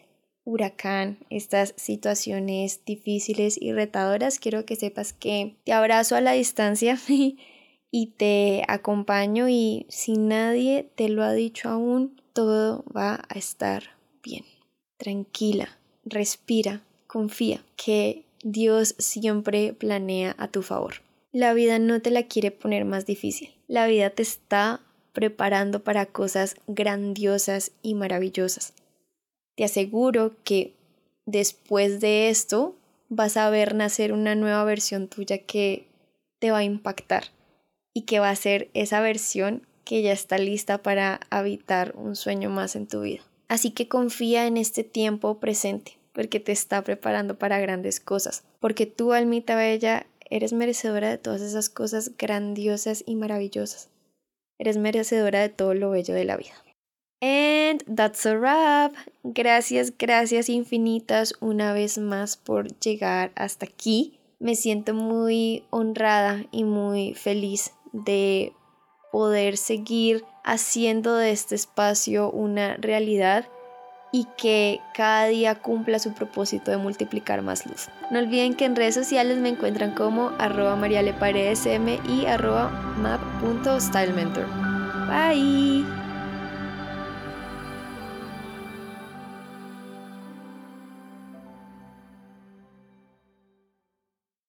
huracán, 0.44 1.18
estas 1.30 1.74
situaciones 1.76 2.84
difíciles 2.84 3.56
y 3.60 3.72
retadoras, 3.72 4.38
quiero 4.38 4.64
que 4.64 4.76
sepas 4.76 5.12
que 5.12 5.54
te 5.64 5.72
abrazo 5.72 6.16
a 6.16 6.20
la 6.20 6.32
distancia 6.32 6.98
y 7.90 8.06
te 8.16 8.64
acompaño 8.68 9.48
y 9.48 9.86
si 9.88 10.16
nadie 10.16 10.90
te 10.94 11.08
lo 11.08 11.22
ha 11.22 11.32
dicho 11.32 11.68
aún, 11.68 12.20
todo 12.32 12.84
va 12.94 13.22
a 13.28 13.38
estar 13.38 13.84
bien. 14.22 14.44
Tranquila, 14.96 15.78
respira, 16.04 16.82
confía 17.06 17.64
que 17.76 18.24
Dios 18.42 18.94
siempre 18.98 19.72
planea 19.72 20.34
a 20.38 20.48
tu 20.48 20.62
favor. 20.62 20.94
La 21.32 21.54
vida 21.54 21.78
no 21.78 22.02
te 22.02 22.10
la 22.10 22.24
quiere 22.24 22.50
poner 22.50 22.84
más 22.84 23.06
difícil. 23.06 23.54
La 23.68 23.86
vida 23.86 24.10
te 24.10 24.22
está 24.22 24.80
preparando 25.12 25.84
para 25.84 26.06
cosas 26.06 26.56
grandiosas 26.66 27.72
y 27.82 27.94
maravillosas. 27.94 28.74
Te 29.56 29.64
aseguro 29.64 30.34
que 30.42 30.74
después 31.26 32.00
de 32.00 32.30
esto 32.30 32.76
vas 33.08 33.36
a 33.36 33.48
ver 33.50 33.74
nacer 33.74 34.12
una 34.12 34.34
nueva 34.34 34.64
versión 34.64 35.08
tuya 35.08 35.38
que 35.38 35.86
te 36.40 36.50
va 36.50 36.58
a 36.58 36.64
impactar 36.64 37.24
y 37.94 38.02
que 38.02 38.18
va 38.18 38.30
a 38.30 38.36
ser 38.36 38.70
esa 38.74 39.00
versión 39.00 39.66
que 39.84 40.02
ya 40.02 40.12
está 40.12 40.38
lista 40.38 40.82
para 40.82 41.20
habitar 41.30 41.94
un 41.96 42.16
sueño 42.16 42.50
más 42.50 42.76
en 42.76 42.86
tu 42.86 43.02
vida. 43.02 43.22
Así 43.48 43.72
que 43.72 43.88
confía 43.88 44.46
en 44.46 44.56
este 44.56 44.84
tiempo 44.84 45.38
presente, 45.40 45.98
porque 46.12 46.38
te 46.38 46.52
está 46.52 46.82
preparando 46.82 47.38
para 47.38 47.58
grandes 47.58 47.98
cosas, 47.98 48.44
porque 48.60 48.86
tú, 48.86 49.12
almita 49.12 49.56
bella, 49.56 50.06
Eres 50.30 50.52
merecedora 50.52 51.10
de 51.10 51.18
todas 51.18 51.42
esas 51.42 51.68
cosas 51.68 52.12
grandiosas 52.16 53.02
y 53.04 53.16
maravillosas. 53.16 53.90
Eres 54.58 54.76
merecedora 54.76 55.40
de 55.40 55.48
todo 55.48 55.74
lo 55.74 55.90
bello 55.90 56.14
de 56.14 56.24
la 56.24 56.36
vida. 56.36 56.54
And 57.20 57.82
that's 57.94 58.24
a 58.24 58.34
wrap. 58.36 58.94
Gracias, 59.24 59.92
gracias 59.98 60.48
infinitas 60.48 61.34
una 61.40 61.72
vez 61.72 61.98
más 61.98 62.36
por 62.36 62.68
llegar 62.78 63.32
hasta 63.34 63.66
aquí. 63.66 64.20
Me 64.38 64.54
siento 64.54 64.94
muy 64.94 65.64
honrada 65.70 66.46
y 66.50 66.64
muy 66.64 67.14
feliz 67.14 67.72
de 67.92 68.54
poder 69.12 69.56
seguir 69.56 70.24
haciendo 70.44 71.16
de 71.16 71.32
este 71.32 71.56
espacio 71.56 72.30
una 72.30 72.76
realidad 72.76 73.48
y 74.12 74.26
que 74.36 74.80
cada 74.92 75.26
día 75.26 75.54
cumpla 75.54 75.98
su 75.98 76.12
propósito 76.12 76.70
de 76.70 76.76
multiplicar 76.76 77.42
más 77.42 77.66
luz. 77.66 77.88
No 78.10 78.18
olviden 78.18 78.54
que 78.54 78.64
en 78.64 78.76
redes 78.76 78.94
sociales 78.94 79.38
me 79.38 79.50
encuentran 79.50 79.92
como 79.94 80.32
arroba 80.38 80.76
marialeparedesm 80.76 81.88
y 82.08 82.26
arroba 82.26 82.70
map.stylementor. 83.00 84.46
Bye. 85.08 85.99